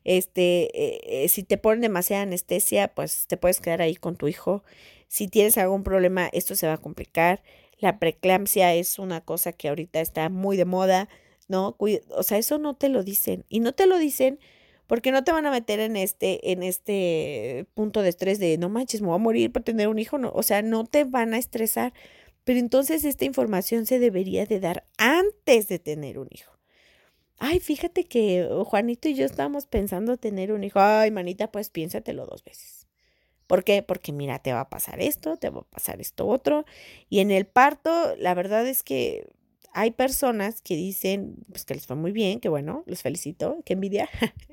Este, 0.05 0.71
eh, 0.75 1.25
eh, 1.25 1.29
si 1.29 1.43
te 1.43 1.59
ponen 1.59 1.81
demasiada 1.81 2.23
anestesia, 2.23 2.89
pues 2.89 3.27
te 3.27 3.37
puedes 3.37 3.61
quedar 3.61 3.83
ahí 3.83 3.97
con 3.97 4.17
tu 4.17 4.29
hijo. 4.29 4.63
Si 5.07 5.29
tienes 5.29 5.57
algún 5.59 5.85
problema, 5.85 6.29
esto 6.33 6.55
se 6.55 6.67
va 6.67 6.75
a 6.75 6.79
complicar. 6.79 7.43
La 7.79 7.99
preeclampsia 7.99 8.75
es 8.75 8.99
una 8.99 9.23
cosa 9.23 9.53
que 9.53 9.69
ahorita 9.69 10.01
está 10.01 10.29
muy 10.29 10.57
de 10.57 10.65
moda, 10.65 11.09
¿no? 11.49 11.77
O 11.79 12.23
sea, 12.23 12.39
eso 12.39 12.59
no 12.59 12.75
te 12.75 12.89
lo 12.89 13.03
dicen. 13.03 13.45
Y 13.49 13.61
no 13.61 13.73
te 13.73 13.87
lo 13.87 13.99
dicen 13.99 14.39
porque 14.89 15.13
no 15.13 15.23
te 15.23 15.33
van 15.33 15.45
a 15.45 15.51
meter 15.51 15.81
en 15.81 15.97
este, 15.97 16.51
en 16.51 16.63
este 16.63 17.67
punto 17.75 18.01
de 18.01 18.09
estrés 18.09 18.39
de 18.41 18.57
no 18.57 18.71
manches, 18.71 19.03
me 19.03 19.09
voy 19.09 19.17
a 19.17 19.19
morir 19.19 19.53
por 19.53 19.63
tener 19.63 19.87
un 19.87 19.99
hijo. 19.99 20.17
No, 20.17 20.33
o 20.35 20.43
sea, 20.43 20.63
no 20.63 20.87
te 20.87 21.05
van 21.05 21.35
a 21.35 21.39
estresar. 21.39 21.93
Pero 22.45 22.59
entonces 22.59 23.05
esta 23.05 23.27
información 23.27 23.85
se 23.85 23.99
debería 23.99 24.47
de 24.47 24.61
dar 24.61 24.87
antes 24.97 25.69
de 25.69 25.79
tener 25.79 26.19
un 26.19 26.29
hijo. 26.31 26.59
Ay, 27.39 27.61
fíjate 27.61 28.05
que 28.05 28.49
Juanito 28.65 29.11
y 29.11 29.15
yo 29.15 29.27
estábamos 29.27 29.67
pensando 29.67 30.17
tener 30.17 30.53
un 30.53 30.65
hijo. 30.65 30.81
Ay, 30.81 31.11
manita, 31.11 31.53
pues 31.53 31.69
piénsatelo 31.69 32.25
dos 32.25 32.43
veces. 32.43 32.87
¿Por 33.47 33.65
qué? 33.65 33.83
Porque 33.83 34.13
mira, 34.13 34.39
te 34.39 34.55
va 34.55 34.61
a 34.61 34.71
pasar 34.71 35.01
esto, 35.03 35.37
te 35.37 35.51
va 35.51 35.61
a 35.61 35.65
pasar 35.65 36.01
esto 36.01 36.27
otro. 36.27 36.65
Y 37.11 37.21
en 37.21 37.31
el 37.31 37.47
parto, 37.47 38.17
la 38.17 38.33
verdad 38.33 38.67
es 38.67 38.83
que 38.83 39.29
hay 39.75 39.91
personas 39.91 40.63
que 40.63 40.77
dicen, 40.77 41.37
pues 41.51 41.67
que 41.67 41.75
les 41.75 41.87
fue 41.87 41.97
muy 41.97 42.13
bien, 42.13 42.41
que 42.41 42.49
bueno, 42.49 42.85
los 42.87 43.03
felicito, 43.03 43.63
que 43.67 43.75
envidia. 43.75 44.09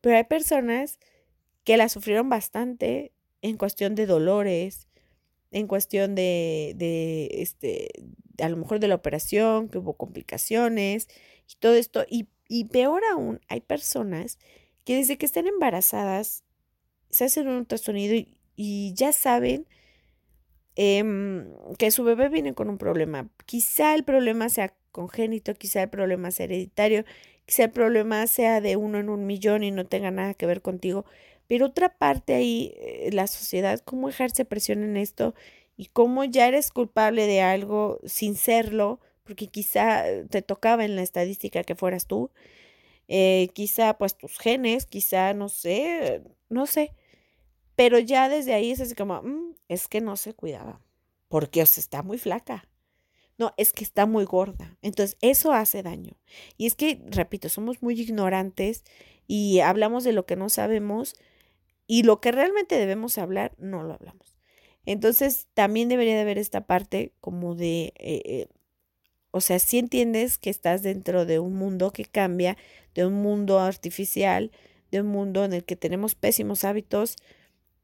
Pero 0.00 0.16
hay 0.16 0.24
personas 0.24 0.98
que 1.64 1.76
la 1.76 1.88
sufrieron 1.88 2.28
bastante 2.28 3.12
en 3.42 3.56
cuestión 3.56 3.94
de 3.94 4.06
dolores, 4.06 4.88
en 5.50 5.66
cuestión 5.66 6.14
de, 6.14 6.74
de, 6.76 7.28
este, 7.32 7.88
a 8.38 8.48
lo 8.48 8.56
mejor 8.56 8.80
de 8.80 8.88
la 8.88 8.94
operación, 8.94 9.68
que 9.68 9.78
hubo 9.78 9.94
complicaciones 9.94 11.08
y 11.50 11.56
todo 11.58 11.74
esto. 11.74 12.04
Y, 12.08 12.28
y 12.48 12.64
peor 12.66 13.02
aún, 13.12 13.40
hay 13.48 13.60
personas 13.60 14.38
que 14.84 14.96
desde 14.96 15.18
que 15.18 15.26
están 15.26 15.46
embarazadas 15.46 16.44
se 17.10 17.24
hacen 17.24 17.48
un 17.48 17.56
ultrasonido 17.56 18.14
y, 18.56 18.94
ya 18.94 19.12
saben 19.12 19.66
em, 20.76 21.46
que 21.78 21.90
su 21.90 22.04
bebé 22.04 22.28
viene 22.28 22.54
con 22.54 22.68
un 22.68 22.78
problema. 22.78 23.28
Quizá 23.46 23.94
el 23.94 24.04
problema 24.04 24.48
sea 24.48 24.74
congénito, 24.92 25.54
quizá 25.54 25.82
el 25.82 25.90
problema 25.90 26.30
sea 26.30 26.44
hereditario, 26.44 27.04
quizá 27.50 27.64
el 27.64 27.72
problema 27.72 28.28
sea 28.28 28.60
de 28.60 28.76
uno 28.76 28.98
en 29.00 29.08
un 29.08 29.26
millón 29.26 29.64
y 29.64 29.72
no 29.72 29.84
tenga 29.84 30.12
nada 30.12 30.34
que 30.34 30.46
ver 30.46 30.62
contigo. 30.62 31.04
Pero 31.48 31.66
otra 31.66 31.98
parte 31.98 32.34
ahí, 32.34 32.72
eh, 32.76 33.10
la 33.12 33.26
sociedad, 33.26 33.80
cómo 33.84 34.08
ejerce 34.08 34.44
presión 34.44 34.84
en 34.84 34.96
esto 34.96 35.34
y 35.76 35.86
cómo 35.86 36.22
ya 36.22 36.46
eres 36.46 36.70
culpable 36.70 37.26
de 37.26 37.40
algo 37.42 37.98
sin 38.04 38.36
serlo, 38.36 39.00
porque 39.24 39.48
quizá 39.48 40.04
te 40.30 40.42
tocaba 40.42 40.84
en 40.84 40.94
la 40.94 41.02
estadística 41.02 41.64
que 41.64 41.74
fueras 41.74 42.06
tú, 42.06 42.30
eh, 43.08 43.48
quizá 43.52 43.98
pues 43.98 44.16
tus 44.16 44.38
genes, 44.38 44.86
quizá 44.86 45.34
no 45.34 45.48
sé, 45.48 46.22
no 46.50 46.66
sé, 46.66 46.94
pero 47.76 47.98
ya 47.98 48.28
desde 48.28 48.54
ahí 48.54 48.70
es 48.70 48.80
así 48.80 48.94
como, 48.94 49.22
mm, 49.22 49.56
es 49.68 49.88
que 49.88 50.00
no 50.00 50.16
se 50.16 50.34
cuidaba, 50.34 50.80
porque 51.28 51.62
os 51.62 51.78
está 51.78 52.04
muy 52.04 52.18
flaca. 52.18 52.69
No, 53.40 53.54
es 53.56 53.72
que 53.72 53.84
está 53.84 54.04
muy 54.04 54.26
gorda. 54.26 54.76
Entonces, 54.82 55.16
eso 55.22 55.54
hace 55.54 55.82
daño. 55.82 56.12
Y 56.58 56.66
es 56.66 56.74
que, 56.74 57.00
repito, 57.06 57.48
somos 57.48 57.80
muy 57.82 57.98
ignorantes 57.98 58.84
y 59.26 59.60
hablamos 59.60 60.04
de 60.04 60.12
lo 60.12 60.26
que 60.26 60.36
no 60.36 60.50
sabemos 60.50 61.14
y 61.86 62.02
lo 62.02 62.20
que 62.20 62.32
realmente 62.32 62.76
debemos 62.76 63.16
hablar, 63.16 63.54
no 63.56 63.82
lo 63.82 63.94
hablamos. 63.94 64.36
Entonces, 64.84 65.48
también 65.54 65.88
debería 65.88 66.16
de 66.16 66.20
haber 66.20 66.36
esta 66.36 66.66
parte 66.66 67.14
como 67.22 67.54
de, 67.54 67.94
eh, 67.96 68.22
eh, 68.26 68.48
o 69.30 69.40
sea, 69.40 69.58
si 69.58 69.78
entiendes 69.78 70.36
que 70.36 70.50
estás 70.50 70.82
dentro 70.82 71.24
de 71.24 71.38
un 71.38 71.54
mundo 71.54 71.92
que 71.92 72.04
cambia, 72.04 72.58
de 72.94 73.06
un 73.06 73.14
mundo 73.14 73.58
artificial, 73.60 74.52
de 74.90 75.00
un 75.00 75.06
mundo 75.06 75.46
en 75.46 75.54
el 75.54 75.64
que 75.64 75.76
tenemos 75.76 76.14
pésimos 76.14 76.64
hábitos, 76.64 77.16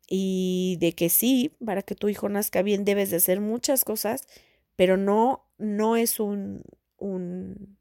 y 0.09 0.76
de 0.80 0.92
que 0.92 1.09
sí, 1.09 1.52
para 1.64 1.82
que 1.82 1.94
tu 1.94 2.09
hijo 2.09 2.28
nazca 2.28 2.62
bien 2.62 2.84
debes 2.84 3.11
de 3.11 3.16
hacer 3.16 3.40
muchas 3.40 3.84
cosas, 3.84 4.28
pero 4.77 4.97
no, 4.97 5.47
no 5.59 5.97
es 5.97 6.20
un, 6.20 6.62
un, 6.99 7.79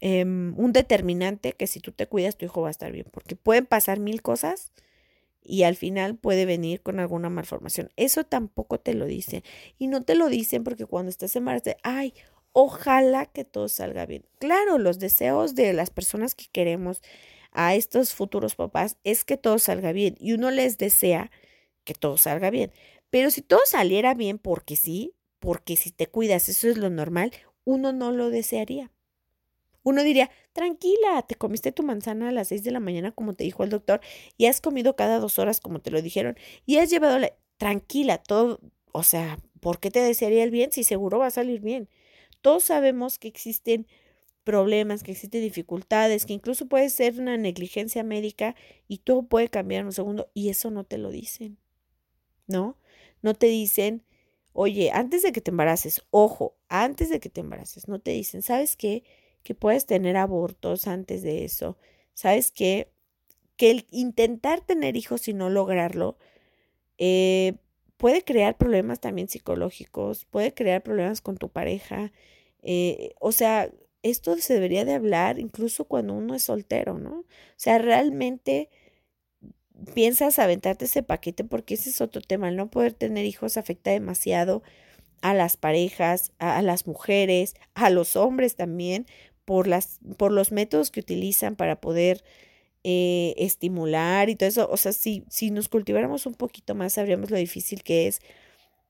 em, 0.00 0.54
un 0.58 0.72
determinante 0.72 1.52
que 1.52 1.66
si 1.66 1.80
tú 1.80 1.92
te 1.92 2.06
cuidas 2.06 2.36
tu 2.36 2.44
hijo 2.46 2.62
va 2.62 2.68
a 2.68 2.72
estar 2.72 2.92
bien, 2.92 3.06
porque 3.10 3.36
pueden 3.36 3.66
pasar 3.66 4.00
mil 4.00 4.22
cosas 4.22 4.72
y 5.42 5.62
al 5.64 5.76
final 5.76 6.16
puede 6.16 6.46
venir 6.46 6.82
con 6.82 7.00
alguna 7.00 7.30
malformación. 7.30 7.90
Eso 7.96 8.24
tampoco 8.24 8.78
te 8.78 8.94
lo 8.94 9.06
dicen. 9.06 9.42
Y 9.78 9.86
no 9.88 10.02
te 10.02 10.14
lo 10.14 10.28
dicen 10.28 10.64
porque 10.64 10.86
cuando 10.86 11.10
estás 11.10 11.34
embarazada, 11.36 11.76
ay, 11.82 12.14
ojalá 12.52 13.26
que 13.26 13.44
todo 13.44 13.68
salga 13.68 14.06
bien. 14.06 14.24
Claro, 14.38 14.78
los 14.78 14.98
deseos 14.98 15.54
de 15.54 15.72
las 15.72 15.90
personas 15.90 16.34
que 16.34 16.46
queremos 16.52 17.02
a 17.52 17.74
estos 17.74 18.14
futuros 18.14 18.54
papás 18.54 18.96
es 19.04 19.24
que 19.24 19.36
todo 19.36 19.58
salga 19.58 19.92
bien 19.92 20.14
y 20.20 20.32
uno 20.32 20.50
les 20.50 20.78
desea 20.78 21.30
que 21.84 21.94
todo 21.94 22.16
salga 22.16 22.50
bien. 22.50 22.72
Pero 23.10 23.30
si 23.30 23.42
todo 23.42 23.60
saliera 23.66 24.14
bien 24.14 24.38
porque 24.38 24.76
sí, 24.76 25.14
porque 25.40 25.76
si 25.76 25.90
te 25.90 26.06
cuidas, 26.06 26.48
eso 26.48 26.68
es 26.68 26.76
lo 26.76 26.90
normal, 26.90 27.32
uno 27.64 27.92
no 27.92 28.12
lo 28.12 28.30
desearía. 28.30 28.92
Uno 29.82 30.02
diría, 30.02 30.30
tranquila, 30.52 31.22
te 31.26 31.34
comiste 31.34 31.72
tu 31.72 31.82
manzana 31.82 32.28
a 32.28 32.32
las 32.32 32.48
seis 32.48 32.62
de 32.62 32.70
la 32.70 32.80
mañana 32.80 33.12
como 33.12 33.32
te 33.34 33.44
dijo 33.44 33.64
el 33.64 33.70
doctor 33.70 34.00
y 34.36 34.46
has 34.46 34.60
comido 34.60 34.94
cada 34.94 35.18
dos 35.18 35.38
horas 35.38 35.60
como 35.60 35.80
te 35.80 35.90
lo 35.90 36.02
dijeron 36.02 36.36
y 36.66 36.76
has 36.78 36.90
llevado 36.90 37.18
la... 37.18 37.32
Tranquila, 37.56 38.16
todo, 38.16 38.58
o 38.92 39.02
sea, 39.02 39.38
¿por 39.60 39.80
qué 39.80 39.90
te 39.90 40.00
desearía 40.00 40.44
el 40.44 40.50
bien 40.50 40.72
si 40.72 40.82
seguro 40.82 41.18
va 41.18 41.26
a 41.26 41.30
salir 41.30 41.60
bien? 41.60 41.90
Todos 42.40 42.64
sabemos 42.64 43.18
que 43.18 43.28
existen 43.28 43.86
problemas, 44.44 45.02
que 45.02 45.12
existen 45.12 45.42
dificultades, 45.42 46.24
que 46.24 46.32
incluso 46.32 46.66
puede 46.66 46.88
ser 46.88 47.20
una 47.20 47.36
negligencia 47.36 48.02
médica 48.02 48.56
y 48.88 48.98
todo 48.98 49.24
puede 49.24 49.48
cambiar 49.48 49.80
en 49.80 49.86
un 49.88 49.92
segundo 49.92 50.30
y 50.32 50.48
eso 50.48 50.70
no 50.70 50.84
te 50.84 50.96
lo 50.96 51.10
dicen, 51.10 51.58
¿no? 52.46 52.78
No 53.20 53.34
te 53.34 53.48
dicen, 53.48 54.04
oye, 54.52 54.90
antes 54.92 55.22
de 55.22 55.32
que 55.32 55.40
te 55.40 55.50
embaraces, 55.50 56.02
ojo, 56.10 56.56
antes 56.68 57.10
de 57.10 57.20
que 57.20 57.30
te 57.30 57.40
embaraces, 57.40 57.88
no 57.88 58.00
te 58.00 58.12
dicen, 58.12 58.42
¿sabes 58.42 58.76
qué? 58.76 59.04
Que 59.42 59.54
puedes 59.54 59.86
tener 59.86 60.16
abortos 60.16 60.86
antes 60.86 61.22
de 61.22 61.44
eso, 61.44 61.78
¿sabes 62.14 62.52
qué? 62.52 62.92
Que 63.56 63.70
el 63.70 63.86
intentar 63.90 64.60
tener 64.62 64.96
hijos 64.96 65.28
y 65.28 65.34
no 65.34 65.50
lograrlo 65.50 66.18
eh, 66.98 67.54
puede 67.96 68.22
crear 68.24 68.56
problemas 68.58 69.00
también 69.00 69.28
psicológicos, 69.28 70.24
puede 70.26 70.54
crear 70.54 70.82
problemas 70.82 71.20
con 71.20 71.36
tu 71.38 71.50
pareja, 71.50 72.12
eh, 72.62 73.14
o 73.20 73.32
sea, 73.32 73.70
esto 74.02 74.36
se 74.38 74.54
debería 74.54 74.84
de 74.84 74.94
hablar 74.94 75.38
incluso 75.38 75.84
cuando 75.84 76.14
uno 76.14 76.34
es 76.34 76.44
soltero, 76.44 76.98
¿no? 76.98 77.20
O 77.20 77.24
sea, 77.56 77.78
realmente 77.78 78.70
piensas 79.94 80.38
aventarte 80.38 80.86
ese 80.86 81.02
paquete 81.02 81.44
porque 81.44 81.74
ese 81.74 81.90
es 81.90 82.00
otro 82.00 82.20
tema. 82.20 82.48
El 82.48 82.56
no 82.56 82.70
poder 82.70 82.92
tener 82.94 83.24
hijos 83.24 83.56
afecta 83.56 83.90
demasiado 83.90 84.62
a 85.22 85.34
las 85.34 85.56
parejas, 85.56 86.32
a, 86.38 86.62
las 86.62 86.86
mujeres, 86.86 87.54
a 87.74 87.90
los 87.90 88.16
hombres 88.16 88.56
también, 88.56 89.06
por, 89.44 89.66
las, 89.66 89.98
por 90.16 90.32
los 90.32 90.52
métodos 90.52 90.90
que 90.90 91.00
utilizan 91.00 91.56
para 91.56 91.80
poder 91.80 92.24
eh, 92.84 93.34
estimular 93.36 94.30
y 94.30 94.36
todo 94.36 94.48
eso. 94.48 94.68
O 94.70 94.76
sea, 94.76 94.92
si, 94.92 95.24
si 95.28 95.50
nos 95.50 95.68
cultiváramos 95.68 96.26
un 96.26 96.34
poquito 96.34 96.74
más, 96.74 96.94
sabríamos 96.94 97.30
lo 97.30 97.36
difícil 97.36 97.82
que 97.82 98.06
es 98.06 98.20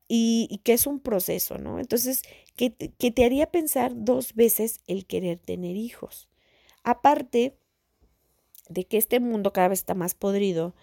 y, 0.08 0.60
que 0.64 0.72
es 0.72 0.86
un 0.86 1.00
proceso, 1.00 1.58
¿no? 1.58 1.78
Entonces, 1.78 2.22
que, 2.56 2.72
que 2.72 3.10
te 3.12 3.24
haría 3.24 3.50
pensar 3.50 3.92
dos 3.94 4.34
veces 4.34 4.80
el 4.88 5.06
querer 5.06 5.38
tener 5.38 5.76
hijos. 5.76 6.28
Aparte 6.82 7.59
de 8.70 8.84
que 8.84 8.96
este 8.96 9.20
mundo 9.20 9.52
cada 9.52 9.68
vez 9.68 9.80
está 9.80 9.94
más 9.94 10.14
podrido, 10.14 10.74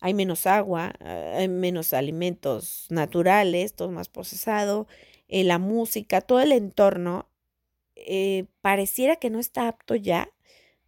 hay 0.00 0.14
menos 0.14 0.46
agua, 0.46 0.92
hay 1.00 1.48
menos 1.48 1.92
alimentos 1.94 2.86
naturales, 2.90 3.74
todo 3.74 3.90
más 3.90 4.08
procesado, 4.08 4.86
eh, 5.28 5.44
la 5.44 5.58
música, 5.58 6.20
todo 6.20 6.40
el 6.40 6.52
entorno 6.52 7.28
eh, 7.96 8.46
pareciera 8.60 9.16
que 9.16 9.30
no 9.30 9.38
está 9.38 9.68
apto 9.68 9.94
ya 9.94 10.28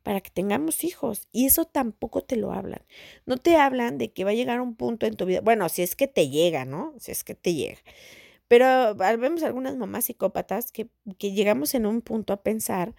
para 0.02 0.20
que 0.20 0.30
tengamos 0.30 0.84
hijos. 0.84 1.28
Y 1.32 1.46
eso 1.46 1.64
tampoco 1.64 2.22
te 2.22 2.36
lo 2.36 2.52
hablan. 2.52 2.82
No 3.24 3.38
te 3.38 3.56
hablan 3.56 3.98
de 3.98 4.12
que 4.12 4.24
va 4.24 4.30
a 4.30 4.34
llegar 4.34 4.60
un 4.60 4.74
punto 4.74 5.06
en 5.06 5.16
tu 5.16 5.26
vida. 5.26 5.40
Bueno, 5.40 5.68
si 5.68 5.82
es 5.82 5.96
que 5.96 6.08
te 6.08 6.28
llega, 6.28 6.64
¿no? 6.64 6.92
Si 6.98 7.12
es 7.12 7.24
que 7.24 7.34
te 7.34 7.54
llega. 7.54 7.78
Pero 8.48 8.94
vemos 8.94 9.42
algunas 9.42 9.76
mamás 9.76 10.06
psicópatas 10.06 10.72
que, 10.72 10.88
que 11.18 11.32
llegamos 11.32 11.74
en 11.74 11.86
un 11.86 12.02
punto 12.02 12.32
a 12.32 12.42
pensar 12.42 12.94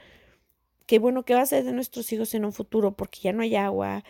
que, 0.86 1.00
bueno, 1.00 1.24
¿qué 1.26 1.34
va 1.36 1.42
a 1.42 1.46
ser 1.46 1.64
de 1.64 1.74
nuestros 1.74 2.12
hijos 2.14 2.34
en 2.34 2.46
un 2.46 2.54
futuro? 2.54 2.96
Porque 2.96 3.20
ya 3.22 3.34
no 3.34 3.42
hay 3.44 3.56
agua, 3.56 4.04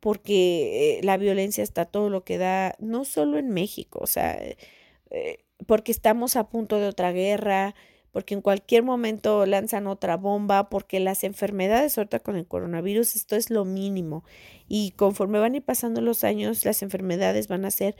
porque 0.00 0.98
eh, 0.98 1.02
la 1.04 1.16
violencia 1.16 1.64
está 1.64 1.84
todo 1.86 2.10
lo 2.10 2.24
que 2.24 2.38
da, 2.38 2.76
no 2.78 3.04
solo 3.04 3.38
en 3.38 3.50
México, 3.50 4.00
o 4.02 4.06
sea, 4.06 4.38
eh, 5.10 5.38
porque 5.66 5.92
estamos 5.92 6.36
a 6.36 6.48
punto 6.50 6.78
de 6.78 6.86
otra 6.88 7.12
guerra, 7.12 7.74
porque 8.12 8.34
en 8.34 8.42
cualquier 8.42 8.82
momento 8.82 9.44
lanzan 9.46 9.86
otra 9.86 10.16
bomba, 10.16 10.70
porque 10.70 11.00
las 11.00 11.24
enfermedades 11.24 11.98
ahorita 11.98 12.20
con 12.20 12.36
el 12.36 12.46
coronavirus, 12.46 13.16
esto 13.16 13.36
es 13.36 13.50
lo 13.50 13.64
mínimo. 13.64 14.24
Y 14.68 14.92
conforme 14.92 15.38
van 15.38 15.54
a 15.54 15.56
ir 15.58 15.64
pasando 15.64 16.00
los 16.00 16.24
años, 16.24 16.64
las 16.64 16.82
enfermedades 16.82 17.48
van 17.48 17.64
a 17.64 17.70
ser 17.70 17.96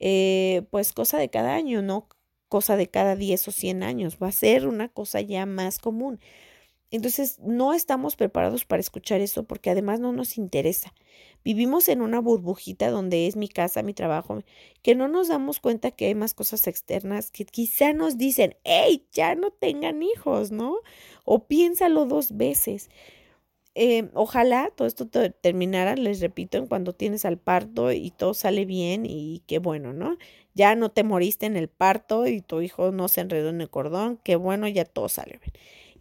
eh, 0.00 0.62
pues 0.70 0.92
cosa 0.92 1.18
de 1.18 1.30
cada 1.30 1.54
año, 1.54 1.82
no 1.82 2.08
cosa 2.48 2.76
de 2.76 2.88
cada 2.88 3.16
10 3.16 3.48
o 3.48 3.52
100 3.52 3.82
años, 3.84 4.18
va 4.20 4.28
a 4.28 4.32
ser 4.32 4.66
una 4.66 4.88
cosa 4.88 5.20
ya 5.20 5.46
más 5.46 5.78
común. 5.78 6.20
Entonces, 6.90 7.38
no 7.40 7.72
estamos 7.72 8.16
preparados 8.16 8.64
para 8.64 8.80
escuchar 8.80 9.20
eso 9.20 9.44
porque 9.44 9.70
además 9.70 10.00
no 10.00 10.12
nos 10.12 10.36
interesa. 10.38 10.92
Vivimos 11.44 11.88
en 11.88 12.02
una 12.02 12.20
burbujita 12.20 12.90
donde 12.90 13.26
es 13.26 13.36
mi 13.36 13.48
casa, 13.48 13.82
mi 13.82 13.94
trabajo, 13.94 14.42
que 14.82 14.94
no 14.94 15.08
nos 15.08 15.28
damos 15.28 15.60
cuenta 15.60 15.90
que 15.92 16.06
hay 16.06 16.14
más 16.14 16.34
cosas 16.34 16.66
externas 16.66 17.30
que 17.30 17.44
quizá 17.46 17.92
nos 17.92 18.18
dicen, 18.18 18.56
hey, 18.64 19.06
ya 19.12 19.34
no 19.34 19.50
tengan 19.50 20.02
hijos, 20.02 20.50
¿no? 20.50 20.76
O 21.24 21.46
piénsalo 21.46 22.06
dos 22.06 22.36
veces. 22.36 22.90
Em, 23.74 24.10
ojalá 24.14 24.70
todo 24.74 24.88
esto 24.88 25.06
terminara, 25.08 25.94
les 25.94 26.20
repito, 26.20 26.58
en 26.58 26.66
cuando 26.66 26.92
tienes 26.92 27.24
al 27.24 27.38
parto 27.38 27.92
y 27.92 28.10
todo 28.10 28.34
sale 28.34 28.64
bien 28.64 29.06
y 29.06 29.42
qué 29.46 29.58
bueno, 29.60 29.92
¿no? 29.92 30.18
Ya 30.54 30.74
no 30.74 30.90
te 30.90 31.04
moriste 31.04 31.46
en 31.46 31.56
el 31.56 31.68
parto 31.68 32.26
y 32.26 32.40
tu 32.42 32.60
hijo 32.62 32.90
no 32.90 33.06
se 33.08 33.20
enredó 33.20 33.48
en 33.50 33.60
el 33.60 33.70
cordón, 33.70 34.18
qué 34.24 34.34
bueno, 34.36 34.66
ya 34.68 34.84
todo 34.84 35.08
sale 35.08 35.38
bien. 35.40 35.52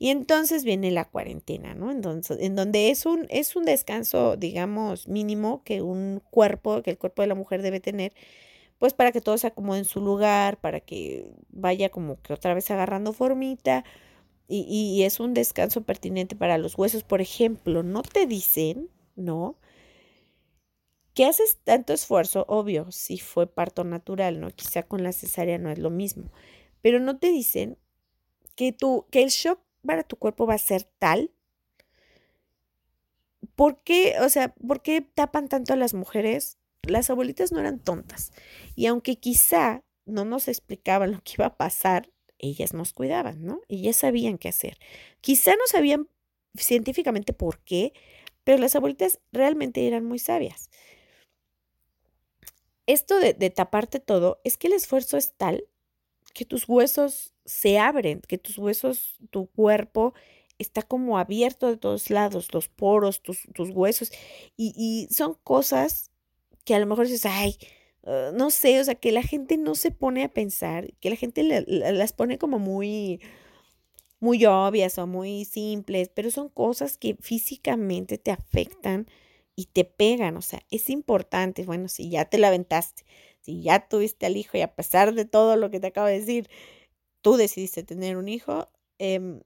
Y 0.02 0.12
entonces 0.12 0.64
viene 0.64 0.92
la 0.92 1.04
cuarentena, 1.04 1.76
¿no? 1.76 1.92
Entonces, 1.92 2.38
en 2.40 2.56
donde 2.56 2.90
es 2.90 3.06
un, 3.06 3.28
es 3.30 3.58
un 3.58 3.66
descanso, 3.66 4.38
digamos, 4.38 5.10
mínimo 5.10 5.62
que 5.66 5.82
un 5.82 6.22
cuerpo, 6.32 6.82
que 6.82 6.92
el 6.92 6.98
cuerpo 6.98 7.22
de 7.22 7.28
la 7.28 7.36
mujer 7.36 7.62
debe 7.62 7.82
tener, 7.82 8.14
pues 8.80 8.94
para 8.94 9.12
que 9.12 9.20
todo 9.20 9.38
se 9.38 9.48
acomode 9.48 9.80
en 9.80 9.86
su 9.86 10.00
lugar, 10.02 10.58
para 10.62 10.80
que 10.80 11.34
vaya 11.50 11.90
como 11.90 12.22
que 12.22 12.32
otra 12.34 12.54
vez 12.54 12.72
agarrando 12.72 13.12
formita. 13.14 13.84
Y, 14.48 15.04
es 15.04 15.20
un 15.20 15.34
descanso 15.36 15.82
pertinente 15.84 16.36
para 16.36 16.58
los 16.58 16.78
huesos. 16.78 17.04
Por 17.04 17.22
ejemplo, 17.22 17.84
no 17.84 18.02
te 18.02 18.26
dicen, 18.26 18.90
¿no? 19.16 19.58
Que 21.14 21.26
haces 21.26 21.60
tanto 21.64 21.94
esfuerzo, 21.94 22.46
obvio, 22.48 22.92
si 22.92 23.20
fue 23.20 23.48
parto 23.48 23.84
natural, 23.84 24.40
¿no? 24.40 24.50
Quizá 24.52 24.84
con 24.84 25.04
la 25.04 25.12
cesárea 25.14 25.58
no 25.60 25.70
es 25.70 25.78
lo 25.80 25.90
mismo. 25.92 26.32
Pero 26.82 27.00
no 27.00 27.20
te 27.20 27.32
dicen 27.32 27.78
que, 28.56 28.72
tú, 28.74 29.06
que 29.12 29.24
el 29.24 29.30
shock 29.30 29.60
para 29.86 30.04
tu 30.04 30.18
cuerpo 30.18 30.46
va 30.46 30.56
a 30.56 30.60
ser 30.60 30.84
tal? 31.00 31.32
¿Por 33.56 33.82
qué, 33.84 34.16
o 34.22 34.30
sea, 34.30 34.54
por 34.56 34.82
qué 34.82 35.02
tapan 35.02 35.48
tanto 35.48 35.74
a 35.74 35.78
las 35.78 35.94
mujeres? 35.94 36.58
Las 36.84 37.10
abuelitas 37.10 37.52
no 37.52 37.60
eran 37.60 37.80
tontas. 37.80 38.32
Y 38.76 38.86
aunque 38.86 39.18
quizá 39.18 39.84
no 40.06 40.26
nos 40.26 40.48
explicaban 40.48 41.12
lo 41.12 41.22
que 41.22 41.34
iba 41.38 41.46
a 41.46 41.58
pasar, 41.58 42.10
ellas 42.38 42.74
nos 42.74 42.94
cuidaban, 42.94 43.44
¿no? 43.46 43.62
Ellas 43.68 43.98
sabían 43.98 44.38
qué 44.38 44.50
hacer. 44.50 44.78
Quizá 45.22 45.52
no 45.52 45.68
sabían 45.68 46.08
científicamente 46.56 47.34
por 47.34 47.60
qué, 47.60 47.94
pero 48.44 48.58
las 48.58 48.76
abuelitas 48.76 49.20
realmente 49.32 49.86
eran 49.88 50.06
muy 50.06 50.20
sabias. 50.20 50.70
Esto 52.86 53.20
de, 53.20 53.34
de 53.34 53.50
taparte 53.50 54.00
todo 54.00 54.40
es 54.44 54.58
que 54.58 54.68
el 54.68 54.74
esfuerzo 54.74 55.18
es 55.18 55.34
tal 55.34 55.66
que 56.34 56.46
tus 56.46 56.68
huesos 56.68 57.34
se 57.50 57.80
abren, 57.80 58.22
que 58.22 58.38
tus 58.38 58.58
huesos, 58.60 59.18
tu 59.32 59.48
cuerpo 59.48 60.14
está 60.60 60.84
como 60.84 61.18
abierto 61.18 61.68
de 61.68 61.78
todos 61.78 62.10
lados, 62.12 62.54
los 62.54 62.68
poros, 62.68 63.22
tus, 63.24 63.48
tus 63.54 63.72
huesos, 63.72 64.12
y, 64.56 64.74
y, 64.78 65.12
son 65.14 65.36
cosas 65.44 66.12
que 66.64 66.76
a 66.76 66.80
lo 66.80 66.86
mejor 66.86 67.08
dices, 67.08 67.26
ay, 67.26 67.58
uh, 68.04 68.32
no 68.34 68.52
sé, 68.52 68.80
o 68.80 68.84
sea, 68.84 68.96
que 68.96 69.12
la 69.12 69.24
gente 69.24 69.58
no 69.58 69.74
se 69.74 69.90
pone 69.92 70.24
a 70.24 70.30
pensar, 70.30 70.94
que 71.00 71.10
la 71.10 71.16
gente 71.16 71.44
las 71.68 72.14
pone 72.14 72.38
como 72.38 72.60
muy, 72.60 73.20
muy 74.20 74.46
obvias 74.46 75.00
o 75.00 75.08
muy 75.08 75.46
simples, 75.46 76.10
pero 76.14 76.30
son 76.30 76.50
cosas 76.50 76.98
que 76.98 77.16
físicamente 77.20 78.18
te 78.18 78.32
afectan 78.32 79.08
y 79.56 79.66
te 79.66 79.86
pegan, 79.86 80.38
o 80.38 80.42
sea, 80.42 80.62
es 80.70 80.90
importante, 80.90 81.64
bueno, 81.66 81.88
si 81.88 82.10
ya 82.10 82.26
te 82.26 82.38
la 82.38 82.50
aventaste, 82.50 83.06
si 83.42 83.64
ya 83.64 83.88
tuviste 83.88 84.26
al 84.28 84.38
hijo 84.38 84.58
y 84.58 84.62
a 84.62 84.76
pesar 84.76 85.14
de 85.16 85.26
todo 85.26 85.56
lo 85.56 85.72
que 85.72 85.80
te 85.80 85.88
acabo 85.88 86.08
de 86.08 86.20
decir, 86.20 86.50
tú 87.22 87.36
decidiste 87.36 87.84
tener 87.84 88.18
un 88.18 88.28
hijo, 88.28 88.70
eh, 88.98 89.42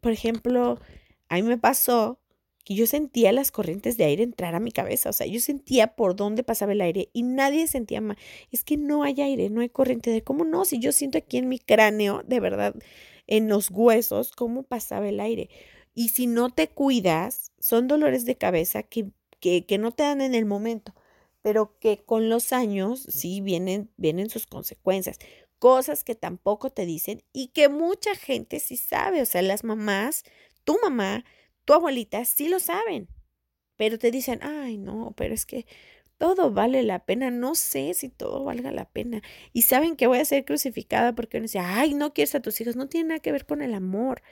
por 0.00 0.12
ejemplo, 0.12 0.78
a 1.28 1.34
mí 1.36 1.42
me 1.42 1.58
pasó 1.58 2.20
que 2.64 2.74
yo 2.74 2.86
sentía 2.86 3.32
las 3.32 3.52
corrientes 3.52 3.96
de 3.96 4.04
aire 4.04 4.24
entrar 4.24 4.56
a 4.56 4.60
mi 4.60 4.72
cabeza, 4.72 5.10
o 5.10 5.12
sea, 5.12 5.26
yo 5.26 5.40
sentía 5.40 5.94
por 5.94 6.16
dónde 6.16 6.42
pasaba 6.42 6.72
el 6.72 6.80
aire 6.80 7.10
y 7.12 7.22
nadie 7.22 7.68
sentía 7.68 8.00
más. 8.00 8.16
Es 8.50 8.64
que 8.64 8.76
no 8.76 9.04
hay 9.04 9.20
aire, 9.20 9.50
no 9.50 9.60
hay 9.60 9.68
corriente 9.68 10.10
de 10.10 10.22
cómo 10.22 10.44
no, 10.44 10.64
si 10.64 10.80
yo 10.80 10.90
siento 10.90 11.16
aquí 11.18 11.38
en 11.38 11.48
mi 11.48 11.60
cráneo, 11.60 12.22
de 12.26 12.40
verdad, 12.40 12.74
en 13.28 13.48
los 13.48 13.70
huesos, 13.70 14.32
cómo 14.32 14.64
pasaba 14.64 15.08
el 15.08 15.20
aire. 15.20 15.48
Y 15.94 16.08
si 16.08 16.26
no 16.26 16.50
te 16.50 16.68
cuidas, 16.68 17.52
son 17.60 17.86
dolores 17.86 18.24
de 18.24 18.36
cabeza 18.36 18.82
que, 18.82 19.10
que, 19.38 19.64
que 19.64 19.78
no 19.78 19.92
te 19.92 20.02
dan 20.02 20.20
en 20.20 20.34
el 20.34 20.44
momento, 20.44 20.92
pero 21.42 21.78
que 21.78 21.98
con 22.04 22.28
los 22.28 22.52
años 22.52 23.06
sí 23.08 23.40
vienen, 23.40 23.90
vienen 23.96 24.28
sus 24.28 24.46
consecuencias 24.46 25.20
cosas 25.58 26.04
que 26.04 26.14
tampoco 26.14 26.70
te 26.70 26.86
dicen 26.86 27.22
y 27.32 27.48
que 27.48 27.68
mucha 27.68 28.14
gente 28.14 28.60
sí 28.60 28.76
sabe, 28.76 29.22
o 29.22 29.26
sea, 29.26 29.42
las 29.42 29.64
mamás, 29.64 30.24
tu 30.64 30.78
mamá, 30.82 31.24
tu 31.64 31.72
abuelita 31.72 32.24
sí 32.24 32.48
lo 32.48 32.60
saben, 32.60 33.08
pero 33.76 33.98
te 33.98 34.10
dicen, 34.10 34.40
ay, 34.42 34.78
no, 34.78 35.14
pero 35.16 35.34
es 35.34 35.46
que 35.46 35.66
todo 36.18 36.50
vale 36.50 36.82
la 36.82 37.04
pena, 37.04 37.30
no 37.30 37.54
sé 37.54 37.92
si 37.94 38.08
todo 38.08 38.44
valga 38.44 38.72
la 38.72 38.86
pena. 38.86 39.22
Y 39.52 39.62
saben 39.62 39.96
que 39.96 40.06
voy 40.06 40.18
a 40.18 40.24
ser 40.24 40.44
crucificada 40.44 41.14
porque 41.14 41.36
uno 41.36 41.44
dice, 41.44 41.58
ay, 41.58 41.94
no 41.94 42.14
quieres 42.14 42.34
a 42.34 42.40
tus 42.40 42.60
hijos, 42.60 42.76
no 42.76 42.88
tiene 42.88 43.08
nada 43.08 43.20
que 43.20 43.32
ver 43.32 43.46
con 43.46 43.62
el 43.62 43.74
amor, 43.74 44.22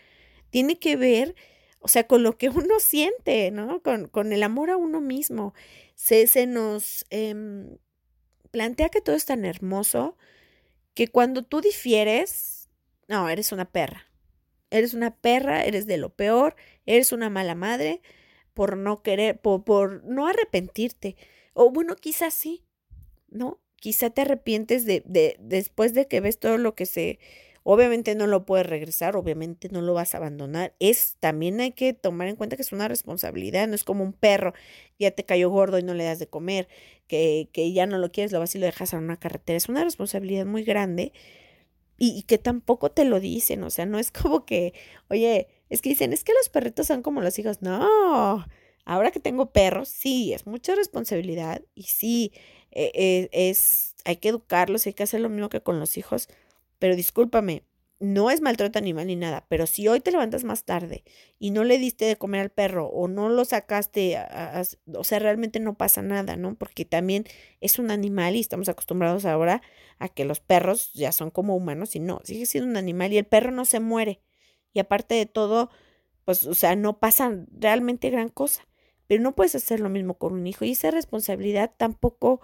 tiene 0.51 0.79
que 0.79 0.97
ver, 0.97 1.35
o 1.81 1.89
sea, 1.89 2.07
con 2.07 2.22
lo 2.22 2.39
que 2.39 2.49
uno 2.49 2.79
siente, 2.81 3.51
¿no? 3.51 3.83
Con, 3.83 4.09
con 4.09 4.33
el 4.33 4.43
amor 4.43 4.70
a 4.70 4.77
uno 4.77 5.01
mismo. 5.01 5.55
Se, 5.95 6.27
se 6.27 6.47
nos 6.47 7.05
em, 7.11 7.77
plantea 8.51 8.89
que 8.89 9.01
todo 9.01 9.16
es 9.16 9.27
tan 9.27 9.45
hermoso, 9.45 10.16
que 10.95 11.09
cuando 11.09 11.43
tú 11.43 11.61
difieres, 11.61 12.71
no, 13.09 13.29
eres 13.29 13.53
una 13.53 13.71
perra. 13.71 14.07
Eres 14.71 14.95
una 14.95 15.15
perra, 15.15 15.65
eres 15.65 15.87
de 15.87 15.99
lo 15.99 16.11
peor, 16.11 16.57
eres 16.87 17.13
una 17.13 17.31
mala 17.31 17.55
madre 17.55 18.01
por 18.55 18.77
no 18.77 19.03
querer, 19.03 19.39
por, 19.41 20.05
no 20.05 20.27
arrepentirte. 20.27 21.17
O 21.53 21.71
bueno, 21.71 21.97
quizás 21.97 22.35
sí, 22.35 22.65
¿no? 23.29 23.61
Quizá 23.77 24.11
te 24.11 24.23
arrepientes 24.23 24.87
de, 24.87 25.03
de, 25.05 25.37
después 25.41 25.93
de 25.93 26.09
que 26.09 26.21
ves 26.21 26.39
todo 26.39 26.57
lo 26.59 26.75
que 26.75 26.87
se 26.87 27.19
Obviamente 27.65 28.15
no 28.15 28.27
lo 28.27 28.45
puedes 28.45 28.67
regresar, 28.67 29.17
obviamente 29.17 29.69
no 29.71 29.81
lo 29.81 29.95
vas 29.95 30.15
a 30.15 30.19
abandonar. 30.19 30.75
Es 30.81 31.17
también 31.19 31.61
hay 31.61 31.73
que 31.73 31.95
tomar 31.95 32.29
en 32.29 32.37
cuenta 32.37 32.57
que 32.57 32.62
es 32.62 32.73
una 32.73 32.89
responsabilidad, 32.89 33.67
no 33.67 33.75
es 33.75 33.85
como 33.85 34.05
un 34.05 34.12
perro, 34.12 34.53
ya 34.99 35.11
te 35.11 35.25
cayó 35.25 35.51
gordo 35.51 35.79
y 35.79 35.83
no 35.83 35.95
le 35.95 36.05
das 36.05 36.19
de 36.19 36.29
comer, 36.29 36.69
que, 37.09 37.49
que 37.53 37.73
ya 37.73 37.87
no 37.87 37.99
lo 37.99 38.12
quieres, 38.12 38.33
lo 38.33 38.39
vas 38.39 38.55
y 38.55 38.59
lo 38.59 38.67
dejas 38.67 38.93
en 38.93 39.01
una 39.01 39.19
carretera. 39.19 39.57
Es 39.57 39.69
una 39.69 39.83
responsabilidad 39.83 40.47
muy 40.47 40.62
grande 40.62 41.12
y, 41.99 42.23
que 42.25 42.39
tampoco 42.39 42.91
te 42.91 43.05
lo 43.05 43.21
dicen, 43.21 43.62
o 43.62 43.71
sea, 43.71 43.87
no 43.87 43.99
es 43.99 44.11
como 44.11 44.45
que, 44.45 44.75
oye, 45.09 45.49
es 45.71 45.81
que 45.81 45.91
dicen, 45.91 46.12
es 46.12 46.25
que 46.25 46.33
los 46.35 46.49
perritos 46.49 46.87
son 46.87 47.03
como 47.03 47.21
los 47.21 47.39
hijos. 47.39 47.62
No, 47.62 48.45
ahora 48.85 49.11
que 49.11 49.21
tengo 49.21 49.53
perros, 49.53 49.89
sí, 49.89 50.33
es 50.33 50.47
mucha 50.47 50.75
responsabilidad 50.75 51.62
y 51.75 51.85
sí, 51.85 52.33
e, 52.73 52.91
e, 53.33 53.51
es, 53.51 53.95
hay 54.05 54.17
que 54.17 54.29
educarlos, 54.29 54.87
hay 54.87 54.95
que 54.95 55.05
hacer 55.05 55.21
lo 55.21 55.29
mismo 55.29 55.49
que 55.49 55.62
con 55.62 55.81
los 55.81 55.97
hijos 55.97 56.29
pero 56.79 56.97
discúlpame, 56.97 57.64
no 58.01 58.31
es 58.31 58.41
maltrato 58.41 58.79
animal 58.79 59.07
ni 59.07 59.16
nada, 59.16 59.47
pero 59.49 59.66
si 59.66 59.89
hoy 59.89 60.01
te 60.01 60.11
levantas 60.11 60.45
más 60.45 60.64
tarde 60.64 61.05
y 61.39 61.51
no 61.51 61.64
le 61.64 61.79
diste 61.79 62.05
de 62.05 62.16
comer 62.16 62.41
al 62.41 62.51
perro 62.51 62.87
o 62.89 63.09
no 63.09 63.29
lo 63.29 63.45
sacaste, 63.45 64.18
o 64.93 65.05
sea, 65.05 65.18
realmente 65.20 65.61
no 65.61 65.77
pasa 65.77 66.03
nada, 66.03 66.37
¿no? 66.37 66.55
Porque 66.57 66.85
también 66.85 67.25
es 67.61 67.79
un 67.79 67.91
animal 67.91 68.37
y 68.37 68.41
estamos 68.41 68.68
acostumbrados 68.68 69.25
ahora 69.25 69.62
a 69.99 70.09
que 70.09 70.25
los 70.25 70.41
perros 70.41 70.93
ya 70.93 71.12
son 71.12 71.31
como 71.31 71.57
humanos 71.57 71.97
y 71.97 72.01
no, 72.01 72.20
sigue 72.25 72.47
siendo 72.47 72.68
un 72.68 72.77
animal 72.77 73.12
y 73.12 73.18
el 73.18 73.27
perro 73.27 73.53
no 73.53 73.64
se 73.64 73.81
muere. 73.81 74.20
Y 74.72 74.81
aparte 74.81 75.14
de 75.14 75.27
todo, 75.27 75.70
pues, 76.25 76.47
o 76.47 76.55
sea, 76.55 76.77
no 76.77 76.99
pasa 76.99 77.47
realmente 77.53 78.11
gran 78.11 78.29
cosa. 78.29 78.66
Pero 79.07 79.22
no 79.22 79.35
puedes 79.35 79.55
hacer 79.55 79.81
lo 79.81 79.89
mismo 79.89 80.14
con 80.18 80.33
un 80.33 80.47
hijo 80.47 80.64
y 80.64 80.72
esa 80.72 80.91
responsabilidad 80.91 81.72
tampoco 81.77 82.41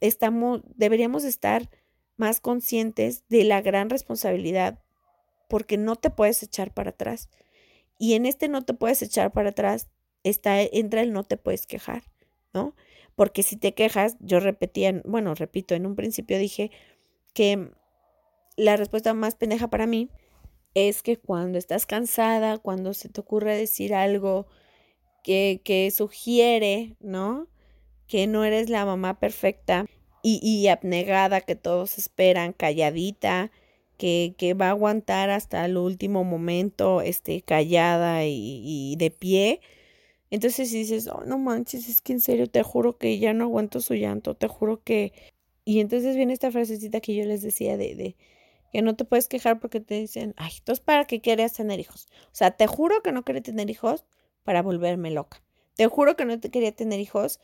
estamos, 0.00 0.62
deberíamos 0.64 1.24
estar 1.24 1.68
más 2.18 2.40
conscientes 2.40 3.24
de 3.28 3.44
la 3.44 3.62
gran 3.62 3.90
responsabilidad, 3.90 4.80
porque 5.48 5.78
no 5.78 5.96
te 5.96 6.10
puedes 6.10 6.42
echar 6.42 6.74
para 6.74 6.90
atrás. 6.90 7.30
Y 7.98 8.14
en 8.14 8.26
este 8.26 8.48
no 8.48 8.64
te 8.64 8.74
puedes 8.74 9.02
echar 9.02 9.32
para 9.32 9.50
atrás, 9.50 9.88
está, 10.22 10.60
entra 10.60 11.00
el 11.00 11.12
no 11.12 11.24
te 11.24 11.36
puedes 11.36 11.66
quejar, 11.66 12.04
¿no? 12.52 12.74
Porque 13.16 13.42
si 13.42 13.56
te 13.56 13.74
quejas, 13.74 14.16
yo 14.20 14.40
repetía, 14.40 15.02
bueno, 15.04 15.34
repito, 15.34 15.74
en 15.74 15.86
un 15.86 15.96
principio 15.96 16.38
dije 16.38 16.70
que 17.34 17.70
la 18.56 18.76
respuesta 18.76 19.14
más 19.14 19.34
pendeja 19.34 19.68
para 19.68 19.86
mí 19.86 20.10
es 20.74 21.02
que 21.02 21.16
cuando 21.16 21.58
estás 21.58 21.86
cansada, 21.86 22.58
cuando 22.58 22.94
se 22.94 23.08
te 23.08 23.20
ocurre 23.20 23.56
decir 23.56 23.94
algo 23.94 24.46
que, 25.24 25.60
que 25.64 25.90
sugiere, 25.90 26.96
¿no? 27.00 27.48
Que 28.06 28.26
no 28.26 28.44
eres 28.44 28.70
la 28.70 28.84
mamá 28.84 29.18
perfecta, 29.18 29.86
y, 30.42 30.68
abnegada 30.68 31.40
que 31.40 31.56
todos 31.56 31.98
esperan, 31.98 32.52
calladita, 32.52 33.50
que, 33.96 34.34
que, 34.38 34.54
va 34.54 34.68
a 34.68 34.70
aguantar 34.70 35.30
hasta 35.30 35.64
el 35.64 35.76
último 35.76 36.24
momento, 36.24 37.00
este, 37.02 37.42
callada 37.42 38.24
y, 38.24 38.96
de 38.98 39.10
pie. 39.10 39.60
Entonces 40.30 40.70
dices, 40.72 41.08
oh, 41.08 41.24
no 41.24 41.38
manches, 41.38 41.88
es 41.88 42.02
que 42.02 42.12
en 42.12 42.20
serio, 42.20 42.48
te 42.48 42.62
juro 42.62 42.98
que 42.98 43.18
ya 43.18 43.32
no 43.32 43.44
aguanto 43.44 43.80
su 43.80 43.94
llanto, 43.94 44.34
te 44.36 44.48
juro 44.48 44.82
que... 44.82 45.12
Y 45.64 45.80
entonces 45.80 46.16
viene 46.16 46.32
esta 46.32 46.50
frasecita 46.50 47.00
que 47.00 47.14
yo 47.14 47.24
les 47.24 47.42
decía 47.42 47.76
de, 47.76 47.94
de 47.94 48.16
que 48.72 48.82
no 48.82 48.96
te 48.96 49.04
puedes 49.04 49.28
quejar 49.28 49.60
porque 49.60 49.80
te 49.80 49.94
dicen, 49.94 50.34
ay, 50.36 50.52
entonces 50.58 50.84
para 50.84 51.04
qué 51.06 51.20
querías 51.20 51.54
tener 51.54 51.80
hijos. 51.80 52.08
O 52.26 52.34
sea, 52.34 52.52
te 52.52 52.66
juro 52.66 53.02
que 53.02 53.12
no 53.12 53.24
quería 53.24 53.42
tener 53.42 53.70
hijos 53.70 54.04
para 54.44 54.62
volverme 54.62 55.10
loca. 55.10 55.42
Te 55.74 55.86
juro 55.86 56.16
que 56.16 56.24
no 56.24 56.40
te 56.40 56.50
quería 56.50 56.72
tener 56.72 57.00
hijos 57.00 57.40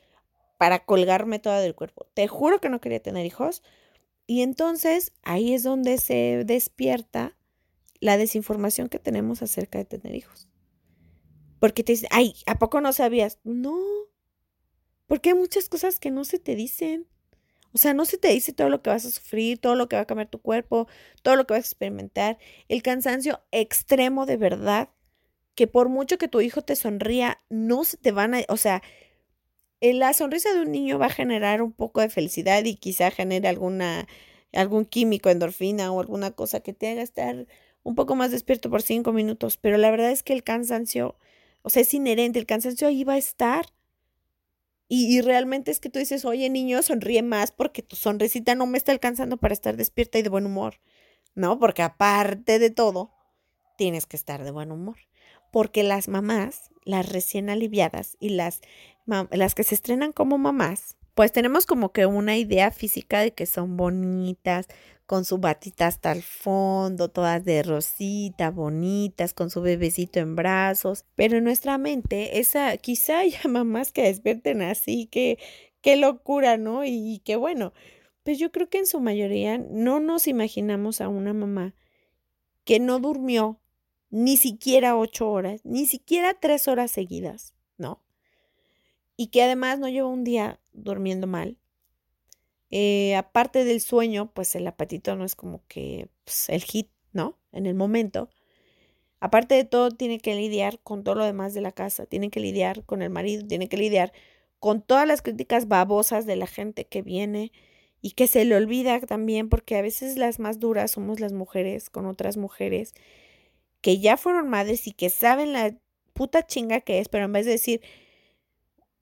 para 0.59 0.85
colgarme 0.85 1.39
toda 1.39 1.61
del 1.61 1.75
cuerpo. 1.75 2.07
Te 2.15 2.29
juro 2.29 2.61
que 2.61 2.69
no 2.69 2.81
quería 2.81 3.03
tener 3.03 3.27
hijos. 3.27 3.63
Y 4.27 4.43
entonces 4.43 5.13
ahí 5.23 5.55
es 5.55 5.63
donde 5.63 5.99
se 5.99 6.45
despierta 6.47 7.37
la 8.01 8.17
desinformación 8.17 8.89
que 8.89 8.99
tenemos 8.99 9.43
acerca 9.43 9.79
de 9.79 9.85
tener 9.85 10.15
hijos. 10.15 10.49
Porque 11.59 11.83
te 11.83 11.93
dicen, 11.93 12.09
ay, 12.13 12.35
¿a 12.47 12.59
poco 12.59 12.81
no 12.81 12.93
sabías? 12.93 13.39
No, 13.45 13.79
porque 15.07 15.31
hay 15.31 15.35
muchas 15.35 15.69
cosas 15.69 15.99
que 15.99 16.11
no 16.11 16.25
se 16.25 16.39
te 16.39 16.55
dicen. 16.55 17.07
O 17.73 17.79
sea, 17.79 17.93
no 17.93 18.05
se 18.05 18.19
te 18.19 18.29
dice 18.29 18.53
todo 18.53 18.69
lo 18.69 18.83
que 18.83 18.91
vas 18.91 19.05
a 19.05 19.11
sufrir, 19.11 19.59
todo 19.59 19.75
lo 19.75 19.89
que 19.89 19.97
va 19.97 20.03
a 20.03 20.07
cambiar 20.07 20.29
tu 20.29 20.41
cuerpo, 20.41 20.87
todo 21.23 21.35
lo 21.37 21.47
que 21.47 21.55
vas 21.55 21.65
a 21.65 21.69
experimentar. 21.69 22.39
El 22.69 22.83
cansancio 22.83 23.41
extremo 23.51 24.27
de 24.27 24.37
verdad, 24.37 24.91
que 25.55 25.67
por 25.67 25.89
mucho 25.89 26.19
que 26.19 26.29
tu 26.29 26.41
hijo 26.41 26.63
te 26.63 26.77
sonría, 26.77 27.39
no 27.49 27.85
se 27.85 27.97
te 27.97 28.13
van 28.13 28.35
a, 28.35 28.45
o 28.49 28.57
sea, 28.57 28.83
la 29.81 30.13
sonrisa 30.15 30.53
de 30.53 30.63
un 30.63 30.73
niño 30.73 30.99
va 30.99 31.07
a 31.07 31.11
generar 31.11 31.63
un 31.63 31.73
poco 31.73 32.01
de 32.01 32.09
felicidad 32.09 32.65
y 32.65 32.77
quizá 32.77 33.11
genere 33.11 33.49
alguna, 33.49 34.07
algún 34.53 34.85
químico, 34.85 35.31
endorfina 35.31 35.93
o 35.93 36.01
alguna 36.01 36.31
cosa 36.33 36.61
que 36.61 36.73
te 36.73 36.89
haga 36.91 37.03
estar 37.03 37.47
un 37.83 37.95
poco 37.95 38.17
más 38.17 38.31
despierto 38.31 38.71
por 38.71 38.83
cinco 38.83 39.13
minutos, 39.13 39.59
pero 39.59 39.77
la 39.77 39.91
verdad 39.91 40.11
es 40.11 40.23
que 40.23 40.33
el 40.33 40.43
cansancio, 40.43 41.17
o 41.63 41.71
sea, 41.71 41.83
es 41.83 41.93
inherente, 41.95 42.39
el 42.39 42.47
cansancio 42.47 42.89
ahí 42.89 43.05
va 43.05 43.15
a 43.15 43.19
estar. 43.19 43.67
Y, 44.89 45.17
y, 45.17 45.21
realmente 45.23 45.71
es 45.71 45.81
que 45.81 45.89
tú 45.91 45.99
dices, 45.99 46.25
oye 46.25 46.49
niño, 46.51 46.83
sonríe 46.83 47.23
más 47.23 47.51
porque 47.53 47.83
tu 47.83 47.97
sonrisita 47.97 48.55
no 48.55 48.67
me 48.67 48.79
está 48.79 48.93
alcanzando 48.93 49.39
para 49.39 49.55
estar 49.55 49.77
despierta 49.77 50.19
y 50.19 50.23
de 50.23 50.29
buen 50.29 50.47
humor. 50.47 50.81
No, 51.35 51.59
porque 51.59 51.83
aparte 51.83 52.59
de 52.59 52.71
todo, 52.71 53.13
tienes 53.77 54.07
que 54.07 54.17
estar 54.17 54.45
de 54.45 54.51
buen 54.51 54.71
humor. 54.73 54.97
Porque 55.55 55.85
las 55.85 56.09
mamás, 56.09 56.73
las 56.85 57.09
recién 57.09 57.49
aliviadas 57.49 58.17
y 58.19 58.31
las 58.31 58.61
las 59.07 59.55
que 59.55 59.63
se 59.63 59.77
estrenan 59.77 60.11
como 60.11 60.37
mamás, 60.37 60.97
pues 61.15 61.31
tenemos 61.31 61.65
como 61.65 61.93
que 61.93 62.07
una 62.07 62.37
idea 62.37 62.73
física 62.73 63.21
de 63.21 63.33
que 63.35 63.47
son 63.47 63.77
bonitas, 63.77 64.67
con 65.07 65.25
su 65.25 65.39
batita 65.39 65.87
hasta 65.87 66.11
el 66.11 66.25
fondo, 66.25 67.09
todas 67.09 67.45
de 67.45 67.63
rosita, 67.63 68.51
bonitas, 68.51 69.33
con 69.33 69.49
su 69.49 69.61
bebecito 69.63 70.19
en 70.19 70.35
brazos. 70.35 71.05
Pero 71.15 71.37
en 71.37 71.45
nuestra 71.45 71.79
mente, 71.79 72.41
esa 72.41 72.77
quizá 72.79 73.19
haya 73.21 73.49
mamás 73.49 73.93
que 73.93 74.03
despierten 74.03 74.61
así, 74.61 75.07
que 75.07 75.39
qué 75.83 75.97
locura, 75.97 76.57
¿no? 76.57 76.85
Y, 76.85 77.23
qué 77.25 77.37
bueno. 77.37 77.73
Pues 78.25 78.41
yo 78.41 78.51
creo 78.51 78.69
que 78.69 78.79
en 78.79 78.87
su 78.87 79.01
mayoría 79.01 79.59
no 79.59 80.01
nos 80.01 80.27
imaginamos 80.27 81.01
a 81.01 81.09
una 81.09 81.33
mamá 81.33 81.75
que 82.65 82.81
no 82.81 82.99
durmió 82.99 83.61
ni 84.11 84.37
siquiera 84.37 84.97
ocho 84.97 85.31
horas, 85.31 85.61
ni 85.65 85.87
siquiera 85.87 86.35
tres 86.35 86.69
horas 86.69 86.91
seguidas, 86.91 87.55
¿no? 87.79 88.03
Y 89.17 89.29
que 89.29 89.43
además 89.43 89.79
no 89.79 89.89
lleva 89.89 90.09
un 90.09 90.25
día 90.25 90.61
durmiendo 90.73 91.27
mal, 91.27 91.59
eh, 92.77 93.15
aparte 93.15 93.65
del 93.65 93.81
sueño, 93.81 94.33
pues 94.35 94.57
el 94.57 94.67
apatito 94.67 95.15
no 95.15 95.25
es 95.25 95.37
como 95.37 95.63
que 95.69 96.09
pues, 96.25 96.49
el 96.49 96.65
hit, 96.65 96.89
¿no? 97.13 97.39
En 97.53 97.67
el 97.67 97.75
momento. 97.77 98.31
Aparte 99.21 99.55
de 99.55 99.65
todo, 99.65 99.91
tiene 99.93 100.19
que 100.19 100.35
lidiar 100.35 100.81
con 100.81 101.05
todo 101.05 101.15
lo 101.15 101.25
demás 101.25 101.55
de 101.55 101.61
la 101.61 101.71
casa, 101.71 102.07
tiene 102.07 102.31
que 102.31 102.41
lidiar 102.41 102.85
con 102.85 103.01
el 103.03 103.11
marido, 103.11 103.47
tiene 103.47 103.69
que 103.69 103.77
lidiar 103.77 104.13
con 104.59 104.83
todas 104.83 105.07
las 105.07 105.23
críticas 105.23 105.69
babosas 105.69 106.27
de 106.27 106.35
la 106.35 106.49
gente 106.49 106.87
que 106.87 107.03
viene 107.03 107.53
y 108.03 108.13
que 108.13 108.27
se 108.27 108.45
le 108.45 108.57
olvida 108.57 109.01
también, 109.01 109.49
porque 109.49 109.77
a 109.77 109.83
veces 109.83 110.17
las 110.19 110.41
más 110.41 110.59
duras 110.59 110.91
somos 110.91 111.21
las 111.21 111.33
mujeres 111.33 111.91
con 111.91 112.07
otras 112.07 112.37
mujeres 112.37 112.93
que 113.85 113.99
ya 113.99 114.17
fueron 114.17 114.49
madres 114.49 114.87
y 114.87 114.93
que 114.93 115.11
saben 115.11 115.53
la 115.53 115.77
puta 116.15 116.47
chinga 116.47 116.81
que 116.81 117.01
es, 117.01 117.11
pero 117.11 117.27
en 117.27 117.35
vez 117.35 117.45
de 117.45 117.53
decir, 117.53 117.83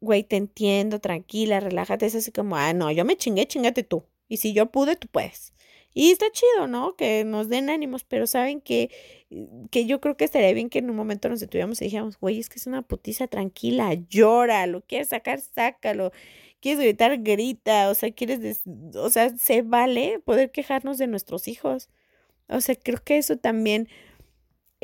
güey, 0.00 0.24
te 0.24 0.34
entiendo, 0.34 0.98
tranquila, 0.98 1.60
relájate, 1.60 2.06
es 2.06 2.16
así 2.16 2.32
como, 2.32 2.56
ah, 2.56 2.72
no, 2.72 2.90
yo 2.90 3.04
me 3.04 3.16
chingué, 3.16 3.46
chingate 3.46 3.84
tú. 3.84 4.04
Y 4.26 4.38
si 4.38 4.52
yo 4.52 4.72
pude, 4.72 4.96
tú 4.96 5.06
puedes. 5.06 5.54
Y 5.94 6.10
está 6.10 6.26
chido, 6.32 6.66
¿no? 6.66 6.96
Que 6.96 7.22
nos 7.22 7.48
den 7.48 7.70
ánimos, 7.70 8.02
pero 8.02 8.26
saben 8.26 8.60
que, 8.60 8.90
que 9.70 9.86
yo 9.86 10.00
creo 10.00 10.16
que 10.16 10.24
estaría 10.24 10.52
bien 10.52 10.68
que 10.68 10.80
en 10.80 10.90
un 10.90 10.96
momento 10.96 11.28
nos 11.28 11.38
detuviéramos 11.38 11.80
y 11.80 11.84
dijéramos, 11.84 12.18
güey, 12.18 12.40
es 12.40 12.48
que 12.48 12.58
es 12.58 12.66
una 12.66 12.82
putiza 12.82 13.28
tranquila, 13.28 13.94
llora, 14.10 14.66
lo 14.66 14.80
quieres 14.80 15.10
sacar, 15.10 15.40
sácalo, 15.40 16.10
quieres 16.60 16.82
gritar, 16.82 17.22
grita, 17.22 17.88
o 17.88 17.94
sea, 17.94 18.10
quieres, 18.10 18.62
o 18.96 19.10
sea, 19.10 19.30
se 19.38 19.62
vale 19.62 20.18
poder 20.18 20.50
quejarnos 20.50 20.98
de 20.98 21.06
nuestros 21.06 21.46
hijos. 21.46 21.88
O 22.48 22.60
sea, 22.60 22.74
creo 22.74 22.98
que 23.04 23.18
eso 23.18 23.36
también 23.36 23.88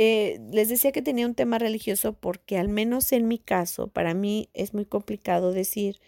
eh, 0.00 0.38
les 0.52 0.68
decía 0.68 0.92
que 0.92 1.02
tenía 1.02 1.26
un 1.26 1.34
tema 1.34 1.58
religioso 1.58 2.12
porque 2.12 2.56
al 2.56 2.68
menos 2.68 3.10
en 3.10 3.26
mi 3.26 3.40
caso, 3.40 3.88
para 3.88 4.14
mí 4.14 4.48
es 4.54 4.72
muy 4.72 4.86
complicado 4.86 5.50
decir, 5.50 6.00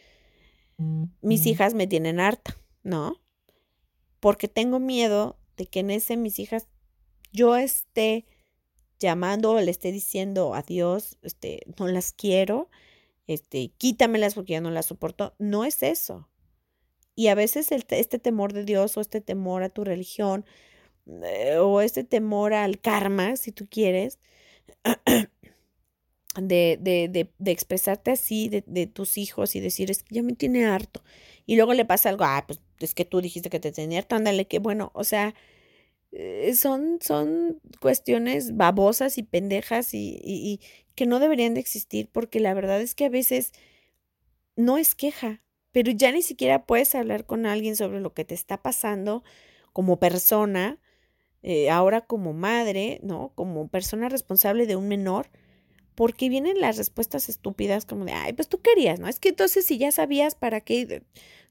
mis 1.21 1.45
hijas 1.45 1.75
me 1.75 1.89
tienen 1.89 2.21
harta, 2.21 2.57
¿no? 2.85 3.21
Porque 4.21 4.47
tengo 4.47 4.79
miedo 4.79 5.41
de 5.57 5.67
que 5.67 5.81
en 5.81 5.91
ese 5.91 6.17
mis 6.17 6.39
hijas 6.39 6.69
yo 7.33 7.57
esté 7.57 8.27
llamando 9.01 9.51
o 9.51 9.61
le 9.61 9.73
esté 9.73 9.91
diciendo 9.91 10.55
adiós, 10.55 11.19
este, 11.23 11.63
no 11.77 11.89
las 11.89 12.13
quiero, 12.13 12.71
este, 13.27 13.73
quítamelas 13.77 14.35
porque 14.37 14.53
ya 14.53 14.61
no 14.61 14.71
las 14.71 14.87
soporto. 14.87 15.35
No 15.41 15.65
es 15.65 15.83
eso. 15.83 16.29
Y 17.17 17.27
a 17.27 17.35
veces 17.35 17.73
este 17.73 18.19
temor 18.21 18.53
de 18.53 18.65
Dios 18.65 18.97
o 18.97 19.01
este 19.01 19.21
temor 19.21 19.65
a 19.65 19.69
tu 19.69 19.83
religión 19.83 20.45
o 21.61 21.81
este 21.81 22.05
temor 22.05 22.55
al 22.55 22.81
karma, 22.81 23.37
si 23.37 23.53
tú 23.53 23.69
quieres, 23.69 24.19
de, 26.37 26.79
de, 26.81 27.09
de, 27.09 27.31
de 27.39 27.51
expresarte 27.51 28.11
así 28.13 28.49
de, 28.49 28.87
tus 28.87 29.19
hijos 29.19 29.57
y 29.57 29.61
decir, 29.61 29.91
es 29.91 30.03
que 30.03 30.15
ya 30.17 30.23
me 30.23 30.35
tiene 30.35 30.67
harto. 30.67 31.03
Y 31.47 31.57
luego 31.57 31.75
le 31.75 31.85
pasa 31.85 32.09
algo, 32.09 32.25
ah, 32.25 32.45
pues 32.47 32.61
es 32.79 32.95
que 32.95 33.05
tú 33.05 33.21
dijiste 33.21 33.51
que 33.51 33.61
te 33.61 33.73
tenía 33.73 33.99
harto, 34.01 34.17
ándale, 34.17 34.47
que 34.47 34.59
bueno, 34.59 34.91
o 34.95 35.05
sea, 35.05 35.35
eh, 36.13 36.55
son, 36.55 36.99
son 37.01 37.61
cuestiones 37.81 38.57
babosas 38.57 39.19
y 39.19 39.23
pendejas 39.23 39.95
y, 39.95 40.21
y 40.25 40.61
que 40.95 41.07
no 41.07 41.21
deberían 41.21 41.55
de 41.55 41.61
existir 41.61 42.09
porque 42.13 42.41
la 42.41 42.55
verdad 42.55 42.81
es 42.81 42.95
que 42.95 43.07
a 43.07 43.11
veces 43.11 43.53
no 44.57 44.79
es 44.79 44.95
queja, 44.95 45.43
pero 45.73 45.93
ya 45.93 46.13
ni 46.13 46.23
siquiera 46.23 46.67
puedes 46.67 46.95
hablar 46.95 47.27
con 47.27 47.47
alguien 47.47 47.77
sobre 47.77 48.01
lo 48.01 48.13
que 48.15 48.25
te 48.25 48.35
está 48.35 48.63
pasando 48.63 49.23
como 49.73 49.99
persona 49.99 50.79
eh, 51.43 51.71
ahora 51.71 52.03
como 52.03 52.33
madre, 52.33 53.01
¿no? 53.03 53.33
Como 53.35 53.69
persona 53.69 54.09
responsable 54.09 54.67
de 54.67 54.77
un 54.77 54.89
menor, 54.89 55.31
porque 55.95 56.29
vienen 56.29 56.61
las 56.61 56.77
respuestas 56.77 57.29
estúpidas 57.29 57.85
como 57.85 58.05
de, 58.05 58.13
ay, 58.13 58.33
pues 58.33 58.49
tú 58.49 58.61
querías, 58.61 59.01
¿no? 59.01 59.09
Es 59.09 59.21
que 59.21 59.31
entonces 59.31 59.67
si 59.67 59.79
ya 59.79 59.93
sabías 59.93 60.35
para 60.35 60.61
qué, 60.61 61.03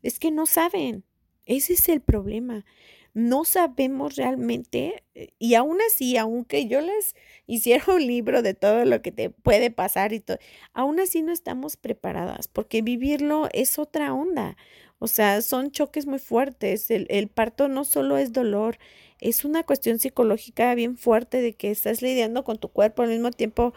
es 0.04 0.20
que 0.20 0.32
no 0.32 0.46
saben. 0.46 1.04
Ese 1.46 1.74
es 1.74 1.90
el 1.90 2.02
problema. 2.02 2.66
No 3.14 3.44
sabemos 3.44 4.16
realmente, 4.16 5.04
eh, 5.16 5.30
y 5.40 5.56
aún 5.56 5.80
así, 5.88 6.16
aunque 6.18 6.68
yo 6.68 6.80
les 6.82 7.16
hiciera 7.48 7.84
un 7.94 8.06
libro 8.06 8.42
de 8.44 8.54
todo 8.54 8.86
lo 8.86 9.02
que 9.02 9.12
te 9.12 9.30
puede 9.32 9.72
pasar 9.72 10.14
y 10.14 10.20
todo, 10.20 10.38
aún 10.74 11.00
así 11.00 11.22
no 11.24 11.32
estamos 11.32 11.76
preparadas, 11.76 12.48
porque 12.48 12.82
vivirlo 12.84 13.50
es 13.52 13.80
otra 13.80 14.14
onda. 14.14 14.58
O 15.00 15.08
sea, 15.08 15.42
son 15.42 15.72
choques 15.72 16.06
muy 16.06 16.20
fuertes. 16.20 16.92
El, 16.92 17.08
el 17.10 17.30
parto 17.30 17.68
no 17.68 17.86
solo 17.86 18.18
es 18.18 18.34
dolor, 18.34 18.78
es 19.22 19.46
una 19.46 19.64
cuestión 19.64 20.00
psicológica 20.00 20.74
bien 20.76 20.98
fuerte 20.98 21.42
de 21.42 21.54
que 21.54 21.72
estás 21.72 22.02
lidiando 22.02 22.44
con 22.44 22.58
tu 22.58 22.70
cuerpo 22.70 23.02
al 23.02 23.10
mismo 23.10 23.32
tiempo 23.32 23.74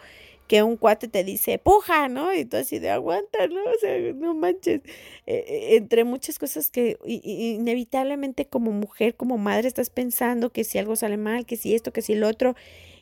que 0.47 0.61
un 0.61 0.77
cuate 0.77 1.07
te 1.07 1.23
dice, 1.23 1.57
puja, 1.57 2.09
¿no? 2.09 2.33
Y 2.33 2.45
tú 2.45 2.57
así 2.57 2.79
de 2.79 2.89
aguanta, 2.89 3.47
¿no? 3.47 3.61
O 3.63 3.79
sea, 3.79 3.97
no 4.13 4.33
manches. 4.33 4.81
Eh, 5.25 5.45
eh, 5.47 5.75
entre 5.77 6.03
muchas 6.03 6.37
cosas 6.37 6.69
que 6.69 6.97
inevitablemente 7.05 8.45
como 8.45 8.71
mujer, 8.71 9.15
como 9.15 9.37
madre, 9.37 9.67
estás 9.67 9.89
pensando 9.89 10.51
que 10.51 10.63
si 10.63 10.77
algo 10.77 10.95
sale 10.95 11.17
mal, 11.17 11.45
que 11.45 11.55
si 11.55 11.73
esto, 11.73 11.93
que 11.93 12.01
si 12.01 12.15
lo 12.15 12.27
otro, 12.27 12.55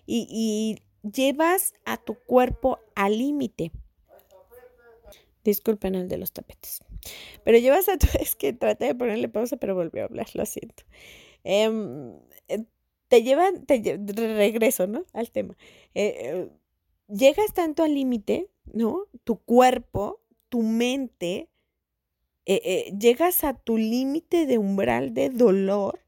y, 0.05 0.27
y 0.29 1.09
llevas 1.09 1.73
a 1.85 1.97
tu 1.97 2.15
cuerpo 2.15 2.79
al 2.95 3.17
límite. 3.17 3.71
Disculpen 5.43 5.95
el 5.95 6.07
de 6.07 6.17
los 6.17 6.31
tapetes. 6.33 6.83
Pero 7.43 7.57
llevas 7.57 7.89
a 7.89 7.97
tu... 7.97 8.07
Es 8.19 8.35
que 8.35 8.53
traté 8.53 8.85
de 8.85 8.95
ponerle 8.95 9.29
pausa, 9.29 9.57
pero 9.57 9.73
volvió 9.73 10.03
a 10.03 10.05
hablar, 10.05 10.27
lo 10.35 10.45
siento. 10.45 10.83
Eh, 11.43 11.67
te 13.07 13.23
llevan, 13.23 13.65
te 13.65 13.99
regreso, 14.07 14.87
¿no? 14.87 15.05
Al 15.13 15.31
tema. 15.31 15.57
Eh, 15.93 16.15
eh, 16.19 16.49
llegas 17.07 17.53
tanto 17.53 17.83
al 17.83 17.93
límite, 17.93 18.49
¿no? 18.65 19.05
Tu 19.23 19.37
cuerpo, 19.37 20.21
tu 20.49 20.61
mente, 20.61 21.49
llegas 22.45 23.43
a 23.43 23.53
tu 23.53 23.77
límite 23.77 24.45
de 24.45 24.57
umbral 24.57 25.13
de 25.13 25.29
dolor. 25.29 25.99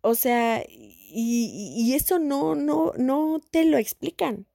O 0.00 0.14
sea, 0.14 0.64
y, 0.68 1.74
y, 1.76 1.94
eso 1.94 2.18
no, 2.18 2.54
no, 2.54 2.92
no 2.96 3.40
te 3.50 3.64
lo 3.64 3.78
explican. 3.78 4.46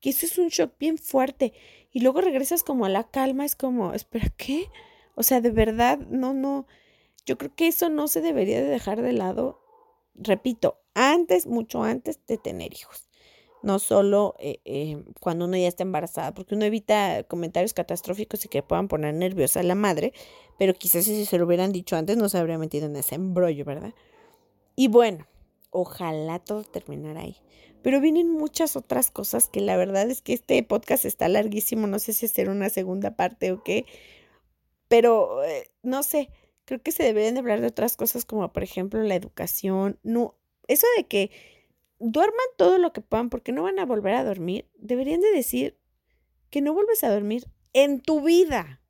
Que 0.00 0.10
eso 0.10 0.26
es 0.26 0.38
un 0.38 0.48
shock 0.48 0.78
bien 0.78 0.98
fuerte. 0.98 1.52
Y 1.92 2.00
luego 2.00 2.20
regresas 2.20 2.62
como 2.62 2.84
a 2.84 2.88
la 2.88 3.04
calma, 3.04 3.44
es 3.44 3.56
como, 3.56 3.94
espera, 3.94 4.28
¿qué? 4.36 4.66
O 5.14 5.22
sea, 5.22 5.40
de 5.40 5.50
verdad, 5.50 5.98
no, 5.98 6.34
no. 6.34 6.66
Yo 7.26 7.38
creo 7.38 7.54
que 7.54 7.66
eso 7.68 7.88
no 7.88 8.08
se 8.08 8.20
debería 8.20 8.62
de 8.62 8.68
dejar 8.68 9.02
de 9.02 9.12
lado 9.12 9.60
repito, 10.18 10.80
antes, 10.94 11.46
mucho 11.46 11.82
antes 11.82 12.20
de 12.26 12.38
tener 12.38 12.74
hijos. 12.74 13.08
No 13.62 13.78
solo 13.78 14.36
eh, 14.38 14.60
eh, 14.64 15.02
cuando 15.20 15.46
uno 15.46 15.56
ya 15.56 15.66
está 15.66 15.82
embarazada, 15.82 16.32
porque 16.32 16.54
uno 16.54 16.64
evita 16.64 17.24
comentarios 17.24 17.74
catastróficos 17.74 18.44
y 18.44 18.48
que 18.48 18.62
puedan 18.62 18.86
poner 18.86 19.14
nerviosa 19.14 19.60
a 19.60 19.64
la 19.64 19.74
madre, 19.74 20.12
pero 20.58 20.74
quizás 20.74 21.04
si 21.04 21.24
se 21.24 21.38
lo 21.38 21.46
hubieran 21.46 21.72
dicho 21.72 21.96
antes 21.96 22.16
no 22.16 22.28
se 22.28 22.38
habría 22.38 22.58
metido 22.58 22.86
en 22.86 22.96
ese 22.96 23.16
embrollo, 23.16 23.64
¿verdad? 23.64 23.94
Y 24.76 24.86
bueno, 24.88 25.26
ojalá 25.70 26.38
todo 26.38 26.62
terminara 26.62 27.22
ahí. 27.22 27.36
Pero 27.82 28.00
vienen 28.00 28.30
muchas 28.30 28.76
otras 28.76 29.10
cosas 29.10 29.48
que 29.48 29.60
la 29.60 29.76
verdad 29.76 30.10
es 30.10 30.22
que 30.22 30.34
este 30.34 30.62
podcast 30.62 31.04
está 31.04 31.28
larguísimo, 31.28 31.86
no 31.86 31.98
sé 31.98 32.12
si 32.12 32.26
hacer 32.26 32.48
una 32.48 32.70
segunda 32.70 33.16
parte 33.16 33.52
o 33.52 33.62
qué, 33.62 33.86
pero 34.88 35.44
eh, 35.44 35.70
no 35.82 36.02
sé, 36.02 36.30
Creo 36.68 36.82
que 36.82 36.92
se 36.92 37.02
deberían 37.02 37.32
de 37.32 37.40
hablar 37.40 37.62
de 37.62 37.68
otras 37.68 37.96
cosas 37.96 38.26
como 38.26 38.52
por 38.52 38.62
ejemplo 38.62 39.02
la 39.02 39.14
educación. 39.14 39.98
No, 40.02 40.34
eso 40.66 40.86
de 40.98 41.06
que 41.06 41.30
duerman 41.98 42.44
todo 42.58 42.76
lo 42.76 42.92
que 42.92 43.00
puedan 43.00 43.30
porque 43.30 43.52
no 43.52 43.62
van 43.62 43.78
a 43.78 43.86
volver 43.86 44.12
a 44.12 44.22
dormir. 44.22 44.68
Deberían 44.74 45.22
de 45.22 45.30
decir 45.30 45.78
que 46.50 46.60
no 46.60 46.74
vuelves 46.74 47.02
a 47.04 47.10
dormir 47.10 47.48
en 47.72 48.02
tu 48.02 48.20
vida. 48.20 48.82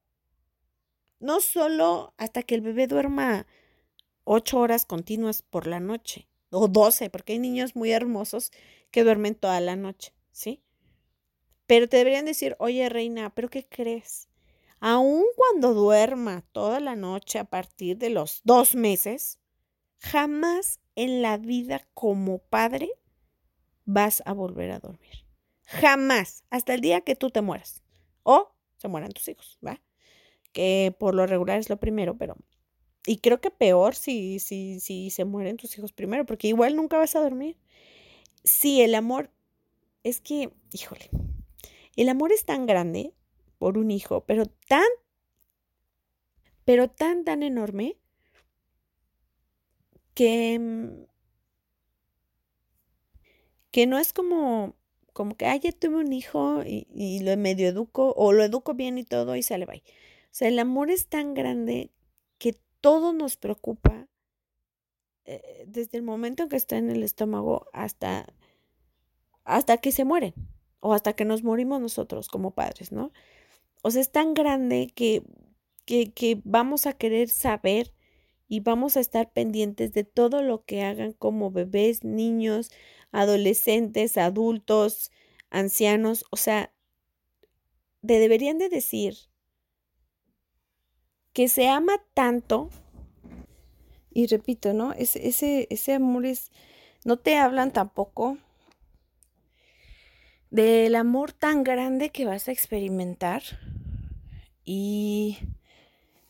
No 1.20 1.41
solo 1.41 2.14
hasta 2.16 2.43
que 2.43 2.57
el 2.57 2.62
bebé 2.62 2.89
duerma 2.89 3.47
ocho 4.24 4.59
horas 4.59 4.85
continuas 4.85 5.43
por 5.43 5.68
la 5.68 5.79
noche 5.79 6.26
o 6.51 6.66
doce, 6.66 7.11
porque 7.11 7.35
hay 7.35 7.39
niños 7.39 7.76
muy 7.76 7.93
hermosos 7.93 8.51
que 8.91 9.05
duermen 9.05 9.37
toda 9.37 9.61
la 9.61 9.76
noche, 9.76 10.12
¿sí? 10.33 10.64
Pero 11.68 11.89
te 11.89 11.99
deberían 11.99 12.24
decir, 12.24 12.57
oye, 12.59 12.89
reina, 12.89 13.33
¿pero 13.37 13.49
qué 13.49 13.64
crees? 13.64 14.28
Aun 14.81 15.24
cuando 15.37 15.74
duerma 15.74 16.45
toda 16.53 16.81
la 16.81 16.97
noche 16.97 17.39
a 17.39 17.45
partir 17.45 17.99
de 17.99 18.11
los 18.11 18.41
dos 18.45 18.74
meses, 18.74 19.39
jamás 19.99 20.81
en 20.95 21.22
la 21.22 21.37
vida 21.39 21.87
como 21.95 22.39
padre 22.39 22.91
vas 23.85 24.22
a 24.26 24.33
volver 24.33 24.70
a 24.70 24.81
dormir. 24.81 25.24
Jamás, 25.64 26.45
hasta 26.51 26.74
el 26.74 26.81
día 26.81 27.03
que 27.03 27.16
tú 27.16 27.31
te 27.31 27.43
mueras 27.43 27.83
o 28.22 28.55
se 28.76 28.89
mueran 28.89 29.12
tus 29.12 29.29
hijos, 29.29 29.59
¿va? 29.64 29.83
Que 30.53 30.95
por 30.99 31.14
lo 31.14 31.26
regular 31.26 31.59
es 31.59 31.68
lo 31.68 31.79
primero, 31.79 32.16
pero 32.16 32.37
y 33.07 33.18
creo 33.18 33.41
que 33.41 33.51
peor 33.51 33.95
si, 33.95 34.39
si, 34.39 34.81
si 34.81 35.11
se 35.11 35.24
mueren 35.24 35.57
tus 35.57 35.76
hijos 35.79 35.93
primero, 35.93 36.26
porque 36.26 36.49
igual 36.49 36.76
nunca 36.76 36.99
vas 36.99 37.16
a 37.16 37.20
dormir. 37.20 37.57
Sí, 38.45 38.83
el 38.83 38.95
amor 38.95 39.31
es 40.05 40.20
que, 40.20 40.51
híjole, 40.72 41.11
el 41.97 42.09
amor 42.11 42.33
es 42.33 42.45
tan 42.45 42.66
grande 42.66 43.14
por 43.59 43.78
un 43.78 43.90
hijo, 43.90 44.24
pero 44.24 44.46
tan, 44.46 44.86
pero 46.64 46.88
tan, 46.88 47.24
tan 47.24 47.42
enorme 47.42 47.96
que, 50.14 50.59
mm, 50.59 51.06
que 53.70 53.86
no 53.86 53.98
es 53.98 54.12
como, 54.12 54.74
como 55.12 55.36
que, 55.36 55.46
ay, 55.46 55.61
ya 55.61 55.72
tuve 55.72 55.96
un 55.96 56.12
hijo 56.12 56.62
y, 56.64 57.20
lo 57.20 57.36
medio 57.36 57.68
educo, 57.68 58.14
o 58.16 58.32
lo 58.32 58.44
educo 58.44 58.74
bien 58.74 58.98
y 58.98 59.04
todo 59.04 59.36
y 59.36 59.42
sale 59.42 59.66
bye. 59.66 59.82
O 59.86 60.30
sea, 60.30 60.48
el 60.48 60.59
amor 60.59 60.90
es 60.90 61.09
tan 61.09 61.34
grande 61.34 61.90
que 62.38 62.56
todo 62.80 63.12
nos 63.12 63.36
preocupa 63.36 64.09
eh, 65.24 65.64
desde 65.66 65.98
el 65.98 66.04
momento 66.04 66.44
en 66.44 66.48
que 66.48 66.56
está 66.56 66.78
en 66.78 66.90
el 66.90 67.02
estómago 67.02 67.66
hasta, 67.72 68.32
hasta 69.44 69.78
que 69.78 69.92
se 69.92 70.04
mueren 70.04 70.34
o 70.80 70.94
hasta 70.94 71.14
que 71.14 71.24
nos 71.24 71.42
morimos 71.42 71.80
nosotros 71.80 72.28
como 72.28 72.52
padres, 72.52 72.92
¿no? 72.92 73.12
O 73.83 73.91
sea, 73.91 74.01
es 74.01 74.11
tan 74.11 74.35
grande 74.35 74.93
que, 74.95 75.22
que, 75.85 76.12
que 76.12 76.41
vamos 76.45 76.87
a 76.87 76.93
querer 76.93 77.29
saber 77.29 77.93
y 78.49 78.61
vamos 78.61 78.97
a 78.97 79.01
estar 79.01 79.31
pendientes 79.31 79.93
de 79.93 80.05
todo 80.05 80.43
lo 80.43 80.64
que 80.64 80.83
hagan 80.83 81.12
como 81.12 81.51
bebés, 81.51 82.03
niños, 82.03 82.70
adolescentes, 83.12 84.16
adultos, 84.16 85.11
ancianos, 85.51 86.24
o 86.31 86.37
sea, 86.37 86.72
te 88.07 88.18
deberían 88.18 88.59
de 88.59 88.68
decir 88.68 89.16
que 91.33 91.49
se 91.49 91.68
ama 91.68 92.03
tanto, 92.14 92.70
y 94.11 94.26
repito, 94.26 94.72
¿no? 94.72 94.93
Ese, 94.93 95.29
ese, 95.29 95.68
ese 95.70 95.95
amor 95.95 96.26
es, 96.26 96.51
no 97.05 97.18
te 97.18 97.37
hablan 97.37 97.72
tampoco 97.72 98.39
del 100.51 100.94
amor 100.94 101.32
tan 101.32 101.62
grande 101.62 102.11
que 102.11 102.24
vas 102.24 102.49
a 102.49 102.53
experimentar 102.53 103.42
y 104.64 105.38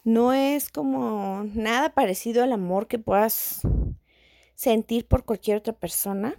no 0.04 0.32
es 0.32 0.70
como 0.70 1.44
nada 1.54 1.94
parecido 1.94 2.42
al 2.42 2.52
amor 2.52 2.88
que 2.88 2.98
puedas 2.98 3.62
sentir 4.54 5.06
por 5.06 5.24
cualquier 5.24 5.58
otra 5.58 5.72
persona 5.72 6.34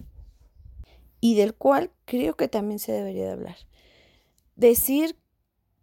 y 1.21 1.36
del 1.36 1.53
cual 1.53 1.91
creo 2.05 2.36
que 2.36 2.47
también 2.47 2.80
se 2.80 2.91
debería 2.91 3.25
de 3.25 3.32
hablar. 3.32 3.57
Decir 4.55 5.17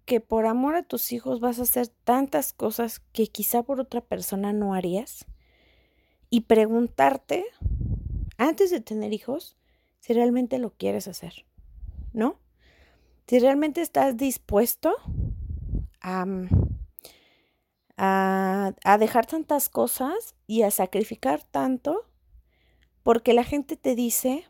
que 0.05 0.21
por 0.21 0.47
amor 0.47 0.77
a 0.77 0.83
tus 0.83 1.13
hijos 1.13 1.41
vas 1.41 1.59
a 1.59 1.63
hacer 1.63 1.89
tantas 2.05 2.53
cosas 2.53 3.01
que 3.13 3.27
quizá 3.27 3.63
por 3.63 3.81
otra 3.81 4.01
persona 4.01 4.53
no 4.53 4.75
harías 4.75 5.27
y 6.31 6.43
preguntarte 6.43 7.45
antes 8.37 8.71
de 8.71 8.81
tener 8.81 9.13
hijos 9.13 9.57
si 10.01 10.13
realmente 10.13 10.59
lo 10.59 10.71
quieres 10.71 11.09
hacer, 11.09 11.45
¿no? 12.17 12.41
Si 13.29 13.39
realmente 13.39 13.83
estás 13.83 14.17
dispuesto 14.17 14.97
a, 16.01 16.25
a, 17.97 18.73
a 18.85 18.99
dejar 18.99 19.27
tantas 19.27 19.69
cosas 19.69 20.35
y 20.47 20.63
a 20.63 20.71
sacrificar 20.71 21.43
tanto 21.45 22.07
porque 23.03 23.35
la 23.35 23.45
gente 23.45 23.77
te 23.77 23.95
dice 23.95 24.45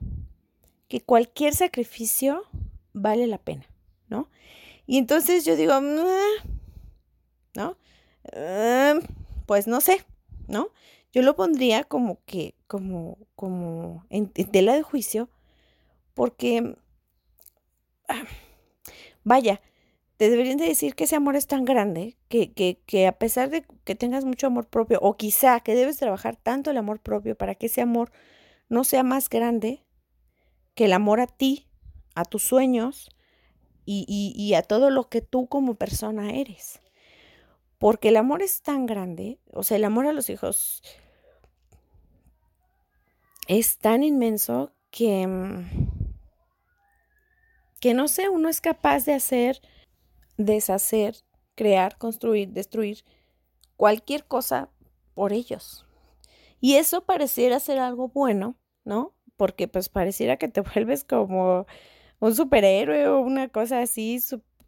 que 0.89 1.01
cualquier 1.01 1.55
sacrificio 1.55 2.45
vale 2.95 3.27
la 3.27 3.39
pena, 3.39 3.67
¿no? 4.09 4.31
Y 4.87 4.99
entonces 4.99 5.45
yo 5.45 5.57
digo, 5.57 5.79
¿no? 5.81 7.77
Em, 8.33 9.03
pues 9.47 9.67
no 9.67 9.81
sé, 9.81 10.05
¿no? 10.49 10.71
Yo 11.13 11.23
lo 11.23 11.37
pondría 11.37 11.85
como 11.85 12.19
que, 12.27 12.55
como, 12.67 13.19
como 13.35 14.05
en, 14.11 14.29
tela 14.29 14.75
de 14.75 14.83
juicio, 14.83 15.29
porque, 16.15 16.77
vaya, 19.25 19.61
te 20.17 20.31
deberían 20.31 20.57
de 20.57 20.67
decir 20.67 20.95
que 20.95 21.05
ese 21.05 21.17
amor 21.17 21.37
es 21.37 21.47
tan 21.47 21.65
grande 21.65 22.17
que, 22.29 22.53
que, 22.53 22.81
que, 22.87 23.07
a 23.07 23.13
pesar 23.13 23.51
de 23.51 23.65
que 23.85 23.95
tengas 23.95 24.25
mucho 24.25 24.47
amor 24.47 24.67
propio, 24.67 24.99
o 25.03 25.17
quizá 25.17 25.61
que 25.61 25.75
debes 25.75 25.99
trabajar 25.99 26.37
tanto 26.37 26.71
el 26.71 26.79
amor 26.79 27.01
propio 27.01 27.37
para 27.37 27.55
que 27.55 27.67
ese 27.67 27.83
amor 27.83 28.11
no 28.69 28.85
sea 28.85 29.03
más 29.03 29.29
grande, 29.29 29.85
que 30.75 30.87
el 30.87 30.93
amor 30.93 31.21
a 31.21 31.27
ti, 31.27 31.67
a 32.15 32.25
tus 32.25 32.43
sueños 32.43 33.11
y, 33.85 34.55
a 34.55 34.63
todo 34.63 34.91
lo 34.91 35.09
que 35.09 35.21
tú 35.21 35.47
como 35.47 35.75
persona 35.75 36.33
eres. 36.33 36.81
Porque 37.79 38.09
el 38.09 38.17
amor 38.17 38.43
es 38.43 38.63
tan 38.63 38.87
grande, 38.87 39.39
o 39.53 39.63
sea, 39.63 39.77
el 39.77 39.85
amor 39.85 40.07
a 40.07 40.13
los 40.13 40.31
hijos 40.31 40.83
es 43.49 43.79
tan 43.79 44.03
inmenso 44.03 44.73
que, 44.91 45.27
mm, 45.27 45.96
que 47.87 47.95
no 47.95 48.09
sé, 48.09 48.29
uno 48.29 48.49
es 48.49 48.61
capaz 48.61 49.05
de 49.05 49.15
hacer, 49.15 49.61
deshacer, 50.37 51.17
crear, 51.55 51.97
construir, 51.99 52.49
destruir 52.51 53.05
cualquier 53.77 54.25
cosa 54.25 54.71
por 55.15 55.33
ellos. 55.33 55.87
Y 56.61 56.75
eso 56.75 57.05
pareciera 57.05 57.61
ser 57.61 57.79
algo 57.79 58.09
bueno, 58.09 58.57
¿no? 58.85 59.17
porque 59.37 59.69
pues 59.69 59.89
pareciera 59.89 60.37
que 60.37 60.49
te 60.49 60.61
vuelves 60.75 61.05
como 61.05 61.67
un 62.19 62.35
superhéroe 62.35 63.09
o 63.09 63.21
una 63.21 63.49
cosa 63.49 63.81
así, 63.81 64.19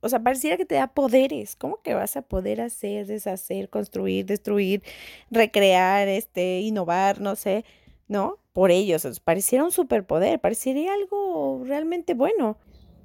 o 0.01 0.09
sea, 0.09 0.23
pareciera 0.23 0.57
que 0.57 0.66
te 0.66 0.77
da 0.77 0.89
poderes. 0.89 1.57
¿Cómo 1.57 1.83
que 1.83 1.95
vas 1.95 2.16
a 2.16 2.23
poder 2.23 2.61
hacer, 2.61 3.07
deshacer, 3.07 3.69
construir, 3.69 4.27
destruir, 4.27 4.83
recrear, 5.31 6.09
este, 6.09 6.61
innovar, 6.61 7.21
no 7.21 7.35
sé, 7.37 7.64
¿no? 8.07 8.39
Por 8.53 8.71
ellos, 8.71 9.21
pareciera 9.21 9.64
un 9.64 9.73
superpoder, 9.73 10.41
parecería 10.41 10.93
algo 10.95 11.62
realmente 11.64 12.14
bueno. 12.14 12.59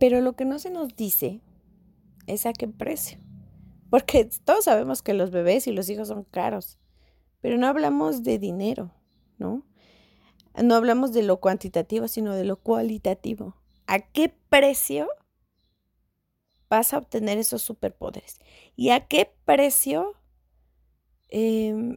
Pero 0.04 0.20
lo 0.20 0.34
que 0.34 0.44
no 0.44 0.60
se 0.60 0.70
nos 0.70 0.98
dice 0.98 1.40
es 2.28 2.46
a 2.46 2.52
qué 2.52 2.68
precio. 2.68 3.20
Porque 3.90 4.30
todos 4.44 4.66
sabemos 4.66 5.02
que 5.02 5.14
los 5.14 5.32
bebés 5.32 5.66
y 5.66 5.72
los 5.72 5.90
hijos 5.90 6.10
son 6.10 6.26
caros, 6.26 6.78
pero 7.40 7.58
no 7.58 7.68
hablamos 7.68 8.22
de 8.22 8.38
dinero, 8.38 8.92
¿no? 9.38 9.64
no 10.62 10.76
hablamos 10.76 11.14
de 11.14 11.24
lo 11.24 11.40
cuantitativo, 11.40 12.10
sino 12.10 12.36
de 12.36 12.44
lo 12.44 12.58
cualitativo. 12.58 13.56
¿A 13.88 14.00
qué 14.00 14.28
precio 14.50 15.08
vas 16.70 16.94
a 16.94 16.98
obtener 16.98 17.38
esos 17.38 17.62
superpoderes? 17.62 18.42
¿Y 18.76 18.90
a 18.90 19.08
qué 19.08 19.34
precio 19.46 20.16
em, 21.30 21.96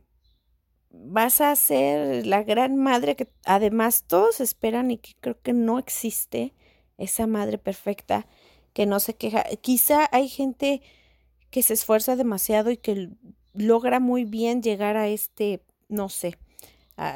vas 0.90 1.40
a 1.40 1.56
ser 1.56 2.24
la 2.24 2.44
gran 2.44 2.76
madre 2.76 3.16
que 3.16 3.32
además 3.44 4.04
todos 4.06 4.40
esperan 4.40 4.92
y 4.92 4.98
que 4.98 5.14
creo 5.18 5.40
que 5.42 5.52
no 5.52 5.80
existe 5.80 6.54
esa 6.98 7.26
madre 7.26 7.58
perfecta 7.58 8.26
que 8.72 8.86
no 8.86 9.00
se 9.00 9.14
queja? 9.14 9.44
Quizá 9.60 10.08
hay 10.12 10.28
gente 10.28 10.82
que 11.50 11.62
se 11.62 11.74
esfuerza 11.74 12.16
demasiado 12.16 12.70
y 12.70 12.76
que 12.76 13.10
logra 13.54 14.00
muy 14.00 14.24
bien 14.24 14.62
llegar 14.62 14.96
a 14.96 15.08
este, 15.08 15.62
no 15.88 16.08
sé, 16.08 16.36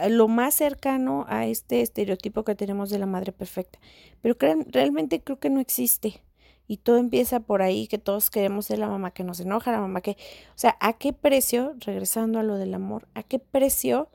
lo 0.08 0.28
más 0.28 0.54
cercano 0.54 1.24
a 1.28 1.46
este 1.46 1.80
estereotipo 1.80 2.44
que 2.44 2.54
tenemos 2.54 2.90
de 2.90 2.98
la 2.98 3.06
madre 3.06 3.32
perfecta. 3.32 3.78
Pero 4.20 4.36
realmente 4.66 5.22
creo 5.22 5.38
que 5.38 5.50
no 5.50 5.60
existe. 5.60 6.22
Y 6.66 6.76
todo 6.76 6.98
empieza 6.98 7.40
por 7.40 7.62
ahí, 7.62 7.88
que 7.88 7.98
todos 7.98 8.30
queremos 8.30 8.66
ser 8.66 8.78
la 8.78 8.88
mamá 8.88 9.10
que 9.10 9.24
nos 9.24 9.40
enoja, 9.40 9.72
la 9.72 9.80
mamá 9.80 10.02
que... 10.02 10.12
O 10.12 10.58
sea, 10.58 10.76
¿a 10.80 10.92
qué 10.92 11.12
precio, 11.12 11.74
regresando 11.80 12.38
a 12.38 12.44
lo 12.44 12.56
del 12.56 12.74
amor, 12.74 13.08
a 13.14 13.24
qué 13.24 13.40
precio 13.40 14.08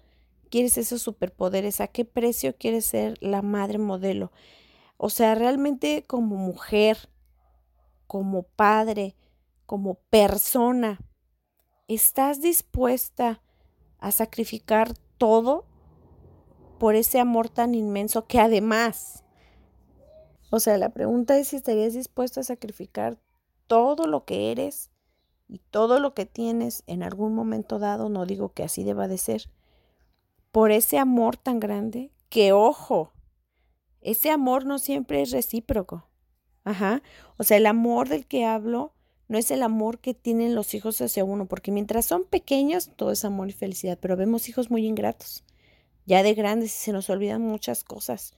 quieres 0.49 0.78
esos 0.78 1.01
superpoderes? 1.01 1.82
¿A 1.82 1.88
qué 1.88 2.05
precio 2.05 2.55
quieres 2.57 2.86
ser 2.86 3.18
la 3.20 3.41
madre 3.41 3.78
modelo? 3.78 4.32
O 4.98 5.10
sea, 5.10 5.36
realmente 5.36 6.04
como 6.08 6.36
mujer, 6.36 7.10
como 8.08 8.43
padre, 8.43 9.16
como 9.66 9.96
persona, 10.10 11.00
¿estás 11.88 12.41
dispuesta 12.41 13.41
a 14.00 14.12
sacrificar 14.12 14.93
todo 15.18 15.66
por 16.80 16.96
ese 16.96 17.20
amor 17.20 17.50
tan 17.50 17.74
inmenso 17.74 18.28
que 18.28 18.39
además, 18.39 19.24
o 20.52 20.60
sea, 20.60 20.78
la 20.78 20.89
pregunta 20.89 21.38
es 21.38 21.50
si 21.50 21.56
estarías 21.56 21.93
dispuesto 21.93 22.39
a 22.39 22.43
sacrificar 22.43 23.18
todo 23.68 24.08
lo 24.08 24.26
que 24.26 24.52
eres 24.52 24.91
y 25.48 25.60
todo 25.60 26.00
lo 26.00 26.14
que 26.14 26.26
tienes 26.26 26.84
en 26.88 27.04
algún 27.04 27.34
momento 27.34 27.80
dado, 27.80 28.10
no 28.10 28.26
digo 28.26 28.50
que 28.54 28.64
así 28.64 28.84
deba 28.84 29.08
de 29.08 29.18
ser, 29.18 29.50
por 30.52 30.72
ese 30.72 30.98
amor 30.98 31.38
tan 31.38 31.60
grande 31.60 32.12
que, 32.30 32.52
ojo, 32.54 33.12
ese 34.06 34.30
amor 34.30 34.66
no 34.66 34.80
siempre 34.80 35.22
es 35.22 35.32
recíproco. 35.32 36.08
Ajá. 36.64 37.01
O 37.38 37.43
sea, 37.43 37.58
el 37.58 37.66
amor 37.66 38.08
del 38.08 38.26
que 38.26 38.45
hablo 38.45 38.93
no 39.28 39.38
es 39.38 39.49
el 39.51 39.64
amor 39.64 39.99
que 39.99 40.14
tienen 40.14 40.56
los 40.56 40.74
hijos 40.74 41.01
hacia 41.01 41.24
uno, 41.24 41.47
porque 41.47 41.72
mientras 41.72 42.06
son 42.06 42.26
pequeños 42.26 42.91
todo 42.95 43.12
es 43.12 43.26
amor 43.26 43.49
y 43.49 43.53
felicidad, 43.53 43.97
pero 43.99 44.16
vemos 44.16 44.47
hijos 44.49 44.70
muy 44.70 44.86
ingratos, 44.86 45.43
ya 46.06 46.22
de 46.22 46.36
grandes 46.36 46.72
se 46.72 46.91
nos 46.91 47.10
olvidan 47.10 47.41
muchas 47.41 47.84
cosas, 47.84 48.36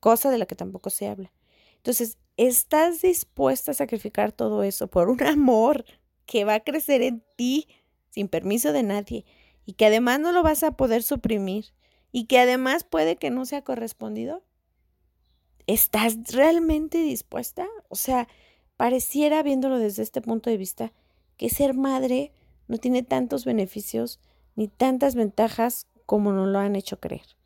cosa 0.00 0.30
de 0.30 0.38
la 0.38 0.46
que 0.46 0.56
tampoco 0.56 0.88
se 0.88 1.08
habla. 1.08 1.30
Entonces, 1.76 2.16
¿estás 2.38 3.02
dispuesta 3.02 3.72
a 3.72 3.74
sacrificar 3.74 4.32
todo 4.32 4.62
eso 4.62 4.88
por 4.88 5.10
un 5.10 5.22
amor 5.24 5.84
que 6.24 6.44
va 6.44 6.54
a 6.54 6.60
crecer 6.60 7.02
en 7.02 7.22
ti 7.36 7.68
sin 8.08 8.28
permiso 8.28 8.72
de 8.72 8.82
nadie 8.82 9.24
y 9.66 9.74
que 9.74 9.86
además 9.86 10.20
no 10.20 10.32
lo 10.32 10.42
vas 10.42 10.62
a 10.62 10.72
poder 10.72 11.02
suprimir 11.02 11.66
y 12.12 12.24
que 12.24 12.38
además 12.38 12.84
puede 12.84 13.16
que 13.16 13.30
no 13.30 13.44
sea 13.44 13.62
correspondido, 13.62 14.42
¿estás 15.66 16.32
realmente 16.32 16.98
dispuesta? 16.98 17.68
O 17.88 17.96
sea, 17.96 18.28
pareciera 18.76 19.42
viéndolo 19.42 19.78
desde 19.78 20.02
este 20.02 20.20
punto 20.20 20.50
de 20.50 20.56
vista 20.56 20.92
que 21.36 21.50
ser 21.50 21.74
madre 21.74 22.32
no 22.68 22.78
tiene 22.78 23.02
tantos 23.02 23.44
beneficios 23.44 24.20
ni 24.56 24.68
tantas 24.68 25.14
ventajas 25.14 25.86
como 26.06 26.32
nos 26.32 26.48
lo 26.48 26.58
han 26.58 26.76
hecho 26.76 27.00
creer. 27.00 27.36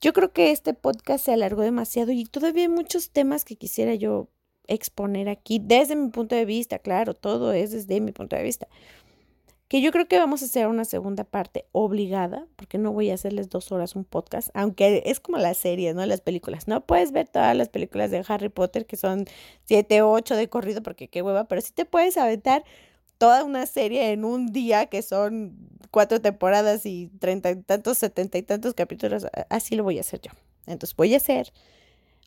Yo 0.00 0.12
creo 0.12 0.32
que 0.32 0.50
este 0.50 0.74
podcast 0.74 1.24
se 1.24 1.32
alargó 1.32 1.62
demasiado 1.62 2.12
y 2.12 2.24
todavía 2.24 2.64
hay 2.64 2.68
muchos 2.68 3.10
temas 3.10 3.44
que 3.44 3.56
quisiera 3.56 3.94
yo 3.94 4.28
exponer 4.66 5.28
aquí 5.28 5.60
desde 5.62 5.96
mi 5.96 6.10
punto 6.10 6.34
de 6.34 6.44
vista, 6.44 6.78
claro, 6.78 7.14
todo 7.14 7.52
es 7.52 7.70
desde 7.70 8.00
mi 8.00 8.12
punto 8.12 8.36
de 8.36 8.42
vista. 8.42 8.68
Que 9.68 9.80
yo 9.80 9.92
creo 9.92 10.06
que 10.06 10.18
vamos 10.18 10.42
a 10.42 10.44
hacer 10.44 10.66
una 10.68 10.84
segunda 10.84 11.24
parte 11.24 11.66
obligada, 11.72 12.46
porque 12.56 12.76
no 12.78 12.92
voy 12.92 13.10
a 13.10 13.14
hacerles 13.14 13.48
dos 13.48 13.72
horas 13.72 13.96
un 13.96 14.04
podcast, 14.04 14.50
aunque 14.52 15.02
es 15.06 15.20
como 15.20 15.38
las 15.38 15.56
series, 15.56 15.94
¿no? 15.94 16.04
Las 16.04 16.20
películas. 16.20 16.68
No 16.68 16.84
puedes 16.84 17.12
ver 17.12 17.28
todas 17.28 17.56
las 17.56 17.70
películas 17.70 18.10
de 18.10 18.22
Harry 18.28 18.50
Potter, 18.50 18.86
que 18.86 18.96
son 18.96 19.24
siete, 19.64 20.02
ocho 20.02 20.36
de 20.36 20.48
corrido, 20.48 20.82
porque 20.82 21.08
qué 21.08 21.22
hueva, 21.22 21.48
pero 21.48 21.60
sí 21.62 21.72
te 21.72 21.86
puedes 21.86 22.16
aventar 22.18 22.62
toda 23.18 23.42
una 23.42 23.64
serie 23.66 24.12
en 24.12 24.24
un 24.24 24.52
día 24.52 24.86
que 24.86 25.00
son 25.00 25.56
cuatro 25.90 26.20
temporadas 26.20 26.84
y 26.84 27.08
treinta 27.18 27.50
y 27.50 27.62
tantos, 27.62 27.96
setenta 27.98 28.36
y 28.38 28.42
tantos 28.42 28.74
capítulos. 28.74 29.26
Así 29.48 29.76
lo 29.76 29.84
voy 29.84 29.98
a 29.98 30.02
hacer 30.02 30.20
yo. 30.20 30.32
Entonces 30.66 30.94
voy 30.94 31.14
a 31.14 31.16
hacer 31.16 31.52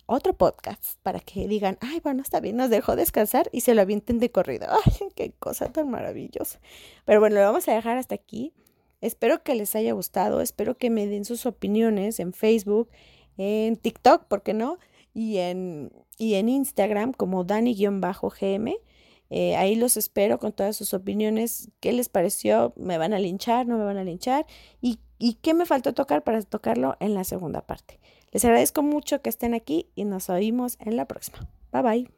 otro 0.08 0.34
podcast 0.34 1.00
para 1.04 1.20
que 1.20 1.48
digan, 1.48 1.78
ay, 1.82 2.00
bueno, 2.00 2.22
está 2.22 2.40
bien, 2.40 2.56
nos 2.56 2.70
dejó 2.70 2.96
descansar 2.96 3.50
y 3.52 3.62
se 3.62 3.76
lo 3.76 3.82
avienten 3.82 4.20
de 4.20 4.32
corrido. 4.32 4.68
Ay, 4.86 5.10
qué 5.16 5.34
cosa 5.38 5.72
tan 5.72 5.92
maravillosa. 5.92 6.60
Pero 7.06 7.20
bueno, 7.20 7.36
lo 7.36 7.42
vamos 7.42 7.68
a 7.68 7.74
dejar 7.74 7.98
hasta 7.98 8.16
aquí. 8.16 8.54
Espero 9.02 9.44
que 9.44 9.54
les 9.54 9.76
haya 9.76 9.94
gustado, 9.94 10.42
espero 10.42 10.78
que 10.78 10.90
me 10.90 11.06
den 11.06 11.26
sus 11.26 11.46
opiniones 11.46 12.20
en 12.20 12.34
Facebook, 12.34 12.90
en 13.38 13.76
TikTok, 13.76 14.26
¿por 14.26 14.42
qué 14.42 14.54
no? 14.54 14.80
Y 15.14 15.38
en, 15.38 15.92
y 16.18 16.36
en 16.36 16.50
Instagram 16.50 17.14
como 17.14 17.44
Dani-GM. 17.44 18.76
Eh, 19.30 19.56
ahí 19.58 19.76
los 19.76 19.98
espero 19.98 20.40
con 20.40 20.54
todas 20.54 20.76
sus 20.78 20.94
opiniones. 20.94 21.70
¿Qué 21.80 21.92
les 21.92 22.10
pareció? 22.10 22.74
¿Me 22.78 22.98
van 22.98 23.14
a 23.14 23.20
linchar? 23.20 23.68
¿No 23.68 23.78
me 23.78 23.84
van 23.84 23.98
a 23.98 24.04
linchar? 24.04 24.46
¿Y, 24.82 25.00
y 25.20 25.36
qué 25.36 25.54
me 25.54 25.66
faltó 25.66 25.94
tocar 25.94 26.24
para 26.24 26.42
tocarlo 26.42 26.96
en 27.00 27.14
la 27.14 27.24
segunda 27.24 27.62
parte? 27.62 28.00
Les 28.32 28.44
agradezco 28.46 28.84
mucho 28.84 29.22
que 29.22 29.30
estén 29.30 29.54
aquí 29.54 29.90
y 29.96 30.06
nos 30.06 30.30
oímos 30.30 30.78
en 30.80 30.98
la 30.98 31.06
próxima. 31.06 31.50
Bye 31.72 31.82
bye. 31.82 32.17